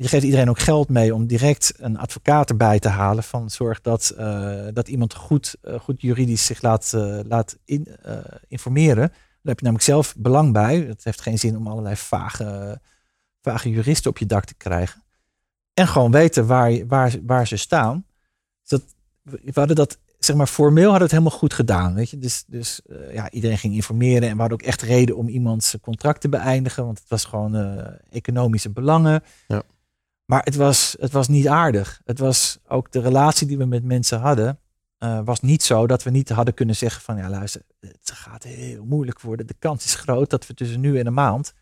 Je 0.00 0.08
geeft 0.08 0.24
iedereen 0.24 0.48
ook 0.48 0.58
geld 0.58 0.88
mee 0.88 1.14
om 1.14 1.26
direct 1.26 1.72
een 1.76 1.98
advocaat 1.98 2.50
erbij 2.50 2.78
te 2.78 2.88
halen. 2.88 3.22
Van 3.22 3.50
zorg 3.50 3.80
dat, 3.80 4.10
eh, 4.10 4.66
dat 4.72 4.88
iemand 4.88 5.14
goed, 5.14 5.56
eh, 5.62 5.80
goed 5.80 6.00
juridisch 6.00 6.44
zich 6.44 6.62
laat, 6.62 6.92
eh, 6.92 7.18
laat 7.24 7.58
in, 7.64 7.86
informeren. 8.48 9.08
Daar 9.08 9.40
heb 9.42 9.58
je 9.58 9.64
namelijk 9.64 9.84
zelf 9.84 10.14
belang 10.16 10.52
bij. 10.52 10.78
Het 10.78 11.04
heeft 11.04 11.20
geen 11.20 11.38
zin 11.38 11.56
om 11.56 11.66
allerlei 11.66 11.96
vage, 11.96 12.80
vage 13.42 13.70
juristen 13.70 14.10
op 14.10 14.18
je 14.18 14.26
dak 14.26 14.44
te 14.44 14.54
krijgen. 14.54 15.02
En 15.74 15.88
gewoon 15.88 16.10
weten 16.10 16.46
waar, 16.46 16.86
waar, 16.86 17.14
waar 17.26 17.46
ze 17.46 17.56
staan. 17.56 18.06
Dat, 18.66 18.82
we 19.22 19.50
hadden 19.52 19.76
dat, 19.76 19.98
zeg 20.18 20.36
maar, 20.36 20.46
formeel 20.46 20.88
hadden 20.90 21.02
het 21.02 21.10
helemaal 21.10 21.38
goed 21.38 21.54
gedaan. 21.54 21.94
Weet 21.94 22.10
je? 22.10 22.18
Dus, 22.18 22.44
dus 22.46 22.80
ja, 23.12 23.30
iedereen 23.30 23.58
ging 23.58 23.74
informeren. 23.74 24.28
En 24.28 24.34
we 24.34 24.40
hadden 24.40 24.60
ook 24.60 24.66
echt 24.66 24.82
reden 24.82 25.16
om 25.16 25.28
iemands 25.28 25.76
contract 25.80 26.20
te 26.20 26.28
beëindigen. 26.28 26.84
Want 26.84 26.98
het 26.98 27.08
was 27.08 27.24
gewoon 27.24 27.56
economische 28.10 28.70
belangen. 28.70 29.22
Ja. 29.48 29.62
Maar 30.30 30.42
het 30.44 30.56
was, 30.56 30.96
het 31.00 31.12
was 31.12 31.28
niet 31.28 31.48
aardig. 31.48 32.00
Het 32.04 32.18
was 32.18 32.58
ook 32.68 32.92
de 32.92 33.00
relatie 33.00 33.46
die 33.46 33.58
we 33.58 33.64
met 33.64 33.84
mensen 33.84 34.20
hadden. 34.20 34.58
eh, 34.98 35.20
was 35.24 35.40
niet 35.40 35.62
zo 35.62 35.86
dat 35.86 36.02
we 36.02 36.10
niet 36.10 36.28
hadden 36.28 36.54
kunnen 36.54 36.76
zeggen 36.76 37.02
van 37.02 37.16
ja 37.16 37.28
luister, 37.28 37.62
het 37.80 38.10
gaat 38.14 38.42
heel 38.42 38.84
moeilijk 38.84 39.20
worden. 39.20 39.46
De 39.46 39.54
kans 39.58 39.84
is 39.84 39.94
groot 39.94 40.30
dat 40.30 40.46
we 40.46 40.54
tussen 40.54 40.80
nu 40.80 40.98
en 40.98 41.06
een 41.06 41.14
maand, 41.14 41.54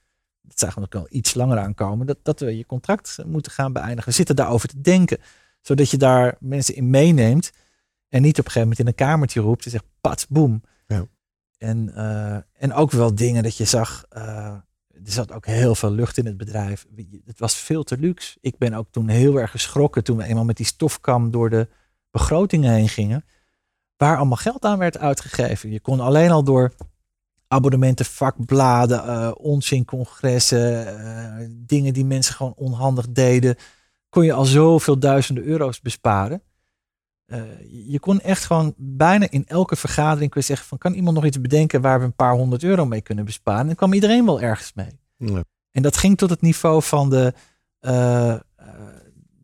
dat 0.42 0.58
zagen 0.58 0.82
we 0.82 0.84
ook 0.84 1.02
al 1.02 1.06
iets 1.10 1.34
langer 1.34 1.58
aankomen, 1.58 2.06
dat, 2.06 2.18
dat 2.22 2.40
we 2.40 2.56
je 2.56 2.66
contract 2.66 3.18
moeten 3.26 3.52
gaan 3.52 3.72
beëindigen. 3.72 4.04
We 4.08 4.16
zitten 4.16 4.36
daarover 4.36 4.68
te 4.68 4.80
denken, 4.80 5.18
zodat 5.60 5.90
je 5.90 5.96
daar 5.96 6.36
mensen 6.40 6.74
in 6.74 6.90
meeneemt 6.90 7.50
en 8.08 8.22
niet 8.22 8.38
op 8.38 8.44
een 8.44 8.50
gegeven 8.50 8.60
moment 8.60 8.78
in 8.78 8.86
een 8.86 9.08
kamertje 9.08 9.40
roept 9.40 9.64
en 9.64 9.70
zegt 9.70 9.84
pats, 10.00 10.26
boem. 10.26 10.62
Ja. 10.86 11.06
En, 11.58 11.94
eh, 11.94 12.62
en 12.62 12.72
ook 12.72 12.90
wel 12.90 13.14
dingen 13.14 13.42
dat 13.42 13.56
je 13.56 13.64
zag, 13.64 14.04
eh, 14.08 14.56
er 15.08 15.14
zat 15.14 15.32
ook 15.32 15.46
heel 15.46 15.74
veel 15.74 15.90
lucht 15.90 16.18
in 16.18 16.26
het 16.26 16.36
bedrijf. 16.36 16.86
Het 17.24 17.38
was 17.38 17.54
veel 17.54 17.82
te 17.82 17.98
luxe. 17.98 18.38
Ik 18.40 18.58
ben 18.58 18.74
ook 18.74 18.86
toen 18.90 19.08
heel 19.08 19.36
erg 19.36 19.50
geschrokken 19.50 20.04
toen 20.04 20.16
we 20.16 20.24
eenmaal 20.24 20.44
met 20.44 20.56
die 20.56 20.66
stofkam 20.66 21.30
door 21.30 21.50
de 21.50 21.68
begrotingen 22.10 22.72
heen 22.72 22.88
gingen. 22.88 23.24
Waar 23.96 24.16
allemaal 24.16 24.36
geld 24.36 24.64
aan 24.64 24.78
werd 24.78 24.98
uitgegeven. 24.98 25.70
Je 25.70 25.80
kon 25.80 26.00
alleen 26.00 26.30
al 26.30 26.44
door 26.44 26.74
abonnementen, 27.46 28.04
vakbladen, 28.04 29.04
eh 29.04 29.30
onzincongressen, 29.36 30.86
eh, 30.86 31.46
dingen 31.50 31.92
die 31.92 32.04
mensen 32.04 32.34
gewoon 32.34 32.54
onhandig 32.56 33.08
deden, 33.08 33.56
kon 34.08 34.24
je 34.24 34.32
al 34.32 34.44
zoveel 34.44 34.98
duizenden 34.98 35.44
euro's 35.44 35.80
besparen. 35.80 36.42
Eh, 37.28 37.40
je 37.86 38.00
kon 38.00 38.20
echt 38.20 38.44
gewoon 38.44 38.74
bijna 38.76 39.30
in 39.30 39.46
elke 39.46 39.76
vergadering 39.76 40.30
kun 40.30 40.40
je 40.40 40.46
zeggen 40.46 40.66
van 40.66 40.78
kan 40.78 40.92
iemand 40.92 41.16
nog 41.16 41.24
iets 41.24 41.40
bedenken 41.40 41.80
waar 41.80 41.98
we 41.98 42.04
een 42.04 42.14
paar 42.14 42.32
honderd 42.32 42.62
euro 42.62 42.86
mee 42.86 43.00
kunnen 43.00 43.24
besparen? 43.24 43.60
En 43.60 43.66
dan 43.66 43.74
kwam 43.74 43.92
iedereen 43.92 44.24
wel 44.24 44.40
ergens 44.40 44.72
mee. 44.74 44.98
Ja. 45.16 45.42
En 45.70 45.82
dat 45.82 45.96
ging 45.96 46.16
tot 46.16 46.30
het 46.30 46.40
niveau 46.40 46.82
van 46.82 47.10
de, 47.10 47.34
eh, 47.80 48.32
eh, 48.32 48.40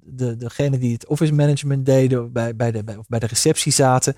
de, 0.01 0.37
degene 0.37 0.79
die 0.79 0.93
het 0.93 1.07
office 1.07 1.33
management 1.33 1.87
deden, 1.87 2.33
bij, 2.33 2.57
bij, 2.57 2.73
de, 2.73 2.85
bij, 2.85 2.97
of 2.97 3.07
bij 3.09 3.19
de 3.19 3.27
receptie 3.27 3.73
zaten. 3.73 4.15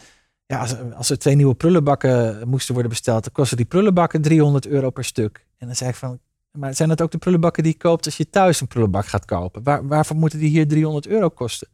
Ja, 0.46 0.58
als, 0.58 0.74
als 0.94 1.10
er 1.10 1.18
twee 1.18 1.34
nieuwe 1.34 1.54
prullenbakken 1.54 2.48
moesten 2.48 2.72
worden 2.72 2.92
besteld, 2.92 3.24
dan 3.24 3.32
kostten 3.32 3.56
die 3.56 3.66
prullenbakken 3.66 4.22
300 4.22 4.66
euro 4.66 4.90
per 4.90 5.04
stuk. 5.04 5.46
En 5.58 5.66
dan 5.66 5.76
zei 5.76 5.90
ik 5.90 5.96
van, 5.96 6.18
maar 6.50 6.74
zijn 6.74 6.88
dat 6.88 7.02
ook 7.02 7.10
de 7.10 7.18
prullenbakken 7.18 7.62
die 7.62 7.72
je 7.72 7.78
koopt 7.78 8.04
als 8.04 8.16
je 8.16 8.30
thuis 8.30 8.60
een 8.60 8.66
prullenbak 8.66 9.06
gaat 9.06 9.24
kopen? 9.24 9.62
Waar, 9.62 9.86
waarvoor 9.86 10.16
moeten 10.16 10.38
die 10.38 10.48
hier 10.48 10.68
300 10.68 11.06
euro 11.06 11.28
kosten? 11.28 11.68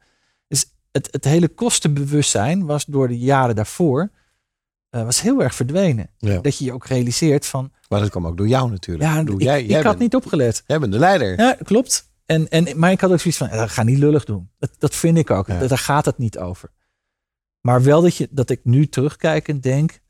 Het, 0.93 1.09
het 1.11 1.25
hele 1.25 1.49
kostenbewustzijn 1.49 2.67
was 2.67 2.85
door 2.85 3.09
de 3.09 3.19
jaren 3.19 3.55
daarvoor 3.55 4.11
eh, 4.91 5.05
was 5.05 5.21
heel 5.21 5.43
erg 5.43 5.55
verdwenen. 5.55 6.11
Ja. 6.19 6.41
Dat 6.41 6.59
je 6.59 6.65
je 6.65 6.73
ook 6.73 6.87
realiseert 6.87 7.47
van, 7.47 7.73
Maar 7.89 8.01
dat 8.01 8.11
kwam 8.11 8.27
ook 8.27 8.37
door 8.37 8.49
jou 8.49 8.71
natuurlijk. 8.71 9.11
ja, 9.11 9.23
Doe 9.23 9.35
ik, 9.35 9.43
jij, 9.43 9.61
ik 9.63 9.67
jij 9.69 9.77
had 9.77 9.85
bent, 9.87 9.99
niet 9.99 10.15
opgelet. 10.15 10.63
Jij 10.67 10.79
bent 10.79 10.93
de 10.93 10.99
leider. 10.99 11.41
Ja, 11.41 11.57
klopt. 11.63 12.11
En, 12.27 12.49
en, 12.49 12.79
maar 12.79 12.91
ik 12.91 13.01
had 13.01 13.11
ook 13.13 13.21
zoiets 13.21 13.39
van, 13.39 13.49
eh, 13.49 13.69
ga 13.69 13.83
niet 13.83 13.99
lullig 13.99 14.25
doen. 14.25 14.51
Dat, 14.59 14.71
dat 14.79 14.95
vind 14.95 15.19
ik 15.19 15.31
ook. 15.31 15.47
Ja. 15.47 15.59
Dat- 15.59 15.69
Daar 15.69 15.79
gaat 15.79 16.05
het 16.05 16.19
niet 16.19 16.39
over. 16.39 16.71
Maar 17.61 17.83
wel 17.83 18.03
dat, 18.03 18.17
je, 18.17 18.29
dat 18.31 18.51
ik 18.51 18.61
nu 18.65 18.87
terugkijkend 18.89 19.63
denk, 19.63 20.01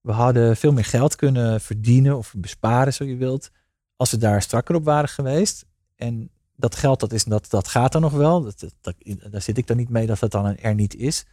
we 0.00 0.12
hadden 0.12 0.56
veel 0.56 0.72
meer 0.72 0.84
geld 0.84 1.16
kunnen 1.16 1.60
verdienen 1.60 2.16
of 2.16 2.34
besparen, 2.36 2.94
zo 2.94 3.04
je 3.04 3.16
wilt, 3.16 3.50
als 3.96 4.10
we 4.10 4.16
daar 4.16 4.42
strakker 4.42 4.74
op 4.74 4.84
waren 4.84 5.08
geweest. 5.08 5.64
En 5.96 6.30
dat 6.58 6.74
geld, 6.74 7.00
dat, 7.00 7.12
is, 7.12 7.24
dat, 7.24 7.50
dat 7.50 7.68
gaat 7.68 7.94
er 7.94 8.00
nog 8.00 8.12
wel. 8.12 8.42
Dat, 8.42 8.64
dat, 8.80 8.94
daar 9.30 9.42
zit 9.42 9.58
ik 9.58 9.66
dan 9.66 9.76
niet 9.76 9.88
mee 9.88 10.06
dat 10.06 10.18
dat 10.18 10.30
dan 10.30 10.56
er 10.56 10.74
niet 10.74 10.96
is. 10.96 11.24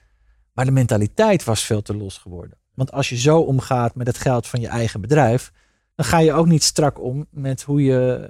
Maar 0.54 0.66
de 0.66 0.72
mentaliteit 0.72 1.44
was 1.44 1.64
veel 1.64 1.82
te 1.82 1.96
los 1.96 2.18
geworden. 2.18 2.58
Want 2.74 2.92
als 2.92 3.10
je 3.10 3.18
zo 3.18 3.40
omgaat 3.40 3.96
met 3.96 4.08
het 4.08 4.18
geld 4.18 4.48
van 4.48 4.62
je 4.62 4.68
eigen 4.68 5.02
bedrijf, 5.02 5.52
dan 5.96 6.06
ga 6.06 6.20
je 6.20 6.34
ook 6.34 6.48
niet 6.48 6.64
strak 6.64 7.02
om 7.02 7.26
met 7.30 7.62
hoe 7.62 7.84
je, 7.84 8.30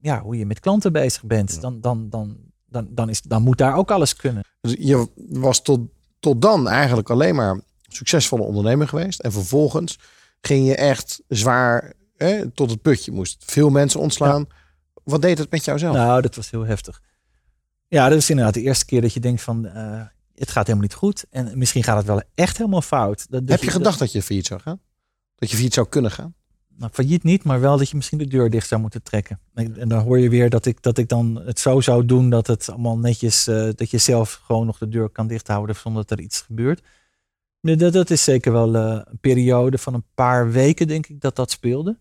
ja, 0.00 0.20
hoe 0.20 0.38
je 0.38 0.46
met 0.46 0.60
klanten 0.60 0.92
bezig 0.92 1.24
bent. 1.24 1.60
Dan, 1.60 1.80
dan, 1.80 2.08
dan, 2.10 2.36
dan, 2.66 2.88
dan, 2.90 3.08
is, 3.08 3.22
dan 3.22 3.42
moet 3.42 3.58
daar 3.58 3.76
ook 3.76 3.90
alles 3.90 4.16
kunnen. 4.16 4.44
Dus 4.60 4.74
je 4.78 5.08
was 5.28 5.62
tot, 5.62 5.80
tot 6.20 6.42
dan 6.42 6.68
eigenlijk 6.68 7.10
alleen 7.10 7.34
maar 7.34 7.60
succesvolle 7.82 8.42
ondernemer 8.42 8.88
geweest. 8.88 9.20
En 9.20 9.32
vervolgens 9.32 9.98
ging 10.40 10.66
je 10.66 10.76
echt 10.76 11.22
zwaar 11.28 11.92
hè, 12.16 12.50
tot 12.50 12.70
het 12.70 12.82
putje. 12.82 13.12
Moest 13.12 13.44
veel 13.46 13.70
mensen 13.70 14.00
ontslaan. 14.00 14.46
Wat 15.04 15.22
deed 15.22 15.38
het 15.38 15.50
met 15.50 15.64
jou 15.64 15.78
zelf? 15.78 15.96
Nou, 15.96 16.22
dat 16.22 16.36
was 16.36 16.50
heel 16.50 16.66
heftig. 16.66 17.02
Ja, 17.88 18.08
dat 18.08 18.18
is 18.18 18.30
inderdaad 18.30 18.54
de 18.54 18.62
eerste 18.62 18.84
keer 18.84 19.00
dat 19.00 19.12
je 19.12 19.20
denkt 19.20 19.42
van, 19.42 19.66
eh, 19.66 20.02
het 20.34 20.50
gaat 20.50 20.66
helemaal 20.66 20.88
niet 20.88 20.96
goed. 20.96 21.24
En 21.30 21.58
misschien 21.58 21.84
gaat 21.84 21.96
het 21.96 22.06
wel 22.06 22.22
echt 22.34 22.58
helemaal 22.58 22.82
fout. 22.82 23.26
Dat, 23.30 23.42
Heb 23.46 23.62
je 23.62 23.70
gedacht 23.70 23.98
dat 23.98 24.12
je 24.12 24.22
failliet 24.22 24.46
zou 24.46 24.60
gaan? 24.60 24.80
Dat 25.36 25.48
je 25.48 25.54
failliet 25.54 25.74
zou 25.74 25.88
kunnen 25.88 26.10
gaan? 26.10 26.34
nou, 26.76 26.92
failliet 26.92 27.22
niet, 27.22 27.44
maar 27.44 27.60
wel 27.60 27.78
dat 27.78 27.88
je 27.90 27.96
misschien 27.96 28.18
de 28.18 28.26
deur 28.26 28.50
dicht 28.50 28.68
zou 28.68 28.80
moeten 28.80 29.02
trekken. 29.02 29.40
En, 29.54 29.88
dan 29.88 30.02
hoor 30.02 30.18
je 30.18 30.28
weer 30.28 30.50
dat 30.50 30.66
ik, 30.66 30.82
dat 30.82 30.98
ik 30.98 31.08
dan 31.08 31.42
het 31.44 31.58
zo 31.58 31.80
zou 31.80 32.04
doen 32.04 32.30
dat 32.30 32.46
het 32.46 32.70
allemaal 32.70 32.98
netjes, 32.98 33.46
eh, 33.46 33.68
dat 33.74 33.90
je 33.90 33.98
zelf 33.98 34.40
gewoon 34.44 34.66
nog 34.66 34.78
de 34.78 34.88
deur 34.88 35.08
kan 35.08 35.26
dichthouden 35.26 35.76
zonder 35.76 36.06
dat 36.06 36.18
er 36.18 36.24
iets 36.24 36.40
gebeurt. 36.40 36.82
Dat, 37.60 37.92
dat 37.92 38.10
is 38.10 38.24
zeker 38.24 38.52
wel 38.52 38.76
eh, 38.76 39.00
een 39.04 39.18
periode 39.18 39.78
van 39.78 39.94
een 39.94 40.04
paar 40.14 40.50
weken, 40.50 40.86
denk 40.86 41.06
ik, 41.06 41.20
dat 41.20 41.36
dat 41.36 41.50
speelde. 41.50 41.98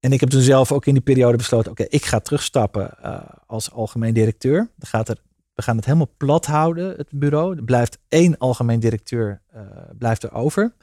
En 0.00 0.12
ik 0.12 0.20
heb 0.20 0.28
toen 0.28 0.40
zelf 0.40 0.72
ook 0.72 0.86
in 0.86 0.92
die 0.92 1.02
periode 1.02 1.36
besloten, 1.36 1.70
oké, 1.70 1.82
ik 1.82 2.04
ga 2.04 2.18
terugstappen 2.18 3.02
eh, 3.02 3.20
als 3.46 3.70
algemeen 3.70 4.14
directeur. 4.14 4.56
Dan 4.56 4.88
gaat 4.88 5.08
er, 5.08 5.16
we 5.54 5.62
gaan 5.62 5.76
het 5.76 5.84
helemaal 5.84 6.14
plat 6.16 6.46
houden, 6.46 6.96
het 6.96 7.08
bureau. 7.12 7.56
Er 7.56 7.64
blijft 7.64 7.98
één 8.08 8.38
algemeen 8.38 8.80
directeur 8.80 9.40
eh, 9.46 9.62
blijft 9.98 10.22
er 10.22 10.32
over. 10.32 10.74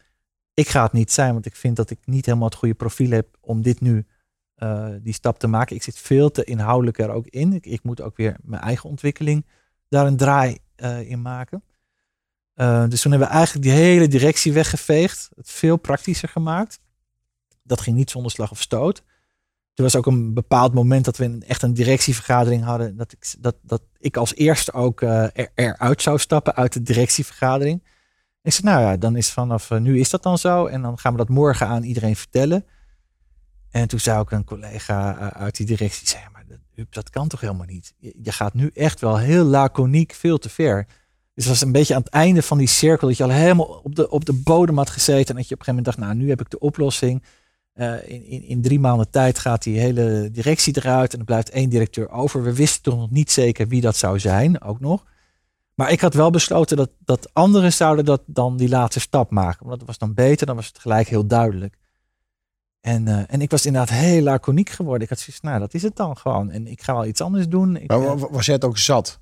Ik 0.53 0.67
ga 0.67 0.83
het 0.83 0.91
niet 0.91 1.11
zijn, 1.11 1.33
want 1.33 1.45
ik 1.45 1.55
vind 1.55 1.75
dat 1.75 1.89
ik 1.89 1.99
niet 2.05 2.25
helemaal 2.25 2.47
het 2.47 2.57
goede 2.57 2.73
profiel 2.73 3.09
heb 3.09 3.37
om 3.41 3.61
dit 3.61 3.81
nu 3.81 4.05
eh, 4.55 4.89
die 5.01 5.13
stap 5.13 5.39
te 5.39 5.47
maken. 5.47 5.75
Ik 5.75 5.83
zit 5.83 5.97
veel 5.97 6.31
te 6.31 6.43
inhoudelijk 6.43 6.99
er 6.99 7.11
ook 7.11 7.27
in. 7.27 7.53
Ik, 7.53 7.65
ik 7.65 7.83
moet 7.83 8.01
ook 8.01 8.17
weer 8.17 8.37
mijn 8.43 8.61
eigen 8.61 8.89
ontwikkeling 8.89 9.45
daar 9.89 10.05
een 10.05 10.17
draai 10.17 10.57
in 11.07 11.21
maken. 11.21 11.63
Dus 12.89 13.01
toen 13.01 13.11
hebben 13.11 13.29
we 13.29 13.33
eigenlijk 13.33 13.65
die 13.65 13.75
hele 13.75 14.07
directie 14.07 14.53
weggeveegd. 14.53 15.29
Het 15.35 15.51
veel 15.51 15.77
praktischer 15.77 16.29
gemaakt. 16.29 16.79
Dat 17.65 17.81
ging 17.81 17.95
niet 17.95 18.11
zonder 18.11 18.31
slag 18.31 18.51
of 18.51 18.61
stoot. 18.61 19.03
Er 19.75 19.83
was 19.83 19.95
ook 19.95 20.05
een 20.05 20.33
bepaald 20.33 20.73
moment 20.73 21.05
dat 21.05 21.17
we 21.17 21.37
echt 21.47 21.61
een 21.61 21.73
directievergadering 21.73 22.63
hadden. 22.63 22.97
Dat 22.97 23.11
ik, 23.11 23.35
dat, 23.39 23.55
dat 23.61 23.81
ik 23.99 24.17
als 24.17 24.35
eerste 24.35 24.73
ook 24.73 25.01
eh, 25.01 25.23
er, 25.23 25.51
eruit 25.55 26.01
zou 26.01 26.19
stappen 26.19 26.55
uit 26.55 26.73
de 26.73 26.81
directievergadering. 26.81 27.83
Ik 28.41 28.53
zei, 28.53 28.67
nou 28.67 28.81
ja, 28.81 28.97
dan 28.97 29.15
is 29.15 29.31
vanaf 29.31 29.71
eh, 29.71 29.79
nu 29.79 29.99
is 29.99 30.09
dat 30.09 30.23
dan 30.23 30.37
zo. 30.37 30.65
En 30.65 30.81
dan 30.81 30.97
gaan 30.97 31.11
we 31.11 31.17
dat 31.17 31.29
morgen 31.29 31.67
aan 31.67 31.83
iedereen 31.83 32.15
vertellen. 32.15 32.65
En 33.69 33.87
toen 33.87 33.99
zei 33.99 34.19
ook 34.19 34.31
een 34.31 34.43
collega 34.43 35.17
eh, 35.17 35.41
uit 35.41 35.55
die 35.55 35.65
directie, 35.65 36.07
zei, 36.07 36.23
maar 36.31 36.45
dat, 36.47 36.85
dat 36.89 37.09
kan 37.09 37.27
toch 37.27 37.41
helemaal 37.41 37.65
niet? 37.65 37.93
Je, 37.99 38.31
gaat 38.31 38.53
nu 38.53 38.71
echt 38.73 39.01
wel 39.01 39.17
heel 39.17 39.43
laconiek 39.43 40.13
veel 40.13 40.37
te 40.37 40.49
ver. 40.49 40.85
Dus 41.33 41.43
het 41.45 41.53
was 41.53 41.61
een 41.61 41.71
beetje 41.71 41.95
aan 41.95 42.01
het 42.01 42.13
einde 42.13 42.41
van 42.41 42.57
die 42.57 42.67
cirkel 42.67 43.07
dat 43.07 43.17
je 43.17 43.23
al 43.23 43.29
helemaal 43.29 43.81
op 43.83 43.95
de, 43.95 44.09
op 44.09 44.25
de 44.25 44.33
bodem 44.33 44.77
had 44.77 44.89
gezeten. 44.89 45.29
En 45.29 45.35
dat 45.35 45.47
je 45.47 45.53
op 45.53 45.59
een 45.59 45.65
gegeven 45.65 45.75
moment 45.75 45.85
dacht, 45.85 45.97
nou 45.97 46.13
nu 46.13 46.29
heb 46.29 46.41
ik 46.41 46.49
de 46.49 46.59
oplossing. 46.59 47.23
Eh, 47.75 47.93
in, 48.09 48.25
in, 48.25 48.43
in 48.43 48.61
drie 48.61 48.79
maanden 48.79 49.09
tijd 49.09 49.39
gaat 49.39 49.63
die 49.63 49.79
hele 49.79 50.29
directie 50.31 50.77
eruit 50.77 51.13
en 51.13 51.19
er 51.19 51.25
blijft 51.25 51.49
één 51.49 51.69
directeur 51.69 52.09
over. 52.09 52.43
We 52.43 52.53
wisten 52.53 52.81
toch 52.81 52.95
nog 52.97 53.09
niet 53.11 53.31
zeker 53.31 53.67
wie 53.67 53.81
dat 53.81 53.95
zou 53.95 54.19
zijn, 54.19 54.61
ook 54.61 54.79
nog. 54.79 55.03
Maar 55.73 55.91
ik 55.91 56.01
had 56.01 56.13
wel 56.13 56.29
besloten 56.29 56.77
dat, 56.77 56.89
dat 56.99 57.33
anderen 57.33 57.73
zouden 57.73 58.05
dat 58.05 58.21
dan 58.25 58.57
die 58.57 58.69
laatste 58.69 58.99
stap 58.99 59.31
maken. 59.31 59.65
Want 59.65 59.77
dat 59.79 59.87
was 59.87 59.97
dan 59.97 60.13
beter, 60.13 60.45
dan 60.45 60.55
was 60.55 60.67
het 60.67 60.79
gelijk 60.79 61.07
heel 61.07 61.27
duidelijk. 61.27 61.75
En, 62.81 63.07
eh, 63.07 63.23
en 63.27 63.41
ik 63.41 63.51
was 63.51 63.65
inderdaad 63.65 63.97
heel 63.97 64.21
laconiek 64.21 64.69
geworden. 64.69 65.03
Ik 65.03 65.09
had 65.09 65.19
zoiets, 65.19 65.41
nou 65.41 65.59
dat 65.59 65.73
is 65.73 65.83
het 65.83 65.95
dan 65.95 66.17
gewoon. 66.17 66.51
En 66.51 66.67
ik 66.67 66.81
ga 66.81 66.93
wel 66.93 67.05
iets 67.05 67.21
anders 67.21 67.47
doen. 67.47 67.75
Ik, 67.77 67.87
Maar 67.87 67.99
eh, 68.01 68.05
wa- 68.05 68.15
wa- 68.17 68.29
was 68.31 68.45
jij 68.45 68.55
het 68.55 68.63
ook 68.63 68.77
zat? 68.77 69.19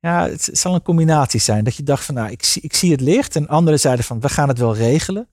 ja, 0.00 0.28
het 0.28 0.48
zal 0.52 0.74
een 0.74 0.82
combinatie 0.82 1.40
zijn. 1.40 1.64
Dat 1.64 1.74
je 1.76 1.82
dacht 1.82 2.04
van, 2.04 2.14
nou, 2.14 2.30
ik 2.30 2.44
zie, 2.44 2.62
ik 2.62 2.74
zie 2.74 2.90
het 2.90 3.00
licht. 3.00 3.36
En 3.36 3.48
anderen 3.48 3.80
zeiden 3.80 4.04
van, 4.04 4.20
we 4.20 4.28
gaan 4.28 4.48
het 4.48 4.58
wel 4.58 4.74
regelen. 4.74 5.28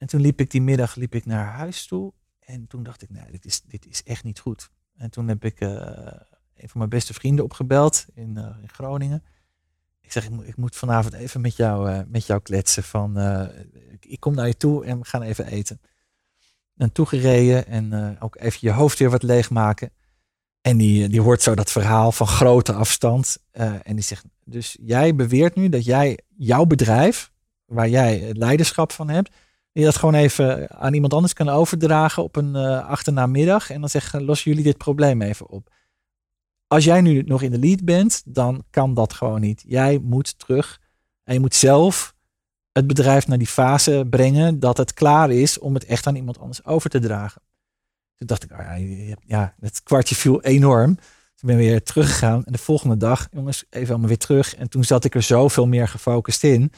En 0.00 0.06
toen 0.06 0.20
liep 0.20 0.40
ik 0.40 0.50
die 0.50 0.62
middag 0.62 0.94
liep 0.94 1.14
ik 1.14 1.26
naar 1.26 1.46
huis 1.46 1.86
toe. 1.86 2.12
En 2.38 2.66
toen 2.66 2.82
dacht 2.82 3.02
ik, 3.02 3.10
nee, 3.10 3.30
dit 3.30 3.44
is, 3.44 3.60
dit 3.60 3.86
is 3.86 4.02
echt 4.02 4.24
niet 4.24 4.38
goed. 4.38 4.70
En 4.96 5.10
toen 5.10 5.28
heb 5.28 5.44
ik 5.44 5.60
eh, 5.60 5.70
een 6.56 6.68
van 6.68 6.78
mijn 6.78 6.88
beste 6.88 7.14
vrienden 7.14 7.44
opgebeld 7.44 8.06
in, 8.14 8.36
eh, 8.36 8.56
in 8.62 8.68
Groningen. 8.68 9.24
Ik 10.00 10.12
zeg, 10.12 10.24
ik 10.24 10.30
moet, 10.30 10.46
ik 10.46 10.56
moet 10.56 10.76
vanavond 10.76 11.14
even 11.14 11.40
met 11.40 11.56
jou, 11.56 11.90
eh, 11.90 12.00
met 12.06 12.26
jou 12.26 12.40
kletsen. 12.40 12.82
Van, 12.82 13.18
ik, 13.90 14.04
ik 14.04 14.20
kom 14.20 14.34
naar 14.34 14.46
je 14.46 14.56
toe 14.56 14.84
en 14.84 14.98
we 14.98 15.04
gaan 15.04 15.22
even 15.22 15.46
eten. 15.46 15.80
En 16.76 16.92
toegereden 16.92 17.66
en 17.66 18.16
ook 18.20 18.36
even 18.36 18.58
je 18.60 18.70
hoofd 18.70 18.98
weer 18.98 19.10
wat 19.10 19.22
leegmaken. 19.22 19.92
En 20.60 20.76
die, 20.76 21.08
die 21.08 21.20
hoort 21.20 21.42
zo 21.42 21.54
dat 21.54 21.70
verhaal 21.70 22.12
van 22.12 22.26
grote 22.26 22.72
afstand. 22.72 23.38
en 23.50 23.94
die 23.94 24.04
zegt, 24.04 24.24
dus 24.44 24.76
jij 24.80 25.14
beweert 25.14 25.54
nu 25.54 25.68
dat 25.68 25.84
jij 25.84 26.18
jouw 26.36 26.64
bedrijf, 26.64 27.32
waar 27.64 27.88
jij 27.88 28.18
het 28.18 28.36
leiderschap 28.36 28.92
van 28.92 29.08
hebt, 29.08 29.30
je 29.72 29.84
dat 29.84 29.96
gewoon 29.96 30.14
even 30.14 30.70
aan 30.70 30.94
iemand 30.94 31.14
anders 31.14 31.32
kan 31.32 31.48
overdragen 31.48 32.22
op 32.22 32.36
een 32.36 32.56
eh 32.56 32.88
achternamiddag. 32.88 33.70
En 33.70 33.80
dan 33.80 33.88
zeggen, 33.88 34.24
lossen 34.24 34.50
jullie 34.50 34.66
dit 34.66 34.78
probleem 34.78 35.22
even 35.22 35.48
op. 35.48 35.70
Als 36.66 36.84
jij 36.84 37.00
nu 37.00 37.22
nog 37.22 37.42
in 37.42 37.50
de 37.50 37.58
lead 37.58 37.84
bent, 37.84 38.22
dan 38.24 38.64
kan 38.70 38.94
dat 38.94 39.12
gewoon 39.12 39.40
niet. 39.40 39.64
Jij 39.66 39.98
moet 39.98 40.38
terug 40.38 40.80
en 41.24 41.34
je 41.34 41.40
moet 41.40 41.54
zelf 41.54 42.14
het 42.72 42.86
bedrijf 42.86 43.26
naar 43.26 43.38
die 43.38 43.46
fase 43.46 44.06
brengen 44.10 44.60
dat 44.60 44.76
het 44.76 44.94
klaar 44.94 45.30
is 45.30 45.58
om 45.58 45.74
het 45.74 45.84
echt 45.84 46.06
aan 46.06 46.16
iemand 46.16 46.38
anders 46.38 46.64
over 46.64 46.90
te 46.90 46.98
dragen. 46.98 47.42
Toen 48.14 48.26
dacht 48.26 48.42
ik, 48.42 48.52
oh 48.52 48.58
ja, 48.58 49.16
ja, 49.26 49.54
het 49.60 49.82
kwartje 49.82 50.14
viel 50.14 50.42
enorm. 50.42 50.94
Toen 51.34 51.48
ben 51.48 51.58
ik 51.58 51.68
weer 51.68 51.82
teruggegaan. 51.82 52.44
En 52.44 52.52
de 52.52 52.58
volgende 52.58 52.96
dag, 52.96 53.28
jongens, 53.30 53.64
even 53.70 53.88
allemaal 53.88 54.08
weer 54.08 54.18
terug. 54.18 54.54
En 54.54 54.68
toen 54.68 54.84
zat 54.84 55.04
ik 55.04 55.14
er 55.14 55.22
zoveel 55.22 55.66
meer 55.66 55.88
gefocust 55.88 56.44
in. 56.44 56.72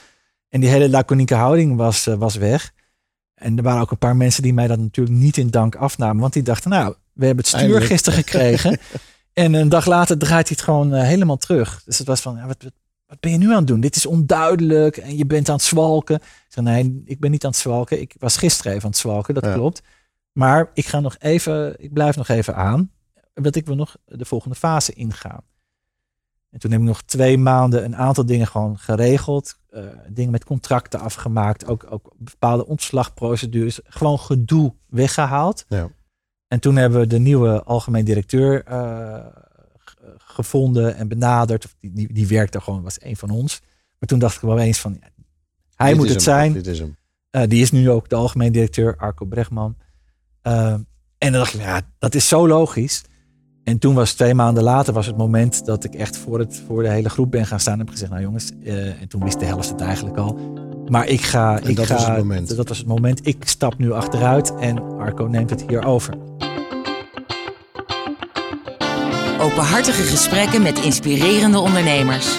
En 0.48 0.60
die 0.60 0.70
hele 0.70 0.90
laconieke 0.90 1.34
houding 1.34 1.76
was, 1.76 2.06
eh, 2.06 2.14
was 2.14 2.36
weg. 2.36 2.72
En 3.42 3.56
er 3.56 3.62
waren 3.62 3.80
ook 3.80 3.90
een 3.90 3.98
paar 3.98 4.16
mensen 4.16 4.42
die 4.42 4.54
mij 4.54 4.66
dat 4.66 4.78
natuurlijk 4.78 5.16
niet 5.16 5.36
in 5.36 5.50
dank 5.50 5.74
afnamen. 5.76 6.20
Want 6.20 6.32
die 6.32 6.42
dachten, 6.42 6.70
nou, 6.70 6.94
we 7.12 7.24
hebben 7.26 7.44
het 7.44 7.46
stuur 7.46 7.60
Eindelijk. 7.60 7.86
gisteren 7.86 8.18
gekregen. 8.18 8.78
en 9.32 9.54
een 9.54 9.68
dag 9.68 9.86
later 9.86 10.18
draait 10.18 10.48
hij 10.48 10.56
het 10.56 10.64
gewoon 10.64 10.94
eh, 10.94 11.02
helemaal 11.02 11.36
terug. 11.36 11.82
Dus 11.84 11.98
het 11.98 12.06
was 12.06 12.20
van, 12.20 12.36
ja, 12.36 12.46
wat, 12.46 12.62
wat, 12.62 12.72
wat 13.06 13.20
ben 13.20 13.30
je 13.30 13.38
nu 13.38 13.50
aan 13.50 13.56
het 13.56 13.66
doen? 13.66 13.80
Dit 13.80 13.96
is 13.96 14.06
onduidelijk 14.06 14.96
en 14.96 15.16
je 15.16 15.26
bent 15.26 15.48
aan 15.48 15.54
het 15.54 15.64
zwalken. 15.64 16.16
Ik 16.16 16.22
zei, 16.48 16.66
nee, 16.66 17.02
ik 17.04 17.20
ben 17.20 17.30
niet 17.30 17.44
aan 17.44 17.50
het 17.50 17.58
zwalken. 17.60 18.00
Ik 18.00 18.14
was 18.18 18.36
gisteren 18.36 18.72
even 18.72 18.84
aan 18.84 18.90
het 18.90 18.98
zwalken, 19.00 19.34
dat 19.34 19.44
Ja. 19.44 19.52
klopt. 19.54 19.82
Maar 20.32 20.70
ik 20.74 20.86
ga 20.86 21.00
nog 21.00 21.16
even, 21.18 21.74
ik 21.78 21.92
blijf 21.92 22.16
nog 22.16 22.28
even 22.28 22.54
aan. 22.56 22.90
Want 23.34 23.56
ik 23.56 23.66
wil 23.66 23.76
nog 23.76 23.96
de 24.04 24.24
volgende 24.24 24.56
fase 24.56 24.92
ingaan. 24.92 25.40
En 26.50 26.58
toen 26.58 26.70
heb 26.70 26.80
ik 26.80 26.86
nog 26.86 27.02
twee 27.02 27.38
maanden 27.38 27.84
een 27.84 27.96
aantal 27.96 28.26
dingen 28.26 28.46
gewoon 28.46 28.78
geregeld. 28.78 29.58
Eh, 29.72 29.84
dingen 30.08 30.30
met 30.30 30.44
contracten 30.44 31.00
afgemaakt. 31.00 31.66
Ook, 31.66 31.86
ook 31.90 32.12
bepaalde 32.18 32.66
ontslagprocedures. 32.66 33.80
Gewoon 33.84 34.18
gedoe 34.18 34.74
weggehaald. 34.88 35.64
Ja. 35.68 35.88
En 36.48 36.60
toen 36.60 36.76
hebben 36.76 37.00
we 37.00 37.06
de 37.06 37.18
nieuwe 37.18 37.62
algemeen 37.62 38.04
directeur 38.04 38.64
eh, 38.64 39.26
g- 39.78 39.94
gevonden 40.18 40.96
en 40.96 41.08
benaderd. 41.08 41.64
Of 41.64 41.74
Die, 41.80 41.92
die, 41.92 42.12
die 42.12 42.26
werkte 42.26 42.60
gewoon, 42.60 42.82
was 42.82 43.02
een 43.02 43.16
van 43.16 43.30
ons. 43.30 43.60
Maar 43.98 44.08
toen 44.08 44.18
dacht 44.18 44.34
ik 44.36 44.40
wel 44.40 44.58
eens 44.58 44.80
van, 44.80 44.96
ja, 45.00 45.08
hij 45.74 45.88
Dit 45.88 45.96
moet 45.96 46.06
het 46.08 46.14
hem, 46.14 46.24
zijn. 46.24 46.52
Dit 46.52 46.66
is 46.66 46.78
hem. 46.78 46.96
Eh, 47.30 47.42
die 47.48 47.62
is 47.62 47.70
nu 47.70 47.90
ook 47.90 48.08
de 48.08 48.14
algemeen 48.16 48.52
directeur, 48.52 48.96
Arco 48.96 49.24
Bregman. 49.24 49.76
Eh, 50.42 50.66
en 50.72 50.86
dan 51.18 51.32
dacht 51.32 51.54
ik, 51.54 51.60
ja, 51.60 51.80
dat 51.98 52.14
is 52.14 52.28
zo 52.28 52.48
logisch. 52.48 53.02
En 53.64 53.78
toen 53.78 53.94
was 53.94 54.12
twee 54.12 54.34
maanden 54.34 54.62
later 54.62 54.92
was 54.92 55.06
het 55.06 55.16
moment 55.16 55.64
dat 55.66 55.84
ik 55.84 55.94
echt 55.94 56.16
voor, 56.16 56.38
het, 56.38 56.62
voor 56.66 56.82
de 56.82 56.88
hele 56.88 57.08
groep 57.08 57.30
ben 57.30 57.46
gaan 57.46 57.60
staan 57.60 57.72
en 57.72 57.78
heb 57.78 57.88
gezegd, 57.88 58.10
nou 58.10 58.22
jongens, 58.22 58.50
eh, 58.64 58.86
en 58.86 59.08
toen 59.08 59.24
wist 59.24 59.38
de 59.38 59.44
helft 59.44 59.68
het 59.68 59.80
eigenlijk 59.80 60.16
al. 60.16 60.38
Maar 60.88 61.06
ik 61.06 61.20
ga, 61.20 61.60
En 61.60 61.68
ik 61.68 61.76
dat 61.76 61.86
ga, 61.86 61.94
was 61.94 62.06
het 62.06 62.16
moment. 62.16 62.56
Dat 62.56 62.68
was 62.68 62.78
het 62.78 62.86
moment. 62.86 63.26
Ik 63.26 63.36
stap 63.44 63.78
nu 63.78 63.92
achteruit 63.92 64.54
en 64.54 64.98
Arco 64.98 65.24
neemt 65.24 65.50
het 65.50 65.64
hier 65.68 65.84
over. 65.84 66.14
Openhartige 69.40 70.02
gesprekken 70.02 70.62
met 70.62 70.78
inspirerende 70.78 71.58
ondernemers. 71.58 72.38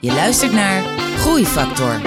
Je 0.00 0.12
luistert 0.12 0.52
naar 0.52 0.82
Groeifactor. 1.16 2.00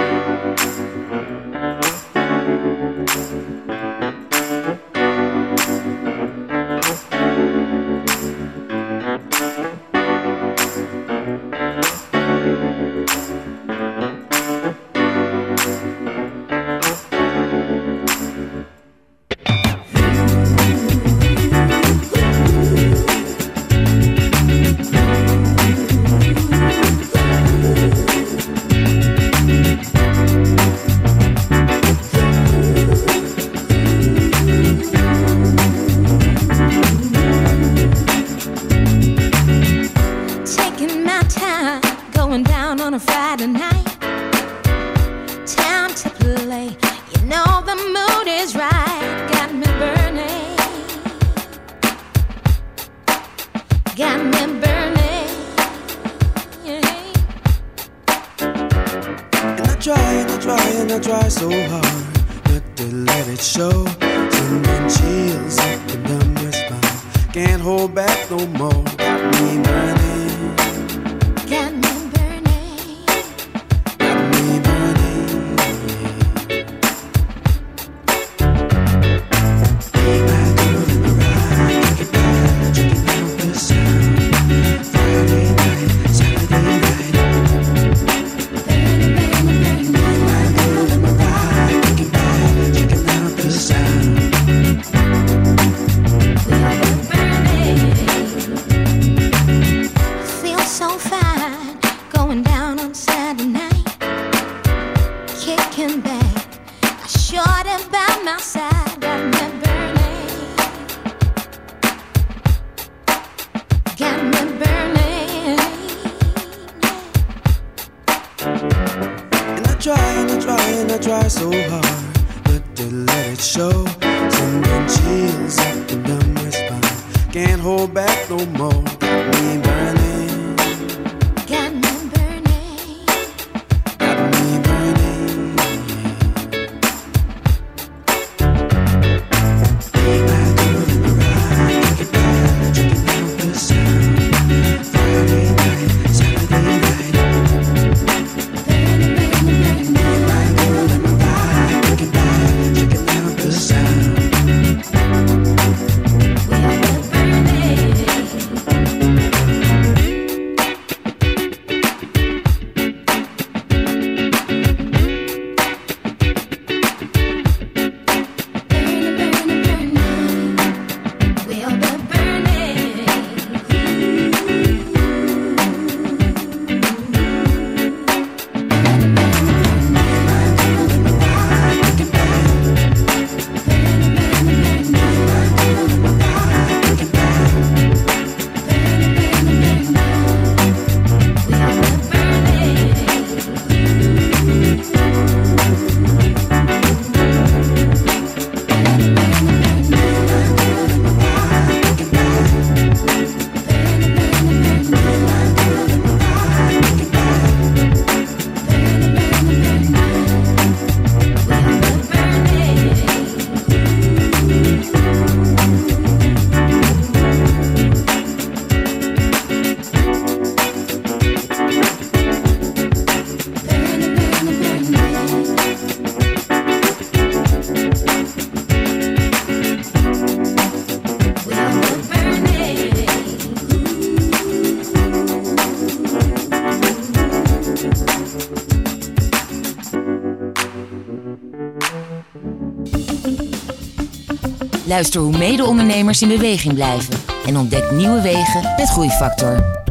Luister 244.93 245.21
hoe 245.21 245.37
mede-ondernemers 245.37 246.21
in 246.21 246.27
beweging 246.27 246.73
blijven 246.73 247.15
en 247.45 247.57
ontdek 247.57 247.91
nieuwe 247.91 248.21
wegen 248.21 248.61
met 248.77 248.89
Groeifactor. 248.89 249.81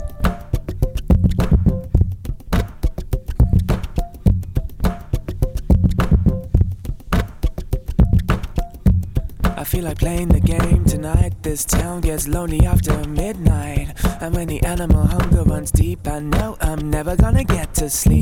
I 9.61 9.65
feel 9.65 9.83
like 9.83 9.95
playing 9.95 10.29
the 10.29 10.53
game 10.53 10.83
tonight. 10.85 11.33
This 11.41 11.65
town 11.65 12.01
gets 12.03 12.27
lonely 12.27 12.67
after 12.67 13.09
midnight. 13.09 13.89
And 14.21 14.35
when 14.35 14.47
the 14.47 14.61
animal 14.67 15.07
hunger 15.07 15.43
runs 15.43 15.71
deep, 15.71 16.07
I 16.07 16.21
know 16.21 16.57
I'm 16.61 16.89
never 16.89 17.17
gonna 17.17 17.45
get 17.45 17.75
to 17.75 17.89
sleep. 17.89 18.22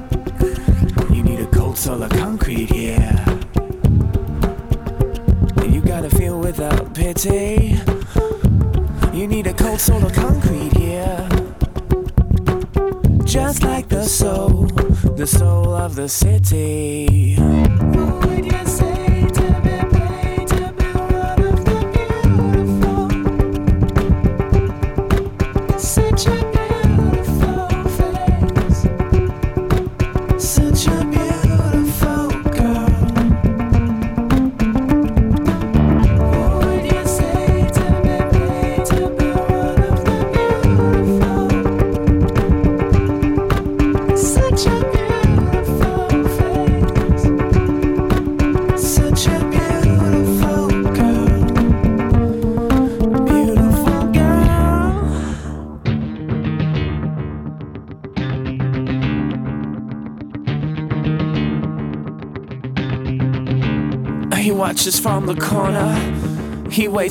day. 7.23 7.79
You 9.13 9.27
need 9.27 9.45
a 9.45 9.53
cold 9.53 9.79
soul 9.79 10.03
of 10.03 10.13
concrete 10.13 10.73
here. 10.73 11.29
Just 13.25 13.61
like 13.63 13.87
the 13.89 14.03
soul, 14.03 14.65
the 15.15 15.27
soul 15.27 15.73
of 15.73 15.95
the 15.95 16.09
city. 16.09 17.10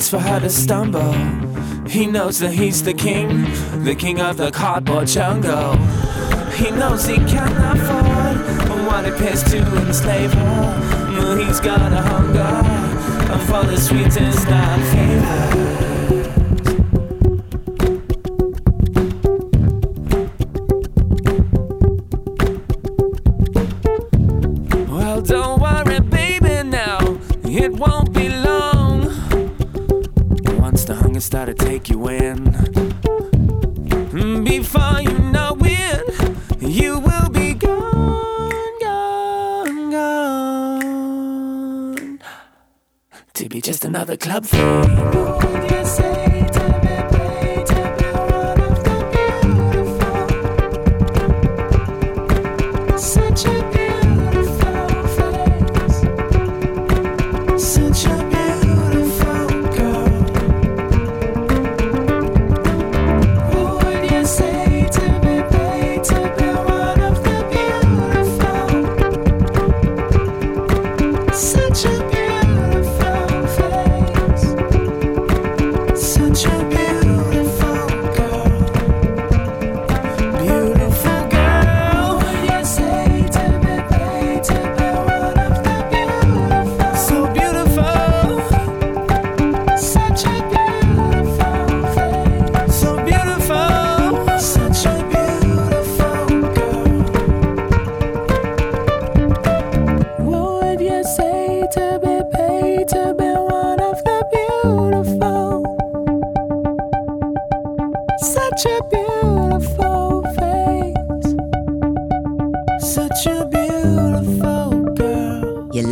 Waits 0.01 0.09
for 0.09 0.19
her 0.19 0.39
to 0.39 0.49
stumble. 0.49 1.13
He 1.87 2.07
knows 2.07 2.39
that 2.39 2.53
he's 2.53 2.81
the 2.81 2.93
king, 2.93 3.43
the 3.83 3.93
king 3.93 4.19
of 4.19 4.37
the 4.37 4.51
cardboard 4.51 5.07
jungle. 5.07 5.75
He 6.53 6.71
knows 6.71 7.05
he 7.05 7.17
can't 7.17 7.57
afford 7.73 8.37
what 8.87 9.05
pays 9.19 9.43
to 9.51 9.59
enslave 9.85 10.33
her. 10.33 11.37
He's 11.37 11.59
got 11.59 11.91
a 11.91 12.01
hunger 12.01 12.53
for 13.45 13.63
the 13.63 13.77
sweetest 13.77 14.47
of 14.47 14.89
flavors. 14.89 15.70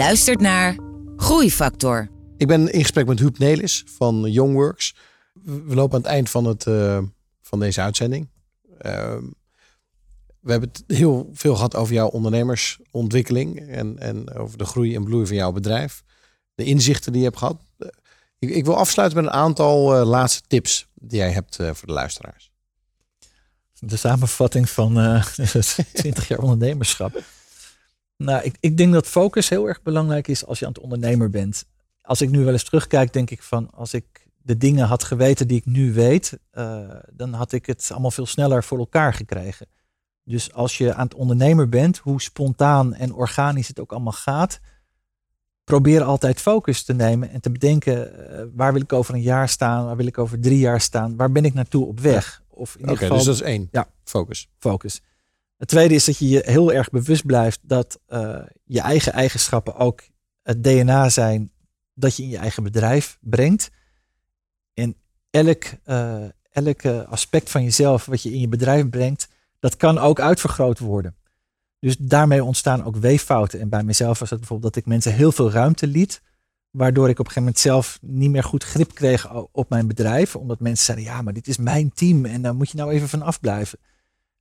Luistert 0.09 0.39
naar 0.39 0.77
Groeifactor. 1.15 2.09
Ik 2.37 2.47
ben 2.47 2.71
in 2.71 2.81
gesprek 2.81 3.07
met 3.07 3.19
Huub 3.19 3.37
Nelis 3.37 3.83
van 3.85 4.31
Youngworks. 4.31 4.95
We 5.33 5.63
we 5.63 5.75
lopen 5.75 5.95
aan 5.95 6.01
het 6.01 6.11
eind 6.11 6.29
van, 6.29 6.45
het, 6.45 6.67
eh, 6.67 7.01
van 7.41 7.59
deze 7.59 7.81
uitzending. 7.81 8.29
Ehm, 8.77 9.23
we 10.39 10.51
hebben 10.51 10.69
het 10.69 10.83
heel 10.97 11.29
veel 11.33 11.55
gehad 11.55 11.75
over 11.75 11.93
jouw 11.93 12.07
ondernemersontwikkeling 12.07 13.67
en, 13.67 13.99
en 13.99 14.33
over 14.35 14.57
de 14.57 14.65
groei 14.65 14.95
en 14.95 15.03
bloei 15.03 15.27
van 15.27 15.35
jouw 15.35 15.51
bedrijf. 15.51 16.03
De 16.55 16.63
inzichten 16.63 17.11
die 17.11 17.21
je 17.21 17.27
hebt 17.27 17.39
gehad. 17.39 17.61
Eh, 17.77 17.87
Ik, 18.39 18.49
ik 18.49 18.65
wil 18.65 18.77
afsluiten 18.77 19.23
met 19.23 19.27
een 19.27 19.39
aantal 19.39 19.95
eh, 19.95 20.07
laatste 20.07 20.41
tips 20.47 20.87
die 20.93 21.17
jij 21.17 21.31
hebt 21.31 21.59
eh, 21.59 21.73
voor 21.73 21.87
de 21.87 21.93
luisteraars. 21.93 22.51
De 23.79 23.97
samenvatting 23.97 24.69
van 24.69 24.99
eh 24.99 25.25
20 25.93 26.27
jaar 26.27 26.39
ondernemerschap. 26.39 27.21
Nou, 28.23 28.43
ik, 28.43 28.57
ik 28.59 28.77
denk 28.77 28.93
dat 28.93 29.07
focus 29.07 29.49
heel 29.49 29.67
erg 29.67 29.81
belangrijk 29.81 30.27
is 30.27 30.45
als 30.45 30.59
je 30.59 30.65
aan 30.65 30.71
het 30.71 30.81
ondernemer 30.81 31.29
bent. 31.29 31.65
Als 32.01 32.21
ik 32.21 32.29
nu 32.29 32.43
wel 32.43 32.53
eens 32.53 32.63
terugkijk, 32.63 33.13
denk 33.13 33.29
ik 33.29 33.43
van 33.43 33.71
als 33.71 33.93
ik 33.93 34.27
de 34.37 34.57
dingen 34.57 34.87
had 34.87 35.03
geweten 35.03 35.47
die 35.47 35.57
ik 35.57 35.65
nu 35.65 35.93
weet, 35.93 36.39
eh, 36.51 36.89
dan 37.11 37.33
had 37.33 37.51
ik 37.51 37.65
het 37.65 37.89
allemaal 37.91 38.11
veel 38.11 38.25
sneller 38.25 38.63
voor 38.63 38.77
elkaar 38.77 39.13
gekregen. 39.13 39.67
Dus 40.23 40.53
als 40.53 40.77
je 40.77 40.93
aan 40.93 41.03
het 41.03 41.15
ondernemer 41.15 41.69
bent, 41.69 41.97
hoe 41.97 42.21
spontaan 42.21 42.93
en 42.93 43.13
organisch 43.13 43.67
het 43.67 43.79
ook 43.79 43.91
allemaal 43.91 44.11
gaat, 44.11 44.59
probeer 45.63 46.03
altijd 46.03 46.41
focus 46.41 46.83
te 46.83 46.93
nemen 46.93 47.29
en 47.29 47.41
te 47.41 47.51
bedenken 47.51 48.29
eh, 48.29 48.45
waar 48.53 48.73
wil 48.73 48.81
ik 48.81 48.93
over 48.93 49.13
een 49.13 49.21
jaar 49.21 49.49
staan, 49.49 49.85
waar 49.85 49.97
wil 49.97 50.07
ik 50.07 50.17
over 50.17 50.39
drie 50.39 50.59
jaar 50.59 50.81
staan, 50.81 51.15
waar 51.15 51.31
ben 51.31 51.45
ik 51.45 51.53
naartoe 51.53 51.85
op 51.85 51.99
weg. 51.99 52.41
Of 52.49 52.75
in 52.75 52.81
Oké, 52.81 52.91
ieder 52.91 52.97
geval, 52.97 53.17
dus 53.17 53.25
dat 53.25 53.35
is 53.35 53.41
één. 53.41 53.67
Ja, 53.71 53.87
Focus. 54.03 54.49
focus. 54.57 55.01
Het 55.59 55.67
tweede 55.67 55.93
is 55.93 56.05
dat 56.05 56.17
je 56.17 56.27
je 56.27 56.41
heel 56.45 56.73
erg 56.73 56.89
bewust 56.89 57.25
blijft 57.25 57.59
dat 57.61 57.99
eh, 58.07 58.39
je 58.63 58.81
eigen 58.81 59.13
eigenschappen 59.13 59.75
ook 59.75 60.01
het 60.41 60.63
DNA 60.63 61.09
zijn 61.09 61.51
dat 61.93 62.15
je 62.15 62.23
in 62.23 62.29
je 62.29 62.37
eigen 62.37 62.63
bedrijf 62.63 63.17
brengt. 63.21 63.71
En 64.73 64.95
elk, 65.29 65.63
eh, 65.83 66.23
elk 66.51 66.81
eh, 66.81 67.07
aspect 67.07 67.49
van 67.49 67.63
jezelf 67.63 68.05
wat 68.05 68.21
je 68.21 68.31
in 68.31 68.39
je 68.39 68.47
bedrijf 68.47 68.89
brengt, 68.89 69.27
dat 69.59 69.77
kan 69.77 69.97
ook 69.97 70.19
uitvergroot 70.19 70.79
worden. 70.79 71.15
Dus 71.79 71.97
daarmee 71.97 72.43
ontstaan 72.43 72.83
ook 72.83 72.95
weeffouten. 72.95 73.59
En 73.59 73.69
bij 73.69 73.83
mezelf 73.83 74.19
was 74.19 74.29
het 74.29 74.39
bijvoorbeeld 74.39 74.73
dat 74.73 74.83
ik 74.83 74.89
mensen 74.89 75.13
heel 75.13 75.31
veel 75.31 75.51
ruimte 75.51 75.87
liet. 75.87 76.21
Waardoor 76.69 77.09
ik 77.09 77.19
op 77.19 77.25
een 77.25 77.31
gegeven 77.31 77.41
moment 77.41 77.59
zelf 77.59 77.99
niet 78.01 78.31
meer 78.31 78.43
goed 78.43 78.63
grip 78.63 78.93
kreeg 78.93 79.33
op 79.51 79.69
mijn 79.69 79.87
bedrijf. 79.87 80.35
Omdat 80.35 80.59
mensen 80.59 80.85
zeiden, 80.85 81.05
ja, 81.05 81.21
maar 81.21 81.33
dit 81.33 81.47
is 81.47 81.57
mijn 81.57 81.91
team 81.93 82.25
en 82.25 82.41
daar 82.41 82.55
moet 82.55 82.69
je 82.69 82.77
nou 82.77 82.91
even 82.91 83.09
van 83.09 83.21
afblijven. 83.21 83.79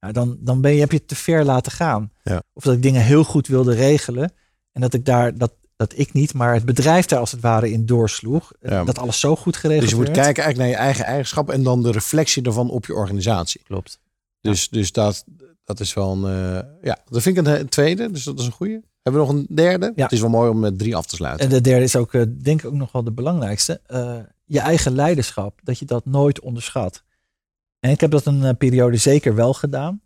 Nou, 0.01 0.13
dan, 0.13 0.37
dan 0.41 0.61
ben 0.61 0.73
je, 0.75 0.81
heb 0.81 0.91
je 0.91 0.97
het 0.99 1.09
te 1.09 1.17
ver 1.17 1.45
laten 1.45 1.73
gaan. 1.73 2.13
Ja. 2.23 2.43
Of 2.53 2.63
dat 2.63 2.75
ik 2.75 2.83
dingen 2.83 3.03
heel 3.03 3.25
goed 3.25 3.47
wilde 3.47 3.75
regelen. 3.75 4.33
En 4.73 4.81
dat 4.81 4.95
ik 4.95 5.05
daar, 5.05 5.39
dat, 5.39 5.53
dat 5.77 5.93
ik 5.97 6.13
niet, 6.13 6.35
maar 6.35 6.55
het 6.55 6.65
bedrijf 6.65 7.07
daar 7.07 7.19
als 7.21 7.33
het 7.33 7.41
ware 7.41 7.71
in 7.71 7.87
doorsloeg. 7.87 8.53
Ja. 8.61 8.85
Dat 8.85 8.99
alles 8.99 9.21
zo 9.21 9.37
goed 9.37 9.57
geregeld 9.57 9.83
Dus 9.83 9.91
je 9.91 9.97
moet 9.97 10.07
werd. 10.09 10.19
kijken 10.19 10.43
eigenlijk 10.43 10.71
naar 10.73 10.81
je 10.81 10.87
eigen 10.87 11.05
eigenschappen 11.05 11.55
en 11.55 11.63
dan 11.63 11.83
de 11.83 11.91
reflectie 11.93 12.43
daarvan 12.43 12.71
op 12.71 12.87
je 12.87 12.95
organisatie. 12.95 13.61
Klopt. 13.65 14.01
Dus, 14.41 14.69
dus 14.69 14.93
dat, 14.93 15.25
dat 15.65 15.81
is 15.81 15.95
wel 15.95 16.13
een. 16.13 16.25
eh, 16.25 16.69
ja, 16.83 16.99
dat 17.09 17.23
vind 17.23 17.39
ik 17.39 17.47
een, 17.47 17.61
een 17.61 17.69
tweede, 17.69 18.11
dus 18.11 18.25
dat 18.25 18.39
is 18.39 18.47
een 18.47 18.53
goede. 18.53 18.83
Hebben 19.03 19.23
we 19.27 19.33
nog 19.33 19.37
een 19.37 19.47
derde? 19.57 19.93
Ja. 19.97 20.03
Het 20.03 20.13
is 20.13 20.21
wel 20.21 20.31
mooi 20.31 20.51
om 20.51 20.59
met 20.59 20.79
drie 20.79 20.97
af 20.97 21.07
te 21.07 21.15
sluiten. 21.17 21.45
En 21.47 21.53
de 21.53 21.61
derde 21.61 21.85
is 21.85 21.97
ook, 21.97 22.15
eh, 22.15 22.23
denk 22.43 22.61
ik 22.61 22.67
ook 22.67 22.73
nog 22.75 22.93
wel 22.93 23.05
de 23.05 23.13
belangrijkste. 23.13 23.81
Eh, 23.87 24.17
je 24.45 24.61
eigen 24.61 24.93
leiderschap, 24.95 25.61
dat 25.63 25.79
je 25.79 25.85
dat 25.85 26.05
nooit 26.05 26.41
onderschat. 26.41 27.03
En 27.81 27.91
ik 27.91 28.01
heb 28.01 28.11
dat 28.11 28.27
een 28.27 28.45
eh, 28.45 28.57
periode 28.59 28.97
zeker 28.97 29.35
wel 29.35 29.55
gedaan. 29.55 30.03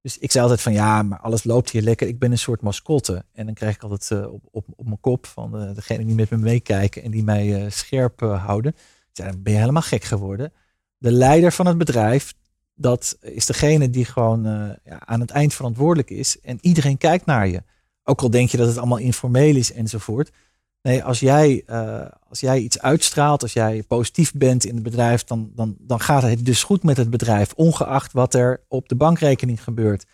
Dus 0.00 0.18
ik 0.18 0.30
zei 0.30 0.42
altijd 0.42 0.62
van 0.62 0.72
ja, 0.72 1.02
maar 1.02 1.18
alles 1.18 1.44
loopt 1.44 1.70
hier 1.70 1.82
lekker. 1.82 2.08
Ik 2.08 2.18
ben 2.18 2.30
een 2.30 2.38
soort 2.38 2.60
mascotte. 2.60 3.24
En 3.32 3.46
dan 3.46 3.54
krijg 3.54 3.74
ik 3.74 3.82
altijd 3.82 4.10
eh, 4.10 4.32
op, 4.32 4.44
op, 4.50 4.66
op 4.76 4.84
mijn 4.84 5.00
kop 5.00 5.26
van 5.26 5.58
eh, 5.58 5.74
degene 5.74 6.04
die 6.04 6.14
met 6.14 6.30
me 6.30 6.36
meekijken 6.36 7.02
en 7.02 7.10
die 7.10 7.24
mij 7.24 7.70
scherp 7.70 8.20
houden. 8.20 8.74
Zei, 9.12 9.30
dan 9.30 9.42
ben 9.42 9.52
je 9.52 9.58
helemaal 9.58 9.82
gek 9.82 10.04
geworden. 10.04 10.52
De 10.98 11.12
leider 11.12 11.52
van 11.52 11.66
het 11.66 11.78
bedrijf, 11.78 12.34
dat 12.74 13.16
is 13.20 13.46
degene 13.46 13.90
die 13.90 14.04
gewoon 14.04 14.42
ja, 14.84 15.06
aan 15.06 15.20
het 15.20 15.30
eind 15.30 15.54
verantwoordelijk 15.54 16.10
is. 16.10 16.40
En 16.40 16.58
iedereen 16.60 16.98
kijkt 16.98 17.26
naar 17.26 17.48
je. 17.48 17.62
Ook 18.02 18.20
al 18.20 18.30
denk 18.30 18.48
je 18.48 18.56
dat 18.56 18.66
het 18.66 18.78
allemaal 18.78 18.98
informeel 18.98 19.56
is 19.56 19.72
enzovoort. 19.72 20.30
Nee, 20.82 21.04
als 21.04 21.20
jij, 21.20 21.62
eh, 21.66 22.06
als 22.28 22.40
jij 22.40 22.58
iets 22.58 22.80
uitstraalt, 22.80 23.42
als 23.42 23.52
jij 23.52 23.82
positief 23.82 24.32
bent 24.32 24.64
in 24.64 24.74
het 24.74 24.82
bedrijf, 24.82 25.24
dan, 25.24 25.50
dan, 25.54 25.76
dan 25.78 26.00
gaat 26.00 26.22
het 26.22 26.46
dus 26.46 26.62
goed 26.62 26.82
met 26.82 26.96
het 26.96 27.10
bedrijf, 27.10 27.52
ongeacht 27.52 28.12
wat 28.12 28.34
er 28.34 28.60
op 28.68 28.88
de 28.88 28.94
bankrekening 28.94 29.62
gebeurt. 29.62 30.04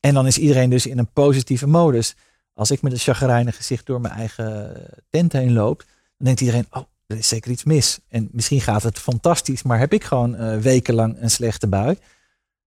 En 0.00 0.14
dan 0.14 0.26
is 0.26 0.38
iedereen 0.38 0.70
dus 0.70 0.86
in 0.86 0.98
een 0.98 1.12
positieve 1.12 1.66
modus. 1.66 2.16
Als 2.54 2.70
ik 2.70 2.82
met 2.82 2.92
een 2.92 2.98
chagrijnig 2.98 3.56
gezicht 3.56 3.86
door 3.86 4.00
mijn 4.00 4.14
eigen 4.14 4.86
tent 5.10 5.32
heen 5.32 5.52
loop, 5.52 5.78
dan 5.78 6.26
denkt 6.26 6.40
iedereen, 6.40 6.66
oh, 6.70 6.82
er 7.06 7.16
is 7.16 7.28
zeker 7.28 7.50
iets 7.50 7.64
mis. 7.64 7.98
En 8.08 8.28
misschien 8.32 8.60
gaat 8.60 8.82
het 8.82 8.98
fantastisch, 8.98 9.62
maar 9.62 9.78
heb 9.78 9.92
ik 9.92 10.04
gewoon 10.04 10.36
eh, 10.36 10.58
wekenlang 10.58 11.16
een 11.20 11.30
slechte 11.30 11.66
bui. 11.66 11.98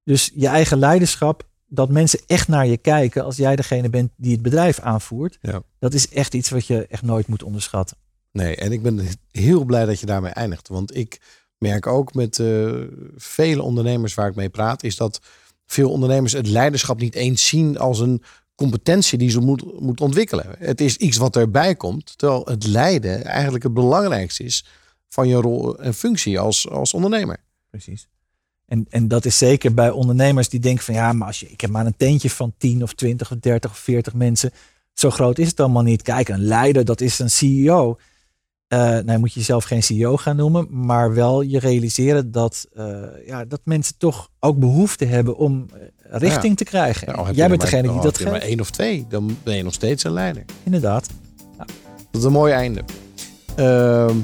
Dus 0.03 0.31
je 0.35 0.47
eigen 0.47 0.77
leiderschap, 0.77 1.47
dat 1.67 1.89
mensen 1.89 2.19
echt 2.27 2.47
naar 2.47 2.67
je 2.67 2.77
kijken 2.77 3.23
als 3.23 3.37
jij 3.37 3.55
degene 3.55 3.89
bent 3.89 4.11
die 4.15 4.31
het 4.31 4.41
bedrijf 4.41 4.79
aanvoert. 4.79 5.37
Ja. 5.41 5.61
Dat 5.79 5.93
is 5.93 6.09
echt 6.09 6.33
iets 6.33 6.49
wat 6.49 6.65
je 6.65 6.87
echt 6.87 7.01
nooit 7.03 7.27
moet 7.27 7.43
onderschatten. 7.43 7.97
Nee, 8.31 8.55
en 8.55 8.71
ik 8.71 8.81
ben 8.81 9.07
heel 9.31 9.63
blij 9.63 9.85
dat 9.85 9.99
je 9.99 10.05
daarmee 10.05 10.31
eindigt. 10.31 10.67
Want 10.67 10.95
ik 10.95 11.19
merk 11.57 11.87
ook 11.87 12.13
met 12.13 12.39
eh, 12.39 12.73
vele 13.15 13.61
ondernemers 13.61 14.13
waar 14.13 14.29
ik 14.29 14.35
mee 14.35 14.49
praat, 14.49 14.83
is 14.83 14.95
dat 14.95 15.21
veel 15.65 15.91
ondernemers 15.91 16.33
het 16.33 16.47
leiderschap 16.47 16.99
niet 16.99 17.15
eens 17.15 17.47
zien 17.47 17.77
als 17.77 17.99
een 17.99 18.23
competentie 18.55 19.17
die 19.17 19.29
ze 19.29 19.39
moet, 19.39 19.79
moet 19.79 20.01
ontwikkelen. 20.01 20.55
Het 20.59 20.81
is 20.81 20.97
iets 20.97 21.17
wat 21.17 21.35
erbij 21.35 21.75
komt, 21.75 22.17
terwijl 22.17 22.45
het 22.45 22.67
leiden 22.67 23.23
eigenlijk 23.23 23.63
het 23.63 23.73
belangrijkste 23.73 24.43
is 24.43 24.65
van 25.07 25.27
je 25.27 25.35
rol 25.35 25.79
en 25.79 25.93
functie 25.93 26.39
als, 26.39 26.69
als 26.69 26.93
ondernemer. 26.93 27.37
Precies. 27.69 28.07
En, 28.67 28.85
en 28.89 29.07
dat 29.07 29.25
is 29.25 29.37
zeker 29.37 29.73
bij 29.73 29.89
ondernemers 29.89 30.49
die 30.49 30.59
denken 30.59 30.83
van 30.83 30.93
ja, 30.93 31.13
maar 31.13 31.27
als 31.27 31.39
je, 31.39 31.49
ik 31.49 31.61
heb 31.61 31.69
maar 31.69 31.85
een 31.85 31.97
tentje 31.97 32.29
van 32.29 32.53
10 32.57 32.83
of 32.83 32.93
20 32.93 33.31
of 33.31 33.37
30 33.39 33.71
of 33.71 33.77
40 33.77 34.13
mensen. 34.13 34.51
Zo 34.93 35.09
groot 35.09 35.37
is 35.37 35.47
het 35.47 35.59
allemaal 35.59 35.83
niet. 35.83 36.01
Kijk, 36.01 36.29
een 36.29 36.43
leider, 36.43 36.85
dat 36.85 37.01
is 37.01 37.19
een 37.19 37.29
CEO. 37.29 37.97
Eh 38.67 38.79
nou, 38.79 39.19
moet 39.19 39.33
je 39.33 39.39
jezelf 39.39 39.63
geen 39.63 39.83
CEO 39.83 40.17
gaan 40.17 40.35
noemen, 40.35 40.67
maar 40.85 41.13
wel 41.13 41.41
je 41.41 41.59
realiseren 41.59 42.31
dat, 42.31 42.67
eh, 42.73 43.03
ja, 43.25 43.45
dat 43.45 43.59
mensen 43.63 43.97
toch 43.97 44.29
ook 44.39 44.57
behoefte 44.59 45.05
hebben 45.05 45.37
om 45.37 45.65
eh, 45.73 45.79
richting 46.19 46.49
Ja. 46.49 46.55
te 46.55 46.63
krijgen. 46.63 47.13
Ja, 47.15 47.27
je 47.27 47.33
Jij 47.33 47.49
bent 47.49 47.61
degene 47.61 47.91
die 47.91 48.01
dat 48.01 48.17
je 48.17 48.23
maar 48.23 48.33
geeft. 48.33 48.45
één 48.45 48.59
of 48.59 48.69
twee, 48.71 49.05
dan 49.09 49.37
ben 49.43 49.55
je 49.55 49.63
nog 49.63 49.73
steeds 49.73 50.03
een 50.03 50.11
leider. 50.11 50.45
Inderdaad. 50.63 51.07
Dat 52.11 52.21
is 52.21 52.23
een 52.23 52.31
mooi 52.31 52.53
einde. 52.53 52.83
Ehm 53.55 54.15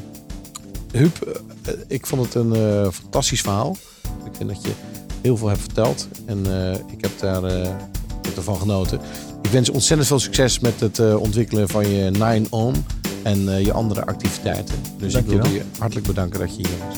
Huub, 0.92 1.42
ik 1.88 2.06
vond 2.08 2.26
het 2.26 2.36
een 2.36 2.92
fantastisch 2.92 3.42
verhaal. 3.42 3.78
Ik 4.26 4.32
vind 4.38 4.50
dat 4.50 4.64
je 4.64 4.72
heel 5.22 5.38
veel 5.38 5.48
hebt 5.48 5.62
verteld. 5.62 6.08
En 6.26 6.46
eh, 6.46 6.74
ik 6.74 7.02
heb 7.02 7.20
daar 7.20 7.44
eh, 7.44 7.70
ik 8.24 8.30
heb 8.30 8.38
ervan 8.38 8.58
genoten. 8.58 9.00
Ik 9.42 9.50
wens 9.50 9.68
je 9.68 9.74
ontzettend 9.74 10.08
veel 10.08 10.20
succes 10.20 10.60
met 10.60 10.80
het 10.80 11.00
eh, 11.00 11.22
ontwikkelen 11.22 11.70
van 11.70 11.90
je 11.90 12.10
Nine 12.12 12.46
On 12.50 12.86
en 13.24 13.50
eh, 13.50 13.66
je 13.66 13.74
andere 13.74 14.06
activiteiten. 14.06 14.76
Dus 14.98 15.14
ik 15.14 15.26
wil 15.26 15.48
je 15.48 15.62
hartelijk 15.78 16.08
bedanken 16.08 16.40
dat 16.40 16.56
je 16.56 16.68
hier 16.68 16.78
was. 16.88 16.98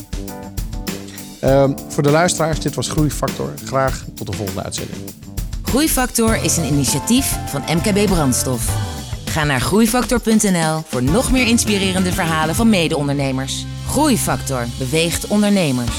Ehm, 1.40 1.72
voor 1.88 2.02
de 2.02 2.10
luisteraars, 2.10 2.60
dit 2.60 2.74
was 2.74 2.88
Groeifactor. 2.88 3.52
Graag 3.64 4.04
tot 4.14 4.26
de 4.26 4.32
volgende 4.32 4.62
uitzending. 4.62 4.98
Groeifactor 5.62 6.42
is 6.42 6.56
een 6.56 6.66
initiatief 6.66 7.38
van 7.46 7.62
MKB 7.76 8.06
Brandstof. 8.06 8.76
Ga 9.24 9.44
naar 9.44 9.60
groeifactor.nl 9.60 10.82
voor 10.86 11.02
nog 11.02 11.32
meer 11.32 11.46
inspirerende 11.46 12.12
verhalen 12.12 12.54
van 12.54 12.68
mede-ondernemers. 12.68 13.66
Groeifactor 13.86 14.66
beweegt 14.78 15.26
ondernemers. 15.26 15.96